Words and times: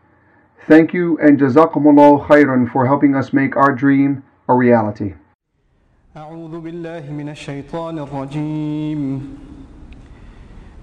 Thank 0.68 0.92
you 0.92 1.18
and 1.18 1.40
jazakumullah 1.40 2.26
khairan 2.26 2.70
for 2.70 2.86
helping 2.86 3.16
us 3.16 3.32
make 3.32 3.56
our 3.56 3.72
dream 3.72 4.22
a 4.48 4.54
reality. 4.54 5.14
أعوذ 6.16 6.60
بالله 6.60 7.10
من 7.10 7.28
الشيطان 7.28 7.98
الرجيم 7.98 9.00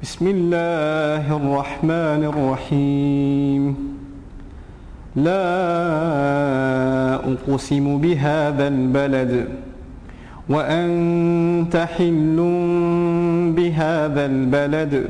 بسم 0.02 0.27
الله 0.27 1.38
الرحمن 1.38 2.22
الرحيم 2.34 3.63
لا 5.16 5.45
أقسم 7.34 8.02
بهذا 8.02 8.68
البلد 8.68 9.49
وأنت 10.49 11.76
حل 11.77 12.38
بهذا 13.55 14.26
البلد 14.26 15.09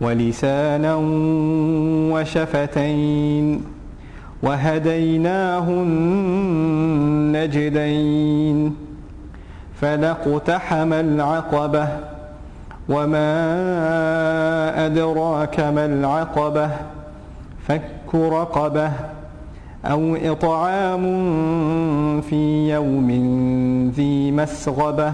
ولسانا 0.00 0.94
وشفتين 2.12 3.64
وهديناه 4.42 5.68
النجدين 7.46 8.76
فلاقتحم 9.80 10.92
العقبة 10.92 11.88
وما 12.88 13.26
أدراك 14.86 15.60
ما 15.60 15.86
العقبة 15.86 16.70
فك 17.68 18.14
رقبة 18.14 18.90
أو 19.84 20.16
إطعام 20.16 21.02
في 22.20 22.70
يوم 22.74 23.10
ذي 23.96 24.32
مسغبة 24.32 25.12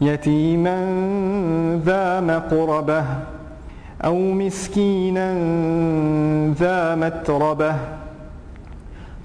يتيما 0.00 0.76
ذا 1.84 2.20
مقربة 2.20 3.04
أو 4.06 4.14
مسكينا 4.18 5.32
ذا 6.58 6.94
متربة 6.94 7.74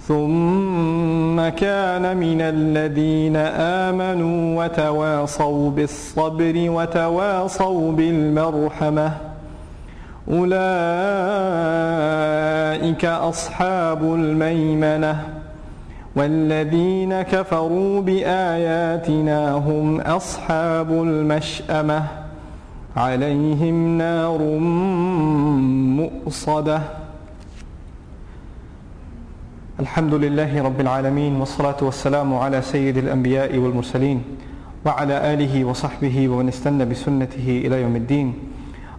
ثم 0.07 1.49
كان 1.49 2.17
من 2.17 2.41
الذين 2.41 3.35
آمنوا 3.85 4.63
وتواصوا 4.63 5.71
بالصبر 5.71 6.53
وتواصوا 6.57 7.91
بالمرحمة 7.91 9.11
أولئك 10.31 10.55
أصحاب 13.05 14.03
الميمنة 14.03 15.23
والذين 16.15 17.21
كفروا 17.21 18.01
بآياتنا 18.01 19.51
هم 19.51 20.01
أصحاب 20.01 20.91
المشأمة 20.91 22.20
عليهم 22.97 23.97
نار 23.97 24.41
مؤصدة. 25.95 26.81
الحمد 29.79 30.13
لله 30.13 30.61
رب 30.61 30.79
العالمين 30.81 31.35
والصلاة 31.35 31.79
والسلام 31.81 32.33
على 32.35 32.61
سيد 32.61 32.97
الأنبياء 32.97 33.57
والمرسلين 33.57 34.23
وعلى 34.85 35.33
آله 35.33 35.65
وصحبه 35.65 36.29
ومن 36.29 36.47
استنى 36.47 36.85
بسنته 36.85 37.47
إلى 37.65 37.81
يوم 37.81 37.95
الدين. 37.95 38.33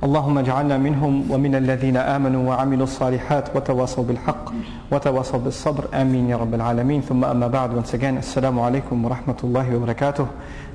اللهم 0.03 0.39
اجعلنا 0.39 0.79
منهم 0.79 1.31
ومن 1.31 1.55
الذين 1.55 1.97
آمنوا 1.97 2.49
وعملوا 2.49 2.85
الصالحات 2.85 3.57
وتواصوا 3.57 4.05
بالحق 4.05 4.45
وتواصوا 4.93 5.39
بالصبر. 5.39 5.85
آمين 5.95 6.31
يا 6.31 6.37
رب 6.37 6.55
العالمين. 6.55 7.01
ثم 7.01 7.25
أما 7.25 7.47
بعد 7.47 7.77
once 7.77 7.93
again 7.93 8.17
السلام 8.25 8.61
عليكم 8.61 9.05
ورحمة 9.05 9.37
الله 9.45 9.77
وبركاته. 9.77 10.27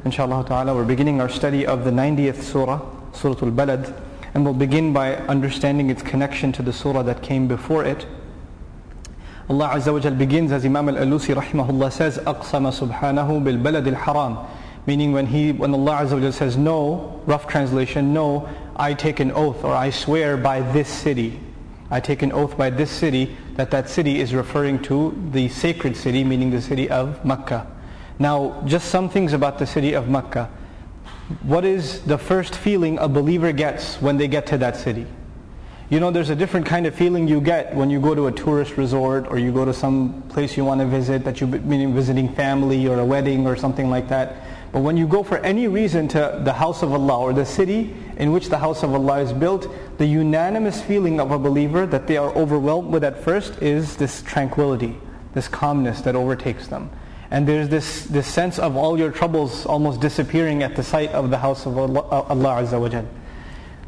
إن 0.05 0.11
شاء 0.11 0.25
الله 0.25 0.41
تعالى 0.41 0.69
we're 0.71 0.87
beginning 0.87 1.19
our 1.19 1.29
study 1.29 1.65
of 1.65 1.83
the 1.83 1.91
90th 1.91 2.45
surah. 2.45 2.79
Surah 3.16 3.34
Al-Balad 3.42 3.94
and 4.34 4.44
we'll 4.44 4.54
begin 4.54 4.92
by 4.92 5.16
understanding 5.16 5.90
its 5.90 6.02
connection 6.02 6.52
to 6.52 6.62
the 6.62 6.72
surah 6.72 7.02
that 7.02 7.22
came 7.22 7.46
before 7.46 7.84
it 7.84 8.06
Allah 9.48 9.70
Azza 9.74 9.92
wa 9.92 9.98
Jal 9.98 10.14
begins 10.14 10.52
as 10.52 10.64
Imam 10.64 10.88
Al-Alusi 10.88 11.34
rahimahullah 11.34 11.92
says 11.92 12.18
أقسم 12.18 12.70
سبحانه 12.70 13.44
بالبلد 13.44 13.94
الحرام 13.94 14.46
meaning 14.86 15.12
when 15.12 15.26
he 15.26 15.52
when 15.52 15.74
Allah 15.74 16.04
Azza 16.04 16.14
wa 16.14 16.20
Jal 16.20 16.32
says 16.32 16.56
no 16.56 17.20
rough 17.26 17.46
translation 17.46 18.14
no 18.14 18.48
I 18.76 18.94
take 18.94 19.20
an 19.20 19.32
oath 19.32 19.64
or 19.64 19.74
I 19.74 19.90
swear 19.90 20.36
by 20.36 20.60
this 20.72 20.88
city 20.88 21.38
I 21.90 22.00
take 22.00 22.22
an 22.22 22.32
oath 22.32 22.56
by 22.56 22.70
this 22.70 22.90
city 22.90 23.36
that 23.56 23.70
that 23.72 23.90
city 23.90 24.20
is 24.20 24.34
referring 24.34 24.80
to 24.84 25.14
the 25.32 25.48
sacred 25.48 25.96
city 25.96 26.24
meaning 26.24 26.50
the 26.50 26.62
city 26.62 26.88
of 26.88 27.22
Makkah 27.24 27.66
now 28.18 28.62
just 28.64 28.88
some 28.88 29.08
things 29.10 29.34
about 29.34 29.58
the 29.58 29.66
city 29.66 29.92
of 29.92 30.08
Makkah 30.08 30.48
what 31.43 31.65
is 31.65 32.01
the 32.01 32.17
first 32.17 32.55
feeling 32.55 32.97
a 32.99 33.07
believer 33.07 33.51
gets 33.51 34.01
when 34.01 34.17
they 34.17 34.27
get 34.27 34.45
to 34.47 34.57
that 34.57 34.75
city 34.75 35.05
you 35.89 36.01
know, 36.01 36.11
there's 36.11 36.29
a 36.29 36.35
different 36.35 36.65
kind 36.65 36.85
of 36.85 36.93
feeling 36.93 37.29
you 37.29 37.39
get 37.39 37.73
when 37.73 37.89
you 37.89 38.01
go 38.01 38.13
to 38.13 38.27
a 38.27 38.31
tourist 38.31 38.75
resort 38.75 39.25
or 39.29 39.39
you 39.39 39.53
go 39.53 39.63
to 39.63 39.73
some 39.73 40.21
place 40.23 40.57
you 40.57 40.65
want 40.65 40.81
to 40.81 40.85
visit 40.85 41.23
that 41.23 41.39
you 41.39 41.47
meaning 41.47 41.95
visiting 41.95 42.27
family 42.35 42.89
or 42.89 42.99
a 42.99 43.05
wedding 43.05 43.47
or 43.47 43.55
something 43.55 43.89
like 43.89 44.09
that. 44.09 44.35
But 44.73 44.81
when 44.81 44.97
you 44.97 45.07
go 45.07 45.23
for 45.23 45.37
any 45.37 45.69
reason 45.69 46.09
to 46.09 46.41
the 46.43 46.51
house 46.51 46.83
of 46.83 46.91
Allah 46.91 47.19
or 47.19 47.31
the 47.31 47.45
city 47.45 47.95
in 48.17 48.33
which 48.33 48.49
the 48.49 48.57
house 48.57 48.83
of 48.83 48.93
Allah 48.93 49.21
is 49.21 49.31
built, 49.31 49.69
the 49.97 50.05
unanimous 50.05 50.81
feeling 50.81 51.21
of 51.21 51.31
a 51.31 51.39
believer 51.39 51.85
that 51.85 52.05
they 52.05 52.17
are 52.17 52.35
overwhelmed 52.35 52.91
with 52.91 53.05
at 53.05 53.23
first 53.23 53.61
is 53.61 53.95
this 53.95 54.21
tranquility, 54.23 54.93
this 55.35 55.47
calmness 55.47 56.01
that 56.01 56.17
overtakes 56.17 56.67
them. 56.67 56.89
And 57.29 57.47
there's 57.47 57.67
this, 57.69 58.05
this 58.05 58.25
sense 58.25 58.57
of 58.57 58.77
all 58.77 58.97
your 58.97 59.11
troubles 59.11 59.65
almost 59.65 59.99
disappearing 59.99 60.63
at 60.63 60.75
the 60.75 60.83
sight 60.83 61.11
of 61.11 61.29
the 61.29 61.37
house 61.37 61.65
of 61.65 61.77
Allah, 61.77 61.99
uh, 61.99 62.21
Allah 62.29 62.63
Azza 62.63 62.79
wa. 62.79 63.03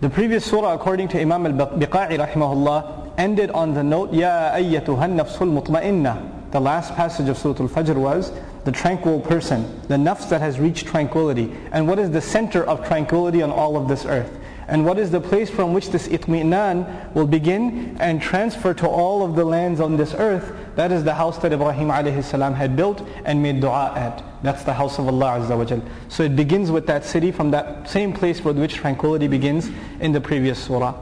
The 0.01 0.09
previous 0.09 0.45
surah, 0.45 0.73
according 0.73 1.09
to 1.09 1.21
Imam 1.21 1.45
al-Biqa'i 1.45 2.17
rahimahullah, 2.17 3.13
ended 3.17 3.51
on 3.51 3.73
the 3.73 3.83
note, 3.83 4.13
Ya 4.13 4.51
ayyatuha 4.53 5.11
nafsul 5.11 5.61
mutma'inna. 5.61 6.51
The 6.51 6.59
last 6.59 6.95
passage 6.95 7.29
of 7.29 7.37
Surah 7.37 7.61
Al-Fajr 7.61 7.95
was, 7.95 8.31
the 8.65 8.71
tranquil 8.71 9.19
person, 9.19 9.81
the 9.87 9.95
nafs 9.95 10.29
that 10.29 10.41
has 10.41 10.59
reached 10.59 10.87
tranquility. 10.87 11.53
And 11.71 11.87
what 11.87 11.99
is 11.99 12.11
the 12.11 12.21
center 12.21 12.63
of 12.63 12.87
tranquility 12.87 13.41
on 13.41 13.51
all 13.51 13.77
of 13.77 13.87
this 13.87 14.05
earth? 14.05 14.38
And 14.69 14.85
what 14.85 14.99
is 14.99 15.09
the 15.09 15.19
place 15.19 15.49
from 15.49 15.73
which 15.73 15.89
this 15.89 16.07
itmi'nan 16.07 17.13
will 17.15 17.25
begin 17.25 17.97
and 17.99 18.21
transfer 18.21 18.73
to 18.75 18.87
all 18.87 19.25
of 19.25 19.35
the 19.35 19.43
lands 19.43 19.81
on 19.81 19.97
this 19.97 20.13
earth? 20.13 20.53
That 20.75 20.91
is 20.91 21.03
the 21.03 21.15
house 21.15 21.39
that 21.39 21.51
Ibrahim 21.51 21.87
alayhi 21.87 22.23
salam 22.23 22.53
had 22.53 22.75
built 22.75 23.05
and 23.25 23.41
made 23.41 23.61
dua 23.61 23.93
at. 23.95 24.23
That's 24.43 24.63
the 24.63 24.73
house 24.73 24.99
of 24.99 25.07
Allah 25.07 25.39
Azza 25.39 25.57
wa 25.57 25.65
Jal. 25.65 25.81
So 26.07 26.23
it 26.23 26.35
begins 26.35 26.69
with 26.69 26.85
that 26.85 27.03
city 27.03 27.31
from 27.31 27.49
that 27.51 27.89
same 27.89 28.13
place 28.13 28.43
with 28.43 28.59
which 28.59 28.75
tranquility 28.75 29.27
begins 29.27 29.71
in 29.99 30.11
the 30.11 30.21
previous 30.21 30.59
surah. 30.63 30.93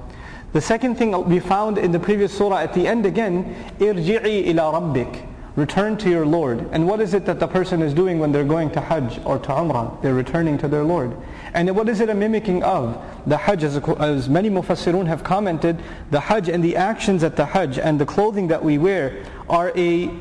The 0.54 0.62
second 0.62 0.96
thing 0.96 1.12
we 1.28 1.40
found 1.40 1.78
in 1.78 1.92
the 1.92 2.00
previous 2.00 2.36
surah 2.36 2.60
at 2.60 2.74
the 2.74 2.88
end 2.88 3.06
again, 3.06 3.54
irji'i 3.80 4.48
ila 4.48 4.80
rabbik. 4.80 5.28
Return 5.58 5.98
to 5.98 6.10
your 6.10 6.26
Lord. 6.26 6.70
And 6.72 6.88
what 6.88 7.02
is 7.02 7.14
it 7.14 7.26
that 7.26 7.40
the 7.40 7.48
person 7.48 7.82
is 7.82 7.94
doing 7.94 8.20
when 8.20 8.32
they're 8.32 8.46
going 8.46 8.70
to 8.72 8.80
Hajj 8.80 9.20
or 9.26 9.40
to 9.40 9.50
Umrah? 9.50 10.02
They're 10.02 10.14
returning 10.14 10.58
to 10.60 10.68
their 10.68 10.84
Lord. 10.84 11.18
And 11.58 11.76
what 11.76 11.90
is 11.90 12.02
it 12.02 12.10
a 12.10 12.14
mimicking 12.14 12.62
of? 12.62 13.04
The 13.26 13.36
Hajj, 13.36 13.64
as, 13.64 13.78
as 14.00 14.30
many 14.30 14.48
Mufassirun 14.48 15.08
have 15.08 15.24
commented, 15.24 15.82
the 16.12 16.20
Hajj 16.20 16.50
and 16.50 16.64
the 16.64 16.76
actions 16.76 17.24
at 17.24 17.36
the 17.36 17.48
Hajj 17.48 17.80
and 17.80 18.00
the 18.00 18.06
clothing 18.06 18.48
that 18.50 18.64
we 18.64 18.78
wear 18.78 19.26
are 19.50 19.72
a, 19.76 20.12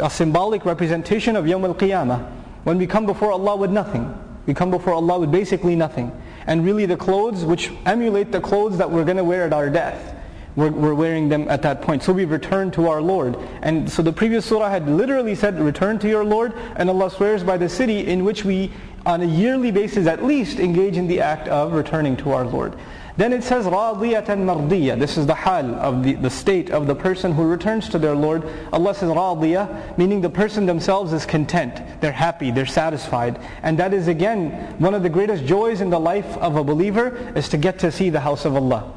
a 0.00 0.08
symbolic 0.08 0.64
representation 0.64 1.36
of 1.36 1.44
Yawm 1.44 1.64
al-Qiyamah. 1.64 2.32
When 2.64 2.78
we 2.78 2.86
come 2.86 3.04
before 3.04 3.30
Allah 3.30 3.56
with 3.56 3.70
nothing. 3.70 4.10
We 4.46 4.54
come 4.54 4.70
before 4.70 4.94
Allah 4.94 5.18
with 5.18 5.30
basically 5.30 5.76
nothing. 5.76 6.10
And 6.46 6.64
really 6.64 6.86
the 6.86 6.96
clothes 6.96 7.44
which 7.44 7.70
emulate 7.84 8.32
the 8.32 8.40
clothes 8.40 8.78
that 8.78 8.90
we're 8.90 9.04
going 9.04 9.18
to 9.18 9.24
wear 9.24 9.44
at 9.44 9.52
our 9.52 9.68
death. 9.68 10.16
we're, 10.56 10.70
we're 10.70 10.94
wearing 10.94 11.28
them 11.28 11.46
at 11.48 11.62
that 11.62 11.82
point. 11.82 12.02
So 12.02 12.12
we 12.12 12.24
return 12.24 12.70
to 12.72 12.88
our 12.88 13.02
Lord. 13.02 13.36
And 13.62 13.90
so 13.90 14.02
the 14.02 14.12
previous 14.12 14.46
surah 14.46 14.70
had 14.70 14.88
literally 14.88 15.34
said, 15.34 15.60
return 15.60 15.98
to 16.00 16.08
your 16.08 16.24
Lord. 16.24 16.54
And 16.76 16.88
Allah 16.88 17.10
swears 17.10 17.44
by 17.44 17.58
the 17.58 17.68
city 17.68 18.06
in 18.06 18.24
which 18.24 18.44
we, 18.44 18.72
on 19.06 19.22
a 19.22 19.24
yearly 19.24 19.70
basis 19.70 20.06
at 20.08 20.24
least, 20.24 20.58
engage 20.58 20.96
in 20.96 21.06
the 21.06 21.20
act 21.20 21.46
of 21.48 21.72
returning 21.72 22.16
to 22.18 22.32
our 22.32 22.44
Lord. 22.44 22.74
Then 23.16 23.32
it 23.32 23.42
says 23.42 23.64
radiyatan 23.64 24.44
mardiyah. 24.44 24.98
This 24.98 25.16
is 25.16 25.26
the 25.26 25.34
hal 25.34 25.74
of 25.76 26.02
the, 26.02 26.14
the 26.14 26.28
state 26.28 26.70
of 26.70 26.86
the 26.86 26.94
person 26.94 27.32
who 27.32 27.44
returns 27.44 27.88
to 27.90 27.98
their 27.98 28.14
Lord. 28.14 28.42
Allah 28.72 28.94
says 28.94 29.08
radiyah, 29.08 29.96
meaning 29.96 30.20
the 30.20 30.28
person 30.28 30.66
themselves 30.66 31.14
is 31.14 31.24
content. 31.24 31.80
They're 32.02 32.12
happy, 32.12 32.50
they're 32.50 32.66
satisfied. 32.66 33.40
And 33.62 33.78
that 33.78 33.94
is 33.94 34.08
again, 34.08 34.50
one 34.78 34.92
of 34.92 35.02
the 35.02 35.08
greatest 35.08 35.46
joys 35.46 35.80
in 35.80 35.88
the 35.88 36.00
life 36.00 36.36
of 36.38 36.56
a 36.56 36.64
believer 36.64 37.16
is 37.34 37.48
to 37.50 37.56
get 37.56 37.78
to 37.78 37.92
see 37.92 38.10
the 38.10 38.20
house 38.20 38.44
of 38.44 38.54
Allah. 38.54 38.92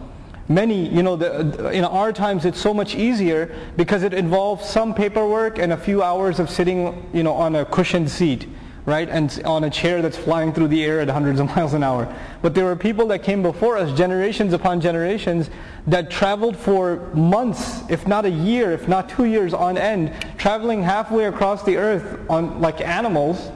Many, 0.50 0.90
you 0.90 1.04
know, 1.04 1.16
the, 1.16 1.70
in 1.70 1.86
our 1.86 2.12
times 2.12 2.44
it's 2.44 2.60
so 2.60 2.74
much 2.74 2.96
easier 2.96 3.56
because 3.78 4.02
it 4.02 4.16
involves 4.16 4.68
some 4.68 4.96
paperwork 4.96 5.60
and 5.60 5.72
a 5.72 5.78
few 5.78 6.02
hours 6.02 6.40
of 6.40 6.50
sitting, 6.50 7.08
you 7.14 7.22
know, 7.22 7.34
on 7.34 7.56
a 7.56 7.64
cushioned 7.64 8.10
seat 8.10 8.48
right? 8.90 9.08
And 9.08 9.42
on 9.46 9.64
a 9.64 9.70
chair 9.70 10.02
that's 10.02 10.18
flying 10.18 10.52
through 10.52 10.68
the 10.68 10.84
air 10.84 11.00
at 11.00 11.08
hundreds 11.08 11.40
of 11.40 11.48
miles 11.56 11.74
an 11.74 11.84
hour. 11.84 12.14
But 12.42 12.56
there 12.56 12.66
were 12.66 12.76
people 12.76 13.08
that 13.08 13.24
came 13.24 13.42
before 13.42 13.78
us, 13.78 13.98
generations 13.98 14.52
upon 14.52 14.82
generations, 14.82 15.50
that 15.88 16.12
traveled 16.12 16.58
for 16.58 16.98
months, 17.14 17.84
if 17.90 18.08
not 18.08 18.26
a 18.26 18.30
year, 18.30 18.72
if 18.72 18.88
not 18.88 19.08
two 19.10 19.26
years 19.26 19.54
on 19.54 19.78
end, 19.78 20.14
traveling 20.38 20.84
halfway 20.84 21.26
across 21.26 21.64
the 21.64 21.78
earth 21.78 22.20
on 22.30 22.60
like 22.60 22.82
animals 22.82 23.52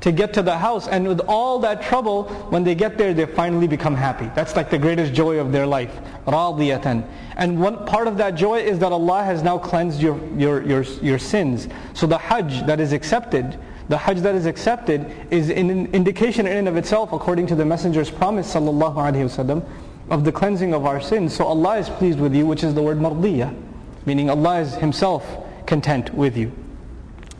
to 0.00 0.12
get 0.12 0.32
to 0.34 0.42
the 0.42 0.56
house. 0.56 0.86
And 0.88 1.06
with 1.06 1.20
all 1.20 1.58
that 1.60 1.82
trouble, 1.82 2.24
when 2.50 2.64
they 2.64 2.74
get 2.74 2.96
there, 2.96 3.12
they 3.12 3.26
finally 3.26 3.66
become 3.66 3.94
happy. 3.94 4.30
That's 4.34 4.54
like 4.54 4.70
the 4.70 4.78
greatest 4.78 5.12
joy 5.12 5.38
of 5.38 5.52
their 5.52 5.66
life. 5.66 5.94
Radiyatan. 6.26 7.08
And 7.36 7.60
one 7.60 7.84
part 7.86 8.06
of 8.06 8.16
that 8.18 8.34
joy 8.34 8.60
is 8.60 8.78
that 8.78 8.92
Allah 8.92 9.24
has 9.24 9.42
now 9.42 9.58
cleansed 9.58 10.00
your, 10.00 10.20
your, 10.36 10.62
your, 10.62 10.82
your 11.02 11.18
sins. 11.18 11.68
So 11.94 12.06
the 12.06 12.18
hajj 12.18 12.66
that 12.66 12.80
is 12.80 12.92
accepted, 12.92 13.58
the 13.89 13.97
hajj 13.97 14.21
that 14.21 14.35
is 14.35 14.45
accepted 14.45 15.11
is 15.29 15.49
an 15.49 15.87
indication 15.93 16.47
in 16.47 16.57
and 16.57 16.67
of 16.67 16.77
itself, 16.77 17.11
according 17.11 17.47
to 17.47 17.55
the 17.55 17.63
Messenger's 17.63 18.09
promise, 18.09 18.53
sallallahu 18.53 18.95
alaihi 18.95 19.25
wasallam, 19.25 19.65
of 20.09 20.23
the 20.23 20.31
cleansing 20.31 20.73
of 20.73 20.85
our 20.85 21.01
sins. 21.01 21.35
So 21.35 21.45
Allah 21.45 21.77
is 21.77 21.89
pleased 21.89 22.19
with 22.19 22.33
you, 22.33 22.45
which 22.45 22.63
is 22.63 22.73
the 22.73 22.81
word 22.81 22.97
mardiyah, 22.99 23.53
meaning 24.05 24.29
Allah 24.29 24.61
is 24.61 24.75
Himself 24.75 25.25
content 25.65 26.13
with 26.13 26.37
you. 26.37 26.51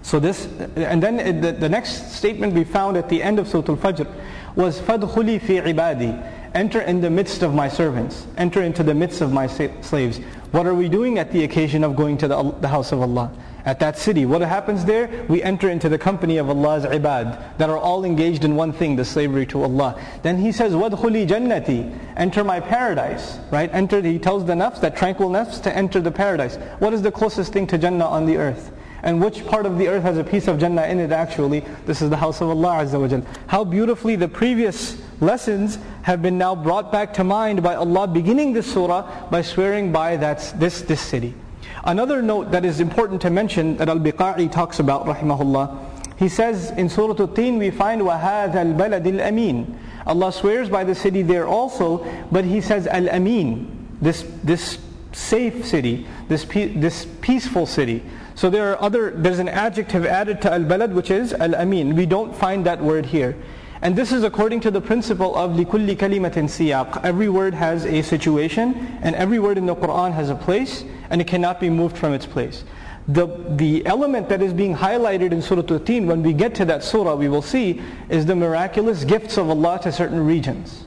So 0.01 0.19
this, 0.19 0.45
and 0.75 1.01
then 1.01 1.41
the, 1.41 1.53
the 1.53 1.69
next 1.69 2.11
statement 2.11 2.53
we 2.53 2.65
found 2.65 2.97
at 2.97 3.07
the 3.07 3.23
end 3.23 3.39
of 3.39 3.47
Surah 3.47 3.69
Al-Fajr 3.69 4.07
was 4.55 4.79
فَادْخُلِي 4.81 5.39
فِي 5.39 5.63
عِبَادِي 5.63 6.51
Enter 6.53 6.81
in 6.81 7.01
the 7.01 7.09
midst 7.09 7.41
of 7.41 7.55
my 7.55 7.67
servants. 7.67 8.27
Enter 8.37 8.61
into 8.61 8.83
the 8.83 8.93
midst 8.93 9.21
of 9.21 9.31
my 9.31 9.47
slaves. 9.47 10.19
What 10.51 10.67
are 10.67 10.75
we 10.75 10.87
doing 10.87 11.17
at 11.17 11.31
the 11.31 11.45
occasion 11.45 11.83
of 11.83 11.95
going 11.95 12.17
to 12.19 12.27
the, 12.27 12.51
the 12.59 12.67
house 12.67 12.91
of 12.91 13.01
Allah? 13.01 13.31
at 13.65 13.79
that 13.79 13.97
city. 13.97 14.25
What 14.25 14.41
happens 14.41 14.85
there? 14.85 15.25
We 15.29 15.41
enter 15.41 15.69
into 15.69 15.89
the 15.89 15.97
company 15.97 16.37
of 16.37 16.49
Allah's 16.49 16.83
ibad 16.85 17.57
that 17.57 17.69
are 17.69 17.77
all 17.77 18.03
engaged 18.03 18.43
in 18.43 18.55
one 18.55 18.73
thing, 18.73 18.95
the 18.95 19.05
slavery 19.05 19.45
to 19.47 19.63
Allah. 19.63 19.99
Then 20.21 20.37
he 20.37 20.51
says, 20.51 20.73
وَادْخُلِي 20.73 21.27
jannati, 21.27 21.97
Enter 22.17 22.43
my 22.43 22.59
paradise. 22.59 23.39
Right? 23.51 23.73
Enter, 23.73 24.01
he 24.01 24.19
tells 24.19 24.45
the 24.45 24.53
nafs, 24.53 24.81
that 24.81 24.97
tranquil 24.97 25.29
nafs, 25.29 25.61
to 25.63 25.75
enter 25.75 26.01
the 26.01 26.11
paradise. 26.11 26.57
What 26.79 26.93
is 26.93 27.01
the 27.01 27.11
closest 27.11 27.53
thing 27.53 27.67
to 27.67 27.77
Jannah 27.77 28.05
on 28.05 28.25
the 28.25 28.37
earth? 28.37 28.71
And 29.03 29.21
which 29.21 29.45
part 29.45 29.65
of 29.65 29.77
the 29.77 29.89
earth 29.89 30.03
has 30.03 30.17
a 30.17 30.23
piece 30.23 30.47
of 30.47 30.59
Jannah 30.59 30.85
in 30.85 30.99
it 30.99 31.11
actually? 31.11 31.59
This 31.85 32.01
is 32.01 32.09
the 32.09 32.15
house 32.15 32.39
of 32.39 32.49
Allah 32.49 32.85
Azza 32.85 32.99
wa 32.99 33.21
How 33.47 33.65
beautifully 33.65 34.15
the 34.15 34.29
previous 34.29 34.97
lessons 35.19 35.77
have 36.03 36.21
been 36.21 36.37
now 36.37 36.55
brought 36.55 36.89
back 36.89 37.13
to 37.15 37.23
mind 37.25 37.61
by 37.61 37.75
Allah 37.75 38.07
beginning 38.07 38.53
this 38.53 38.71
surah 38.71 39.29
by 39.29 39.41
swearing 39.41 39.91
by 39.91 40.15
that, 40.17 40.53
this, 40.57 40.81
this 40.83 41.01
city. 41.01 41.35
Another 41.83 42.21
note 42.21 42.51
that 42.51 42.65
is 42.65 42.79
important 42.79 43.21
to 43.21 43.29
mention 43.29 43.77
that 43.77 43.89
Al-Biqa'i 43.89 44.51
talks 44.51 44.79
about, 44.79 45.05
rahimahullah, 45.05 45.77
he 46.17 46.29
says 46.29 46.71
in 46.71 46.89
Surah 46.89 47.15
Al-Tin 47.19 47.57
we 47.57 47.71
find 47.71 48.01
وَهَذَا 48.01 48.53
الْبَلَدِ 48.53 49.03
الْأَمِينَ 49.03 49.77
Allah 50.05 50.31
swears 50.31 50.69
by 50.69 50.83
the 50.83 50.95
city 50.95 51.21
there 51.21 51.47
also, 51.47 52.05
but 52.31 52.43
he 52.43 52.61
says 52.61 52.87
Al-Amin, 52.87 53.87
this, 54.01 54.23
this 54.43 54.79
safe 55.13 55.65
city, 55.65 56.05
this, 56.27 56.45
this 56.45 57.07
peaceful 57.21 57.65
city. 57.65 58.03
So 58.35 58.49
there 58.49 58.71
are 58.71 58.81
other, 58.81 59.11
there's 59.11 59.39
an 59.39 59.47
adjective 59.47 60.05
added 60.05 60.41
to 60.41 60.51
Al-Balad 60.51 60.93
which 60.93 61.11
is 61.11 61.33
Al-Amin. 61.33 61.95
We 61.95 62.05
don't 62.05 62.35
find 62.35 62.65
that 62.65 62.81
word 62.81 63.05
here. 63.05 63.35
And 63.81 63.95
this 63.97 64.13
is 64.13 64.23
according 64.23 64.61
to 64.61 64.71
the 64.71 64.79
principle 64.79 65.35
of 65.35 65.51
لِكُلِّ 65.51 65.97
كَلِمَةٍ 65.97 66.31
سِيَاق. 66.31 67.03
Every 67.03 67.27
word 67.27 67.53
has 67.53 67.85
a 67.85 68.01
situation, 68.01 68.97
and 69.01 69.13
every 69.15 69.39
word 69.39 69.57
in 69.57 69.65
the 69.65 69.75
Qur'an 69.75 70.13
has 70.13 70.29
a 70.29 70.35
place, 70.35 70.85
and 71.09 71.19
it 71.19 71.27
cannot 71.27 71.59
be 71.59 71.69
moved 71.69 71.97
from 71.97 72.13
its 72.13 72.25
place. 72.25 72.63
The, 73.09 73.27
the 73.49 73.85
element 73.85 74.29
that 74.29 74.41
is 74.41 74.53
being 74.53 74.73
highlighted 74.73 75.33
in 75.33 75.41
Surah 75.41 75.65
Al-Tin, 75.69 76.07
when 76.07 76.23
we 76.23 76.31
get 76.31 76.55
to 76.55 76.65
that 76.65 76.85
surah, 76.85 77.15
we 77.15 77.27
will 77.27 77.41
see, 77.41 77.81
is 78.07 78.25
the 78.25 78.35
miraculous 78.35 79.03
gifts 79.03 79.37
of 79.37 79.49
Allah 79.49 79.77
to 79.83 79.91
certain 79.91 80.25
regions. 80.25 80.85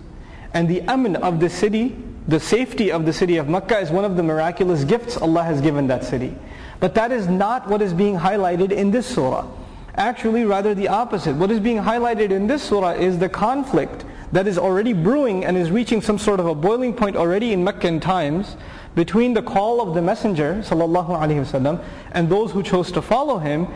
And 0.55 0.67
the 0.67 0.81
aman 0.89 1.17
of 1.17 1.39
the 1.39 1.51
city, 1.51 1.95
the 2.27 2.41
safety 2.41 2.91
of 2.91 3.05
the 3.05 3.13
city 3.13 3.37
of 3.37 3.51
Mecca 3.51 3.79
is 3.79 3.91
one 3.91 4.07
of 4.07 4.17
the 4.17 4.23
miraculous 4.23 4.85
gifts 4.85 5.19
Allah 5.19 5.43
has 5.43 5.61
given 5.61 5.87
that 5.89 6.03
city. 6.03 6.35
But 6.81 6.95
that 6.95 7.13
is 7.13 7.29
not 7.29 7.69
what 7.69 7.83
is 7.83 7.93
being 7.93 8.17
highlighted 8.17 8.73
in 8.73 8.91
this 8.91 9.07
surah. 9.07 9.47
Actually, 9.95 10.45
rather 10.45 10.75
the 10.75 10.89
opposite. 10.89 11.35
What 11.37 11.51
is 11.51 11.59
being 11.59 11.79
highlighted 11.79 12.31
in 12.31 12.47
this 12.47 12.63
surah 12.63 12.93
is 12.93 13.19
the 13.19 13.29
conflict 13.29 14.05
that 14.33 14.47
is 14.47 14.59
already 14.59 14.93
brewing 14.93 15.45
and 15.45 15.57
is 15.57 15.71
reaching 15.71 16.03
some 16.03 16.19
sort 16.19 16.41
of 16.41 16.47
a 16.47 16.55
boiling 16.55 16.93
point 16.93 17.17
already 17.17 17.53
in 17.53 17.65
Meccan 17.65 18.01
times 18.01 18.57
between 18.95 19.35
the 19.35 19.43
call 19.43 19.81
of 19.81 19.95
the 19.95 20.03
Messenger 20.03 20.63
وسلم, 20.63 21.83
and 22.13 22.29
those 22.29 22.51
who 22.51 22.63
chose 22.63 22.91
to 22.93 23.01
follow 23.01 23.39
him 23.39 23.69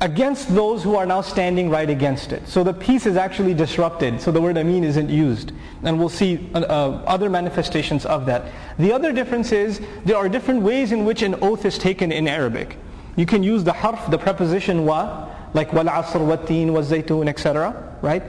against 0.00 0.54
those 0.54 0.82
who 0.82 0.96
are 0.96 1.04
now 1.04 1.20
standing 1.20 1.68
right 1.68 1.90
against 1.90 2.32
it. 2.32 2.46
So 2.48 2.64
the 2.64 2.72
peace 2.72 3.04
is 3.04 3.16
actually 3.16 3.52
disrupted. 3.52 4.20
So 4.20 4.32
the 4.32 4.40
word 4.40 4.56
amin 4.56 4.82
isn't 4.82 5.10
used. 5.10 5.52
And 5.82 5.98
we'll 5.98 6.08
see 6.08 6.48
uh, 6.54 6.60
uh, 6.60 7.02
other 7.06 7.28
manifestations 7.28 8.06
of 8.06 8.24
that. 8.26 8.46
The 8.78 8.92
other 8.92 9.12
difference 9.12 9.52
is 9.52 9.80
there 10.04 10.16
are 10.16 10.28
different 10.28 10.62
ways 10.62 10.92
in 10.92 11.04
which 11.04 11.22
an 11.22 11.34
oath 11.42 11.64
is 11.64 11.76
taken 11.76 12.12
in 12.12 12.26
Arabic. 12.26 12.78
You 13.16 13.26
can 13.26 13.42
use 13.42 13.62
the 13.62 13.74
harf, 13.74 14.10
the 14.10 14.16
preposition 14.16 14.86
wa, 14.86 15.28
like 15.55 15.71
wal 15.71 15.85
asr, 15.85 16.19
wa 16.19 16.35
teen, 16.35 16.73
wa 16.73 16.81
zaytun, 16.81 17.29
etc. 17.29 17.73
Right? 18.01 18.23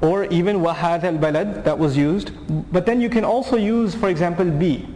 Or 0.00 0.24
even 0.26 0.60
wahad 0.60 1.04
al 1.04 1.18
balad 1.18 1.64
that 1.64 1.78
was 1.78 1.96
used. 1.96 2.30
But 2.72 2.86
then 2.86 3.00
you 3.00 3.10
can 3.10 3.24
also 3.24 3.56
use, 3.56 3.94
for 3.94 4.08
example, 4.08 4.46
bi. 4.46 4.86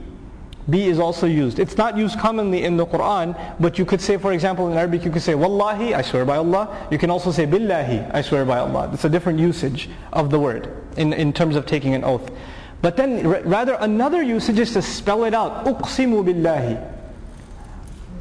Bi 0.69 0.79
is 0.79 0.99
also 0.99 1.27
used. 1.27 1.59
It's 1.59 1.77
not 1.77 1.97
used 1.97 2.19
commonly 2.19 2.65
in 2.65 2.77
the 2.77 2.87
Quran, 2.87 3.39
but 3.61 3.79
you 3.79 3.85
could 3.85 4.01
say, 4.01 4.17
for 4.17 4.33
example, 4.33 4.71
in 4.71 4.77
Arabic, 4.77 5.05
you 5.05 5.11
could 5.11 5.23
say 5.23 5.35
wallahi, 5.35 5.95
I 5.95 6.03
swear 6.03 6.25
by 6.25 6.39
Allah. 6.39 6.89
You 6.91 6.99
can 6.99 7.11
also 7.11 7.31
say 7.31 7.47
billahi, 7.47 8.11
I 8.13 8.21
swear 8.23 8.45
by 8.45 8.59
Allah. 8.59 8.91
It's 8.93 9.05
a 9.05 9.09
different 9.09 9.39
usage 9.39 9.89
of 10.13 10.31
the 10.31 10.41
word 10.41 10.73
in, 10.97 11.13
in 11.13 11.33
terms 11.33 11.55
of 11.55 11.67
taking 11.67 11.95
an 11.95 12.03
oath. 12.03 12.31
But 12.83 12.97
then 12.97 13.27
rather 13.27 13.75
another 13.75 14.23
usage 14.23 14.59
is 14.59 14.73
to 14.73 14.83
spell 14.83 15.25
it 15.25 15.35
out. 15.35 15.67
Uqsimu 15.67 16.25
billahi. 16.25 16.96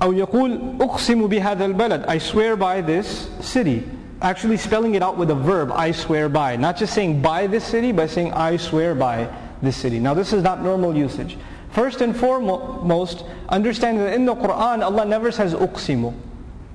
أو 0.02 0.12
يقول 0.12 0.58
أقسم 0.80 1.26
بهذا 1.26 1.64
البلد 1.64 2.04
I 2.08 2.18
swear 2.18 2.56
by 2.56 2.80
this 2.80 3.28
city 3.40 3.84
actually 4.22 4.56
spelling 4.56 4.94
it 4.94 5.02
out 5.02 5.16
with 5.16 5.30
a 5.30 5.34
verb 5.34 5.72
I 5.72 5.92
swear 5.92 6.28
by 6.28 6.56
not 6.56 6.76
just 6.76 6.94
saying 6.94 7.20
by 7.22 7.46
this 7.46 7.64
city 7.64 7.92
but 7.92 8.08
saying 8.10 8.32
I 8.32 8.56
swear 8.56 8.94
by 8.94 9.28
this 9.62 9.76
city 9.76 9.98
now 9.98 10.14
this 10.14 10.32
is 10.32 10.42
not 10.42 10.62
normal 10.62 10.96
usage 10.96 11.36
first 11.70 12.00
and 12.00 12.16
foremost 12.16 13.24
understand 13.48 14.00
that 14.00 14.14
in 14.14 14.24
the 14.24 14.34
Quran 14.34 14.82
Allah 14.82 15.04
never 15.04 15.30
says 15.30 15.54
أقسم 15.54 16.12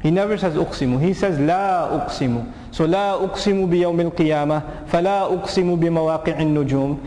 He 0.02 0.12
never 0.12 0.38
says 0.38 0.54
أقسم 0.54 1.02
He 1.02 1.14
says 1.14 1.40
لا 1.40 1.90
أقسم 1.90 2.46
So 2.72 2.86
لا 2.86 3.16
أقسم 3.24 3.66
بيوم 3.70 4.00
القيامة 4.02 4.62
فلا 4.88 5.34
أقسم 5.34 5.76
بمواقع 5.76 6.40
النجوم 6.40 7.00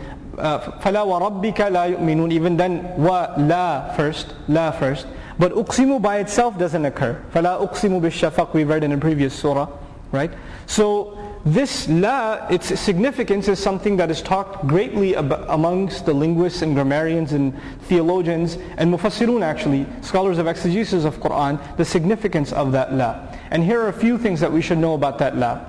فلا 0.79 1.01
وربك 1.01 1.61
لا 1.61 1.83
يؤمنون 1.83 2.31
even 2.31 2.57
then 2.57 2.83
ولا 2.99 3.95
first 3.95 4.35
لا 4.49 4.71
first 4.71 5.05
but 5.37 5.53
uqsimu 5.53 6.01
by 6.01 6.17
itself 6.17 6.57
doesn't 6.57 6.85
occur. 6.85 7.21
فَلَا 7.33 7.67
أُقْسِمُ 7.67 8.01
بِالشَّفَقِ 8.01 8.53
we 8.53 8.63
read 8.63 8.83
in 8.83 8.91
a 8.91 8.97
previous 8.97 9.33
surah. 9.33 9.67
Right? 10.11 10.31
So 10.65 11.17
this 11.45 11.87
la, 11.87 12.47
its 12.47 12.79
significance 12.79 13.47
is 13.47 13.59
something 13.59 13.95
that 13.97 14.11
is 14.11 14.21
talked 14.21 14.67
greatly 14.67 15.13
about 15.13 15.45
amongst 15.49 16.05
the 16.05 16.13
linguists 16.13 16.61
and 16.61 16.73
grammarians 16.73 17.31
and 17.33 17.53
theologians 17.83 18.57
and 18.77 18.93
mufassirun 18.93 19.41
actually, 19.41 19.85
scholars 20.01 20.37
of 20.37 20.47
exegesis 20.47 21.05
of 21.05 21.17
Quran, 21.19 21.59
the 21.77 21.85
significance 21.85 22.51
of 22.51 22.71
that 22.71 22.93
la. 22.93 23.19
And 23.51 23.63
here 23.63 23.81
are 23.81 23.87
a 23.87 23.93
few 23.93 24.17
things 24.17 24.39
that 24.39 24.51
we 24.51 24.61
should 24.61 24.79
know 24.79 24.95
about 24.95 25.19
that 25.19 25.37
la. 25.37 25.61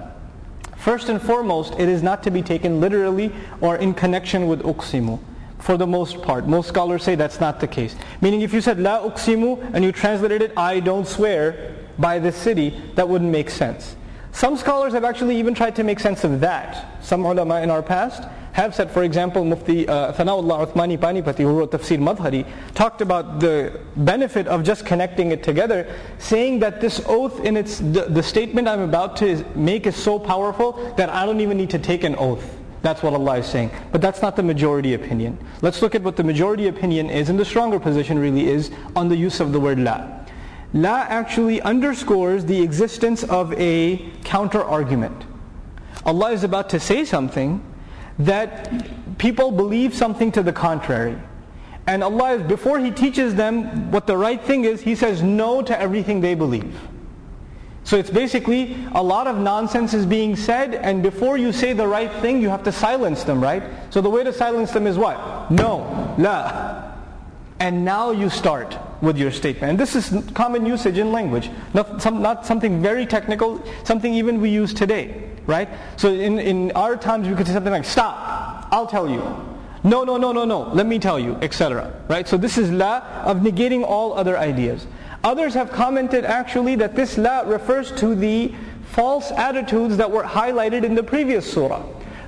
First 0.76 1.10
and 1.10 1.20
foremost, 1.20 1.74
it 1.78 1.88
is 1.88 2.02
not 2.02 2.22
to 2.22 2.30
be 2.30 2.40
taken 2.42 2.80
literally 2.80 3.30
or 3.60 3.76
in 3.76 3.94
connection 3.94 4.48
with 4.48 4.62
uqsimu 4.62 5.20
for 5.65 5.77
the 5.77 5.87
most 5.87 6.21
part. 6.21 6.47
Most 6.47 6.67
scholars 6.67 7.01
say 7.01 7.15
that's 7.15 7.39
not 7.39 7.59
the 7.59 7.67
case. 7.67 7.95
Meaning 8.21 8.41
if 8.41 8.53
you 8.53 8.61
said 8.61 8.79
La 8.79 9.01
uqsimu 9.01 9.71
and 9.73 9.83
you 9.83 9.91
translated 9.91 10.43
it, 10.43 10.53
I 10.55 10.79
don't 10.79 11.07
swear 11.07 11.75
by 11.97 12.19
this 12.19 12.35
city, 12.35 12.79
that 12.93 13.09
wouldn't 13.09 13.31
make 13.31 13.49
sense. 13.49 13.95
Some 14.31 14.57
scholars 14.57 14.93
have 14.93 15.03
actually 15.03 15.37
even 15.37 15.55
tried 15.55 15.75
to 15.77 15.83
make 15.83 15.99
sense 15.99 16.23
of 16.23 16.39
that. 16.41 17.03
Some 17.03 17.25
ulama 17.25 17.61
in 17.61 17.71
our 17.71 17.81
past 17.81 18.29
have 18.53 18.75
said, 18.75 18.91
for 18.91 19.03
example, 19.03 19.43
Mufti 19.43 19.87
uh, 19.87 20.13
Thanaullah 20.13 20.67
Uthmani 20.67 20.99
Panipati, 20.99 21.39
who 21.39 21.57
wrote 21.57 21.71
Tafsir 21.71 21.97
Madhari, 21.97 22.45
talked 22.75 23.01
about 23.01 23.39
the 23.39 23.79
benefit 23.95 24.47
of 24.47 24.63
just 24.63 24.85
connecting 24.85 25.31
it 25.31 25.41
together, 25.41 25.91
saying 26.19 26.59
that 26.59 26.79
this 26.79 27.01
oath 27.07 27.43
in 27.43 27.57
its, 27.57 27.79
the, 27.79 28.05
the 28.07 28.21
statement 28.21 28.67
I'm 28.67 28.81
about 28.81 29.17
to 29.17 29.43
make 29.55 29.87
is 29.87 29.95
so 29.95 30.19
powerful 30.19 30.93
that 30.95 31.09
I 31.09 31.25
don't 31.25 31.41
even 31.41 31.57
need 31.57 31.71
to 31.71 31.79
take 31.79 32.03
an 32.03 32.15
oath. 32.17 32.54
That's 32.85 33.01
what 33.01 33.15
Allah 33.15 33.39
is 33.39 33.47
saying. 33.47 33.71
But 33.91 33.99
that's 33.99 34.21
not 34.21 34.35
the 34.35 34.43
majority 34.43 34.93
opinion. 34.93 35.39
Let's 35.63 35.81
look 35.81 35.95
at 35.95 36.03
what 36.03 36.17
the 36.17 36.23
majority 36.23 36.67
opinion 36.67 37.09
is, 37.09 37.29
and 37.29 37.39
the 37.39 37.43
stronger 37.43 37.79
position 37.79 38.19
really 38.19 38.47
is 38.47 38.69
on 38.95 39.09
the 39.09 39.15
use 39.15 39.39
of 39.39 39.51
the 39.53 39.59
word 39.59 39.79
la. 39.79 40.07
La 40.71 40.97
actually 41.09 41.59
underscores 41.63 42.45
the 42.45 42.61
existence 42.61 43.23
of 43.23 43.51
a 43.53 44.07
counter 44.23 44.63
argument. 44.63 45.25
Allah 46.05 46.31
is 46.31 46.43
about 46.43 46.69
to 46.69 46.79
say 46.79 47.05
something 47.05 47.59
that 48.19 49.17
people 49.17 49.49
believe 49.49 49.95
something 49.95 50.31
to 50.33 50.43
the 50.43 50.53
contrary. 50.53 51.17
And 51.87 52.03
Allah 52.03 52.33
is, 52.33 52.43
before 52.43 52.77
He 52.77 52.91
teaches 52.91 53.33
them 53.33 53.89
what 53.89 54.05
the 54.05 54.15
right 54.15 54.39
thing 54.43 54.63
is, 54.63 54.81
He 54.81 54.93
says 54.93 55.23
no 55.23 55.63
to 55.63 55.81
everything 55.81 56.21
they 56.21 56.35
believe. 56.35 56.79
So 57.85 57.97
it's 57.97 58.09
basically 58.09 58.75
a 58.93 59.01
lot 59.01 59.27
of 59.27 59.37
nonsense 59.37 59.93
is 59.93 60.07
being 60.07 60.35
said 60.35 60.73
and 60.73 61.03
before 61.03 61.37
you 61.37 61.53
say 61.53 61.71
the 61.71 61.87
right 61.87 62.11
thing 62.13 62.41
you 62.41 62.49
have 62.49 62.63
to 62.63 62.71
silence 62.71 63.23
them, 63.23 63.41
right? 63.41 63.61
So 63.91 64.01
the 64.01 64.09
way 64.09 64.23
to 64.23 64.33
silence 64.33 64.71
them 64.71 64.87
is 64.87 64.97
what? 64.97 65.51
No, 65.51 66.15
la. 66.17 66.93
And 67.59 67.85
now 67.85 68.09
you 68.09 68.29
start 68.31 68.75
with 69.01 69.19
your 69.19 69.29
statement. 69.29 69.69
And 69.69 69.79
this 69.79 69.95
is 69.95 70.11
common 70.33 70.65
usage 70.65 70.97
in 70.97 71.11
language. 71.11 71.51
Not, 71.75 72.01
some, 72.01 72.23
not 72.23 72.45
something 72.45 72.81
very 72.81 73.05
technical, 73.05 73.63
something 73.83 74.13
even 74.15 74.41
we 74.41 74.49
use 74.49 74.73
today, 74.73 75.29
right? 75.45 75.69
So 75.95 76.11
in, 76.11 76.39
in 76.39 76.71
our 76.71 76.97
times 76.97 77.27
we 77.27 77.35
could 77.35 77.45
say 77.45 77.53
something 77.53 77.71
like, 77.71 77.85
stop, 77.85 78.67
I'll 78.71 78.87
tell 78.87 79.07
you. 79.07 79.21
No, 79.83 80.03
no, 80.03 80.17
no, 80.17 80.31
no, 80.31 80.43
no, 80.45 80.73
let 80.73 80.87
me 80.87 80.97
tell 80.97 81.19
you, 81.19 81.35
etc. 81.43 81.93
Right? 82.07 82.27
So 82.27 82.37
this 82.37 82.57
is 82.57 82.71
la 82.71 83.03
of 83.23 83.37
negating 83.37 83.83
all 83.83 84.13
other 84.13 84.35
ideas. 84.35 84.87
Others 85.25 85.55
have 85.55 85.71
commented 85.71 86.23
actually 86.23 86.75
that 86.75 86.95
this 86.95 87.17
la 87.17 87.39
refers 87.41 87.91
to 87.93 88.13
the 88.13 88.53
false 88.91 89.31
attitudes 89.31 89.97
that 89.97 90.11
were 90.11 90.21
highlighted 90.21 90.83
in 90.83 90.93
the 90.93 91.01
previous 91.01 91.51
surah. 91.51 91.81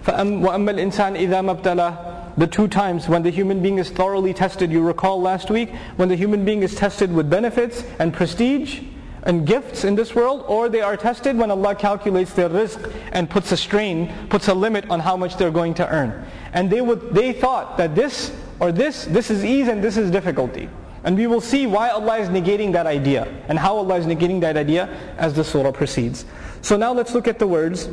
وَأَمَّا 0.06 0.42
الْإِنسَانِ 0.50 1.16
إِذَا 1.16 1.62
مَبْتَلَهُ 1.62 2.38
the 2.38 2.48
two 2.48 2.68
times 2.68 3.08
when 3.08 3.22
the 3.22 3.30
human 3.30 3.62
being 3.62 3.78
is 3.78 3.92
thoroughly 3.92 4.34
tested. 4.34 4.72
You 4.72 4.82
recall 4.82 5.22
last 5.22 5.52
week 5.52 5.70
when 5.98 6.10
the 6.10 6.16
human 6.16 6.44
being 6.44 6.64
is 6.64 6.74
tested 6.74 7.14
with 7.14 7.30
benefits 7.30 7.84
and 8.00 8.12
prestige 8.12 8.82
and 9.24 9.46
gifts 9.46 9.84
in 9.84 9.94
this 9.94 10.16
world, 10.16 10.44
or 10.48 10.68
they 10.68 10.82
are 10.82 10.98
tested 10.98 11.38
when 11.38 11.52
Allah 11.52 11.76
calculates 11.76 12.34
their 12.34 12.50
rizq 12.50 12.92
and 13.12 13.30
puts 13.30 13.52
a 13.52 13.58
strain, 13.58 14.12
puts 14.30 14.48
a 14.48 14.54
limit 14.56 14.90
on 14.90 15.02
how 15.02 15.16
much 15.16 15.38
they're 15.38 15.52
going 15.52 15.76
to 15.76 15.88
earn. 15.88 16.26
And 16.54 16.70
they 16.70 16.82
would 16.82 17.14
they 17.14 17.32
thought 17.32 17.78
that 17.78 17.94
this 17.94 18.32
or 18.60 18.72
this, 18.72 19.06
this 19.06 19.30
is 19.30 19.46
ease 19.46 19.68
and 19.68 19.84
this 19.84 19.98
is 19.98 20.10
difficulty. 20.10 20.68
And 21.07 21.17
we 21.17 21.27
will 21.27 21.41
see 21.41 21.67
why 21.67 21.91
Allah 21.91 22.19
is 22.19 22.29
negating 22.29 22.73
that 22.73 22.87
idea 22.87 23.27
and 23.49 23.59
how 23.59 23.77
Allah 23.77 23.97
is 23.97 24.07
negating 24.07 24.41
that 24.43 24.57
idea 24.57 24.89
as 25.19 25.35
the 25.35 25.43
surah 25.43 25.73
proceeds. 25.73 26.25
So 26.61 26.77
now 26.77 26.93
let's 26.93 27.13
look 27.15 27.27
at 27.27 27.39
the 27.39 27.47
words 27.47 27.89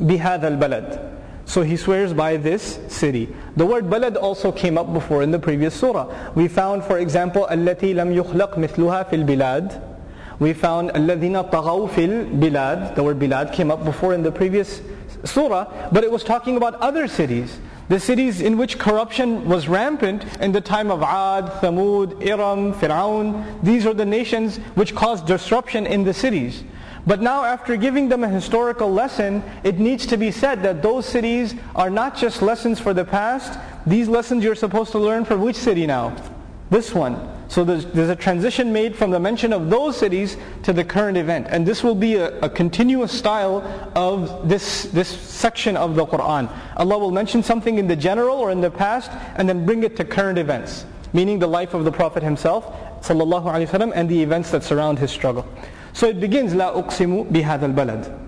بِهَذَا 0.00 0.58
الْبَلَدِ 0.58 1.16
so 1.46 1.62
he 1.62 1.76
swears 1.76 2.12
by 2.12 2.36
this 2.36 2.80
city. 2.88 3.34
The 3.56 3.64
word 3.64 3.84
balad 3.84 4.16
also 4.20 4.50
came 4.50 4.76
up 4.76 4.92
before 4.92 5.22
in 5.22 5.30
the 5.30 5.38
previous 5.38 5.74
surah. 5.74 6.32
We 6.34 6.48
found, 6.48 6.82
for 6.82 6.98
example, 6.98 7.46
التي 7.46 7.94
لم 7.94 8.12
يخلق 8.12 8.58
مثلها 8.58 9.08
في 9.08 9.24
البلاد. 9.24 9.80
We 10.40 10.52
found 10.52 10.90
الذين 10.90 11.50
طغوا 11.50 11.88
في 11.88 12.04
البلاد. 12.04 12.96
The 12.96 13.02
word 13.02 13.20
bilad 13.20 13.52
came 13.52 13.70
up 13.70 13.84
before 13.84 14.12
in 14.12 14.24
the 14.24 14.32
previous 14.32 14.82
surah, 15.24 15.66
but 15.92 16.02
it 16.02 16.10
was 16.10 16.24
talking 16.24 16.56
about 16.56 16.74
other 16.80 17.06
cities. 17.06 17.58
The 17.91 17.99
cities 17.99 18.39
in 18.39 18.57
which 18.57 18.79
corruption 18.79 19.49
was 19.49 19.67
rampant 19.67 20.23
in 20.37 20.53
the 20.53 20.61
time 20.61 20.89
of 20.89 21.03
Ad, 21.03 21.47
Thamud, 21.59 22.25
Iram, 22.25 22.73
Fir'aun. 22.73 23.61
These 23.63 23.85
are 23.85 23.93
the 23.93 24.05
nations 24.05 24.59
which 24.75 24.95
caused 24.95 25.27
disruption 25.27 25.85
in 25.85 26.05
the 26.05 26.13
cities. 26.13 26.63
But 27.05 27.21
now 27.21 27.43
after 27.43 27.75
giving 27.75 28.07
them 28.07 28.23
a 28.23 28.29
historical 28.29 28.93
lesson, 28.93 29.43
it 29.65 29.77
needs 29.77 30.05
to 30.05 30.15
be 30.15 30.31
said 30.31 30.63
that 30.63 30.81
those 30.81 31.05
cities 31.05 31.53
are 31.75 31.89
not 31.89 32.15
just 32.15 32.41
lessons 32.41 32.79
for 32.79 32.93
the 32.93 33.03
past. 33.03 33.59
These 33.85 34.07
lessons 34.07 34.45
you're 34.45 34.55
supposed 34.55 34.93
to 34.93 34.97
learn 34.97 35.25
for 35.25 35.35
which 35.35 35.57
city 35.57 35.85
now? 35.85 36.15
This 36.69 36.93
one. 36.95 37.40
So 37.50 37.64
there's, 37.64 37.86
there's, 37.86 38.08
a 38.08 38.16
transition 38.16 38.72
made 38.72 38.96
from 38.96 39.10
the 39.10 39.20
mention 39.20 39.52
of 39.52 39.70
those 39.70 39.96
cities 39.96 40.36
to 40.64 40.72
the 40.72 40.84
current 40.84 41.16
event. 41.16 41.46
And 41.48 41.64
this 41.64 41.84
will 41.84 41.94
be 41.94 42.16
a, 42.16 42.38
a, 42.40 42.50
continuous 42.50 43.12
style 43.12 43.62
of 43.94 44.48
this, 44.48 44.84
this 44.84 45.08
section 45.08 45.76
of 45.76 45.94
the 45.94 46.04
Quran. 46.06 46.50
Allah 46.76 46.98
will 46.98 47.12
mention 47.12 47.42
something 47.42 47.78
in 47.78 47.86
the 47.86 47.96
general 47.96 48.38
or 48.38 48.50
in 48.50 48.60
the 48.60 48.70
past 48.70 49.10
and 49.36 49.48
then 49.48 49.64
bring 49.64 49.84
it 49.84 49.96
to 49.96 50.04
current 50.04 50.38
events. 50.38 50.86
Meaning 51.12 51.38
the 51.38 51.46
life 51.46 51.72
of 51.72 51.84
the 51.84 51.92
Prophet 51.92 52.22
himself 52.22 52.66
sallallahu 53.00 53.44
alaihi 53.44 53.68
wasallam, 53.68 53.92
and 53.94 54.08
the 54.08 54.20
events 54.20 54.50
that 54.50 54.62
surround 54.62 54.98
his 54.98 55.10
struggle. 55.10 55.46
So 55.92 56.08
it 56.08 56.20
begins, 56.20 56.52
لا 56.52 56.74
أقسم 56.74 57.30
بهذا 57.30 57.74
البلد. 57.74 58.19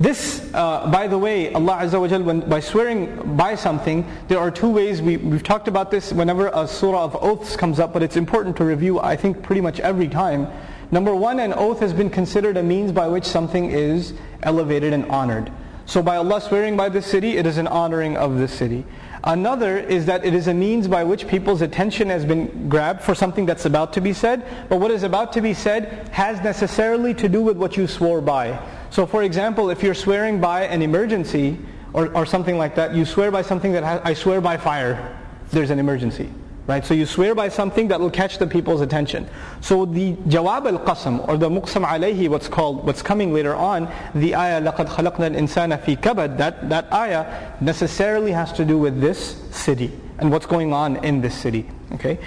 This, 0.00 0.50
uh, 0.54 0.90
by 0.90 1.06
the 1.08 1.18
way, 1.18 1.52
Allah 1.52 1.80
Azza 1.82 2.00
wa 2.00 2.08
Jal, 2.08 2.22
when, 2.22 2.40
by 2.48 2.58
swearing 2.60 3.36
by 3.36 3.54
something, 3.54 4.08
there 4.28 4.38
are 4.38 4.50
two 4.50 4.70
ways. 4.70 5.02
We, 5.02 5.18
we've 5.18 5.42
talked 5.42 5.68
about 5.68 5.90
this 5.90 6.10
whenever 6.10 6.50
a 6.54 6.66
surah 6.66 7.04
of 7.04 7.22
oaths 7.22 7.54
comes 7.54 7.78
up, 7.78 7.92
but 7.92 8.02
it's 8.02 8.16
important 8.16 8.56
to 8.56 8.64
review, 8.64 8.98
I 8.98 9.14
think, 9.14 9.42
pretty 9.42 9.60
much 9.60 9.78
every 9.78 10.08
time. 10.08 10.48
Number 10.90 11.14
one, 11.14 11.38
an 11.38 11.52
oath 11.52 11.80
has 11.80 11.92
been 11.92 12.08
considered 12.08 12.56
a 12.56 12.62
means 12.62 12.92
by 12.92 13.08
which 13.08 13.26
something 13.26 13.70
is 13.70 14.14
elevated 14.42 14.94
and 14.94 15.04
honored. 15.10 15.52
So 15.84 16.00
by 16.02 16.16
Allah 16.16 16.40
swearing 16.40 16.78
by 16.78 16.88
this 16.88 17.04
city, 17.04 17.36
it 17.36 17.44
is 17.44 17.58
an 17.58 17.66
honoring 17.66 18.16
of 18.16 18.38
this 18.38 18.54
city. 18.54 18.86
Another 19.24 19.76
is 19.78 20.06
that 20.06 20.24
it 20.24 20.34
is 20.34 20.48
a 20.48 20.54
means 20.54 20.88
by 20.88 21.04
which 21.04 21.28
people's 21.28 21.60
attention 21.60 22.08
has 22.08 22.24
been 22.24 22.68
grabbed 22.68 23.02
for 23.02 23.14
something 23.14 23.44
that's 23.44 23.66
about 23.66 23.92
to 23.92 24.00
be 24.00 24.14
said, 24.14 24.46
but 24.68 24.80
what 24.80 24.90
is 24.90 25.02
about 25.02 25.32
to 25.34 25.42
be 25.42 25.52
said 25.52 26.08
has 26.08 26.40
necessarily 26.40 27.12
to 27.14 27.28
do 27.28 27.42
with 27.42 27.58
what 27.58 27.76
you 27.76 27.86
swore 27.86 28.22
by. 28.22 28.58
So 28.88 29.06
for 29.06 29.22
example, 29.22 29.68
if 29.68 29.82
you're 29.82 29.94
swearing 29.94 30.40
by 30.40 30.64
an 30.64 30.80
emergency 30.80 31.58
or, 31.92 32.14
or 32.16 32.24
something 32.24 32.56
like 32.56 32.74
that, 32.76 32.94
you 32.94 33.04
swear 33.04 33.30
by 33.30 33.42
something 33.42 33.72
that 33.72 33.84
has, 33.84 34.00
I 34.04 34.14
swear 34.14 34.40
by 34.40 34.56
fire, 34.56 35.18
there's 35.50 35.70
an 35.70 35.78
emergency. 35.78 36.30
Right? 36.69 36.83
So 36.83 36.95
you 36.95 37.05
swear 37.05 37.35
by 37.35 37.49
something 37.49 37.89
that 37.89 37.99
will 37.99 38.09
catch 38.09 38.39
the 38.39 38.47
people's 38.47 38.81
attention. 38.81 39.29
So 39.61 39.85
the 39.85 40.13
jawab 40.13 40.65
al-qasam 40.65 41.27
or 41.27 41.37
the 41.37 41.47
muqsam 41.47 41.85
alayhi, 41.85 42.27
what's 42.27 42.47
called, 42.47 42.87
what's 42.87 43.03
coming 43.03 43.33
later 43.33 43.55
on, 43.55 43.87
the 44.15 44.35
ayah 44.35 44.59
لَقَدْ 44.61 44.87
خَلَقْنَا 44.87 45.35
الْإِنسَانَ 45.35 45.79
فِي 45.83 46.01
كَبَدٍ 46.01 46.37
that, 46.37 46.67
that 46.69 46.91
ayah 46.91 47.53
necessarily 47.61 48.31
has 48.31 48.51
to 48.53 48.65
do 48.65 48.79
with 48.79 48.99
this 48.99 49.43
city 49.51 49.91
and 50.17 50.31
what's 50.31 50.47
going 50.47 50.73
on 50.73 50.97
in 51.05 51.21
this 51.21 51.35
city. 51.35 51.69
Okay? 51.93 52.17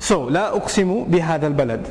So, 0.00 0.26
لا 0.26 0.56
أقسم 0.56 1.04
بهذا 1.04 1.46
البلد 1.46 1.86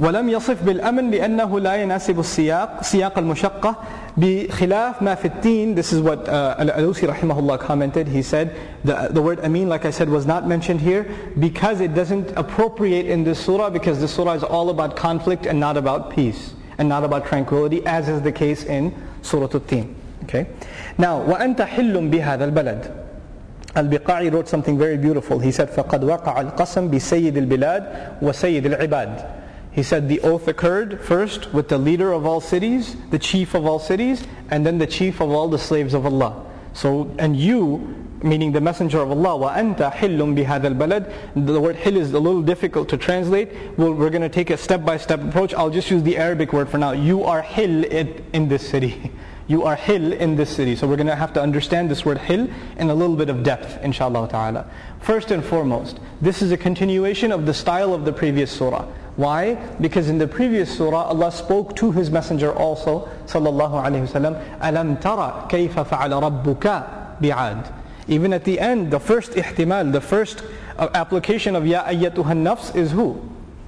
ولم 0.00 0.28
يصف 0.28 0.62
بالأمن 0.62 1.10
لأنه 1.10 1.60
لا 1.60 1.74
يناسب 1.76 2.20
السياق 2.20 2.82
سياق 2.82 3.18
المشقة 3.18 3.76
بخلاف 4.16 5.02
ما 5.02 5.14
في 5.14 5.24
التين 5.24 5.74
This 5.74 5.92
is 5.92 6.00
what 6.00 6.28
uh, 6.28 6.56
Al-Alusi 6.58 7.08
rahimahullah 7.08 7.60
commented 7.60 8.08
He 8.08 8.22
said 8.22 8.56
the, 8.84 9.08
the 9.10 9.22
word 9.22 9.40
amin 9.40 9.68
like 9.68 9.84
I 9.84 9.90
said 9.90 10.08
was 10.08 10.26
not 10.26 10.46
mentioned 10.46 10.80
here 10.80 11.08
because 11.38 11.80
it 11.80 11.94
doesn't 11.94 12.30
appropriate 12.36 13.06
in 13.06 13.24
this 13.24 13.38
surah 13.38 13.70
because 13.70 14.00
the 14.00 14.08
surah 14.08 14.32
is 14.32 14.42
all 14.42 14.70
about 14.70 14.96
conflict 14.96 15.46
and 15.46 15.58
not 15.60 15.76
about 15.76 16.10
peace 16.10 16.54
and 16.78 16.88
not 16.88 17.04
about 17.04 17.26
tranquility 17.26 17.84
as 17.86 18.08
is 18.08 18.22
the 18.22 18.32
case 18.32 18.64
in 18.64 18.94
Surah 19.22 19.48
At-Tin 19.54 19.94
okay? 20.24 20.46
Now 20.98 21.20
وأنت 21.20 21.62
حل 21.62 22.10
بهذا 22.10 22.44
البلد 22.44 22.96
Al-Biqa'i 23.76 24.32
wrote 24.32 24.48
something 24.48 24.76
very 24.76 24.96
beautiful 24.96 25.38
He 25.38 25.52
said 25.52 25.68
فقد 25.68 26.04
وقع 26.04 26.40
القسم 26.40 26.90
بسيد 26.90 27.36
البلاد 27.36 28.18
وسيد 28.22 28.66
العباد 28.66 29.40
he 29.75 29.83
said 29.83 30.07
the 30.07 30.21
oath 30.21 30.47
occurred 30.47 31.01
first 31.01 31.53
with 31.53 31.67
the 31.67 31.77
leader 31.77 32.13
of 32.13 32.25
all 32.25 32.39
cities, 32.39 32.95
the 33.11 33.19
chief 33.19 33.53
of 33.53 33.65
all 33.65 33.77
cities, 33.77 34.25
and 34.49 34.65
then 34.65 34.77
the 34.77 34.87
chief 34.87 35.19
of 35.19 35.31
all 35.31 35.49
the 35.49 35.59
slaves 35.59 35.93
of 35.93 36.05
Allah. 36.05 36.45
So, 36.71 37.13
and 37.19 37.35
you, 37.35 38.07
meaning 38.23 38.53
the 38.53 38.61
messenger 38.61 39.01
of 39.01 39.11
Allah, 39.11 39.35
wa 39.35 39.53
anta 39.53 39.91
hilum 39.91 40.33
bihad 40.33 40.65
al-balad. 40.65 41.11
The 41.35 41.59
word 41.59 41.75
hill 41.75 41.97
is 41.97 42.13
a 42.13 42.19
little 42.19 42.41
difficult 42.41 42.87
to 42.89 42.97
translate. 42.97 43.51
we 43.75 43.83
we'll, 43.83 44.01
are 44.01 44.09
going 44.09 44.21
to 44.21 44.29
take 44.29 44.49
a 44.49 44.55
step-by-step 44.55 45.21
approach. 45.21 45.53
I'll 45.53 45.69
just 45.69 45.91
use 45.91 46.03
the 46.03 46.15
Arabic 46.15 46.53
word 46.53 46.69
for 46.69 46.77
now. 46.77 46.93
You 46.93 47.25
are 47.25 47.41
hill 47.41 47.83
in 47.83 48.47
this 48.47 48.65
city. 48.65 49.11
You 49.47 49.61
are 49.61 49.75
hill 49.75 50.11
in 50.11 50.37
this 50.37 50.49
city. 50.49 50.75
So 50.75 50.87
we're 50.87 50.95
going 50.95 51.05
to 51.05 51.15
have 51.15 51.31
to 51.33 51.41
understand 51.41 51.91
this 51.91 52.03
word 52.03 52.17
hill 52.17 52.49
in 52.77 52.89
a 52.89 52.95
little 52.95 53.15
bit 53.15 53.29
of 53.29 53.43
depth, 53.43 53.77
inshallah 53.83 54.27
ta'ala. 54.29 54.65
First 55.01 55.29
and 55.29 55.45
foremost, 55.45 55.99
this 56.19 56.41
is 56.41 56.51
a 56.51 56.57
continuation 56.57 57.31
of 57.31 57.45
the 57.45 57.53
style 57.53 57.93
of 57.93 58.05
the 58.05 58.11
previous 58.11 58.51
surah. 58.51 58.87
Why? 59.16 59.54
Because 59.80 60.08
in 60.08 60.18
the 60.18 60.26
previous 60.26 60.74
surah, 60.76 61.04
Allah 61.04 61.30
spoke 61.30 61.76
to 61.76 61.92
His 61.92 62.10
Messenger 62.10 62.52
also, 62.52 63.08
sallallahu 63.26 63.84
alayhi 63.84 64.08
wasallam, 64.08 64.58
أَلَمْ 64.60 65.02
تَرَ 65.02 65.48
كَيْفَ 65.50 65.74
فَعَلَ 65.84 66.44
رَبُّكَ 66.44 67.20
بِعَادٍ 67.20 67.72
Even 68.08 68.32
at 68.32 68.44
the 68.44 68.58
end, 68.58 68.90
the 68.90 69.00
first 69.00 69.32
ihtimal, 69.32 69.92
the 69.92 70.00
first 70.00 70.42
uh, 70.78 70.88
application 70.94 71.54
of 71.54 71.66
Ya 71.66 71.84
ayyatuha 71.84 72.32
nafs 72.32 72.74
is 72.74 72.92
who? 72.92 73.20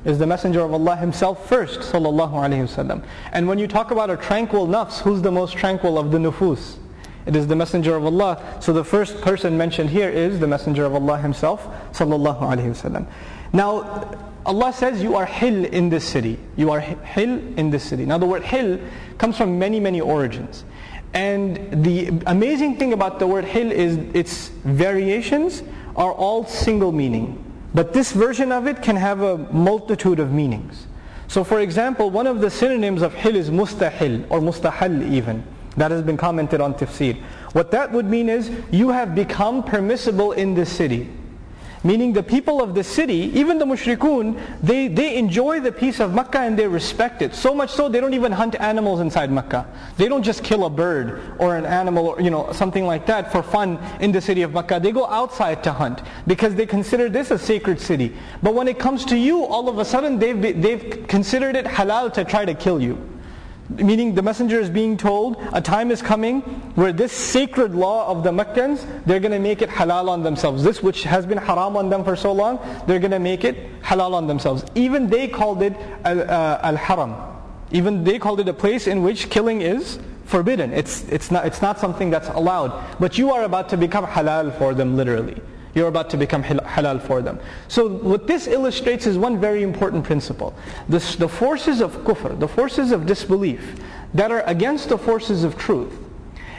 Is 0.05 0.19
the 0.19 0.27
Messenger 0.27 0.63
of 0.63 0.73
Allah 0.73 0.97
himself 0.97 1.49
first, 1.49 1.81
sallallahu 1.81 2.33
alayhi 2.33 2.67
wasallam. 2.67 3.05
And 3.33 3.47
when 3.47 3.59
you 3.59 3.69
talk 3.69 3.91
about 3.91 4.11
a 4.11 4.17
tranquil 4.17 4.67
nafs, 4.67 5.01
who's 5.01 5.23
the 5.23 5.31
most 5.31 5.57
tranquil 5.57 5.99
of 5.99 6.11
the 6.11 6.19
nufus? 6.19 6.79
It 7.27 7.37
is 7.37 7.47
the 7.47 7.55
Messenger 7.57 7.95
of 7.97 8.05
Allah. 8.05 8.43
So 8.61 8.73
the 8.73 8.85
first 8.85 9.21
person 9.21 9.57
mentioned 9.57 9.91
here 9.91 10.09
is 10.09 10.41
the 10.41 10.49
Messenger 10.49 10.87
of 10.87 10.95
Allah 10.95 11.19
himself, 11.19 11.67
sallallahu 11.93 12.41
alaihi 12.41 12.71
wasallam. 12.71 13.07
Now, 13.53 14.26
Allah 14.48 14.72
says 14.72 15.04
you 15.04 15.16
are 15.16 15.26
hil 15.26 15.66
in 15.66 15.90
this 15.90 16.06
city. 16.06 16.40
You 16.56 16.72
are 16.72 16.80
hil 16.80 17.38
in 17.58 17.70
this 17.70 17.84
city. 17.84 18.06
Now 18.06 18.18
the 18.18 18.26
word 18.26 18.44
hil 18.44 18.80
comes 19.18 19.38
from 19.38 19.60
many, 19.60 19.80
many 19.80 20.00
origins. 20.00 20.64
And 21.14 21.84
the 21.84 22.08
amazing 22.28 22.78
thing 22.78 22.94
about 22.94 23.20
the 23.20 23.28
word 23.28 23.44
hil 23.44 23.72
is 23.72 23.98
its 24.14 24.48
variations 24.64 25.64
are 25.98 26.14
all 26.14 26.46
single 26.46 26.94
meaning. 26.94 27.44
But 27.74 27.92
this 27.92 28.14
version 28.14 28.54
of 28.54 28.68
it 28.68 28.82
can 28.82 28.96
have 28.96 29.22
a 29.22 29.38
multitude 29.38 30.20
of 30.20 30.32
meanings. 30.32 30.88
So 31.28 31.44
for 31.44 31.60
example, 31.60 32.10
one 32.10 32.26
of 32.26 32.40
the 32.40 32.50
synonyms 32.50 33.02
of 33.02 33.14
hil 33.14 33.36
is 33.36 33.50
mustahil 33.50 34.26
or 34.30 34.40
mustahal 34.40 35.12
even. 35.12 35.44
That 35.76 35.92
has 35.92 36.02
been 36.02 36.18
commented 36.18 36.62
on 36.62 36.74
tafsir. 36.74 37.22
What 37.52 37.70
that 37.72 37.92
would 37.92 38.06
mean 38.06 38.30
is 38.30 38.50
you 38.72 38.90
have 38.90 39.14
become 39.14 39.62
permissible 39.62 40.32
in 40.32 40.56
this 40.56 40.72
city. 40.72 41.10
Meaning 41.84 42.14
the 42.14 42.24
people 42.24 42.62
of 42.62 42.74
the 42.74 42.84
city, 42.84 43.32
even 43.34 43.58
the 43.60 43.66
mushrikun, 43.66 44.40
they, 44.62 44.88
they 44.88 45.16
enjoy 45.16 45.60
the 45.60 45.72
peace 45.72 46.00
of 46.00 46.14
Makkah 46.14 46.40
and 46.40 46.58
they 46.58 46.68
respect 46.68 47.22
it. 47.22 47.36
So 47.36 47.54
much 47.54 47.72
so 47.72 47.88
they 47.88 48.00
don't 48.00 48.14
even 48.14 48.32
hunt 48.32 48.56
animals 48.60 49.00
inside 49.00 49.32
Makkah. 49.32 49.68
They 49.98 50.08
don't 50.08 50.24
just 50.24 50.44
kill 50.44 50.66
a 50.66 50.70
bird 50.70 51.22
or 51.40 51.56
an 51.56 51.66
animal 51.66 52.08
or 52.08 52.22
you 52.22 52.30
know 52.30 52.52
something 52.52 52.86
like 52.86 53.06
that 53.06 53.32
for 53.32 53.44
fun 53.44 53.80
in 54.00 54.12
the 54.12 54.22
city 54.22 54.42
of 54.42 54.54
Makkah. 54.54 54.80
They 54.80 54.92
go 54.92 55.06
outside 55.08 55.64
to 55.66 55.72
hunt 55.72 56.02
because 56.26 56.56
they 56.56 56.66
consider 56.66 57.10
this 57.10 57.32
a 57.32 57.38
sacred 57.38 57.80
city. 57.80 58.16
But 58.42 58.54
when 58.54 58.68
it 58.68 58.80
comes 58.80 59.06
to 59.06 59.18
you, 59.18 59.46
all 59.46 59.70
of 59.70 59.78
a 59.78 59.86
sudden 59.86 60.18
they've, 60.18 60.62
they've 60.62 61.06
considered 61.08 61.56
it 61.56 61.66
halal 61.66 62.12
to 62.14 62.26
try 62.26 62.46
to 62.46 62.54
kill 62.54 62.82
you. 62.82 63.17
Meaning 63.70 64.16
the 64.16 64.22
messenger 64.22 64.60
is 64.60 64.70
being 64.70 64.96
told 64.96 65.38
a 65.52 65.62
time 65.62 65.92
is 65.92 66.02
coming 66.02 66.42
where 66.76 66.94
this 66.94 67.12
sacred 67.12 67.76
law 67.76 68.08
of 68.08 68.24
the 68.24 68.32
Meccans, 68.32 68.86
they're 69.06 69.20
going 69.20 69.34
to 69.34 69.40
make 69.40 69.62
it 69.62 69.70
halal 69.70 70.08
on 70.08 70.24
themselves. 70.24 70.64
This 70.64 70.82
which 70.82 71.04
has 71.04 71.26
been 71.26 71.38
haram 71.38 71.76
on 71.76 71.90
them 71.90 72.06
for 72.06 72.16
so 72.16 72.32
long, 72.32 72.60
they're 72.88 73.00
going 73.00 73.12
to 73.12 73.20
make 73.20 73.44
it 73.44 73.82
halal 73.82 74.14
on 74.14 74.26
themselves. 74.28 74.64
Even 74.76 75.10
they 75.10 75.28
called 75.28 75.62
it 75.62 75.76
uh, 76.06 76.60
al-haram. 76.64 77.16
Even 77.72 78.06
they 78.06 78.18
called 78.18 78.40
it 78.40 78.48
a 78.48 78.54
place 78.54 78.88
in 78.88 79.04
which 79.04 79.30
killing 79.30 79.62
is 79.62 80.00
forbidden. 80.24 80.72
It's, 80.72 81.04
it's, 81.10 81.30
not, 81.30 81.46
it's 81.46 81.62
not 81.62 81.78
something 81.78 82.10
that's 82.10 82.30
allowed. 82.30 83.00
But 83.00 83.18
you 83.18 83.32
are 83.32 83.44
about 83.44 83.68
to 83.70 83.78
become 83.78 84.06
halal 84.06 84.58
for 84.58 84.74
them 84.74 84.96
literally 84.96 85.42
you're 85.78 85.88
about 85.88 86.10
to 86.10 86.18
become 86.18 86.44
halal 86.44 87.00
for 87.00 87.22
them. 87.22 87.40
So 87.68 87.88
what 87.88 88.26
this 88.26 88.48
illustrates 88.48 89.06
is 89.06 89.16
one 89.16 89.40
very 89.40 89.62
important 89.62 90.04
principle. 90.04 90.56
The 90.90 91.00
forces 91.00 91.82
of 91.82 91.92
kufr, 91.98 92.40
the 92.40 92.48
forces 92.48 92.92
of 92.92 93.06
disbelief 93.06 93.80
that 94.16 94.32
are 94.32 94.42
against 94.42 94.90
the 94.90 94.98
forces 94.98 95.44
of 95.44 95.56
truth, 95.56 95.94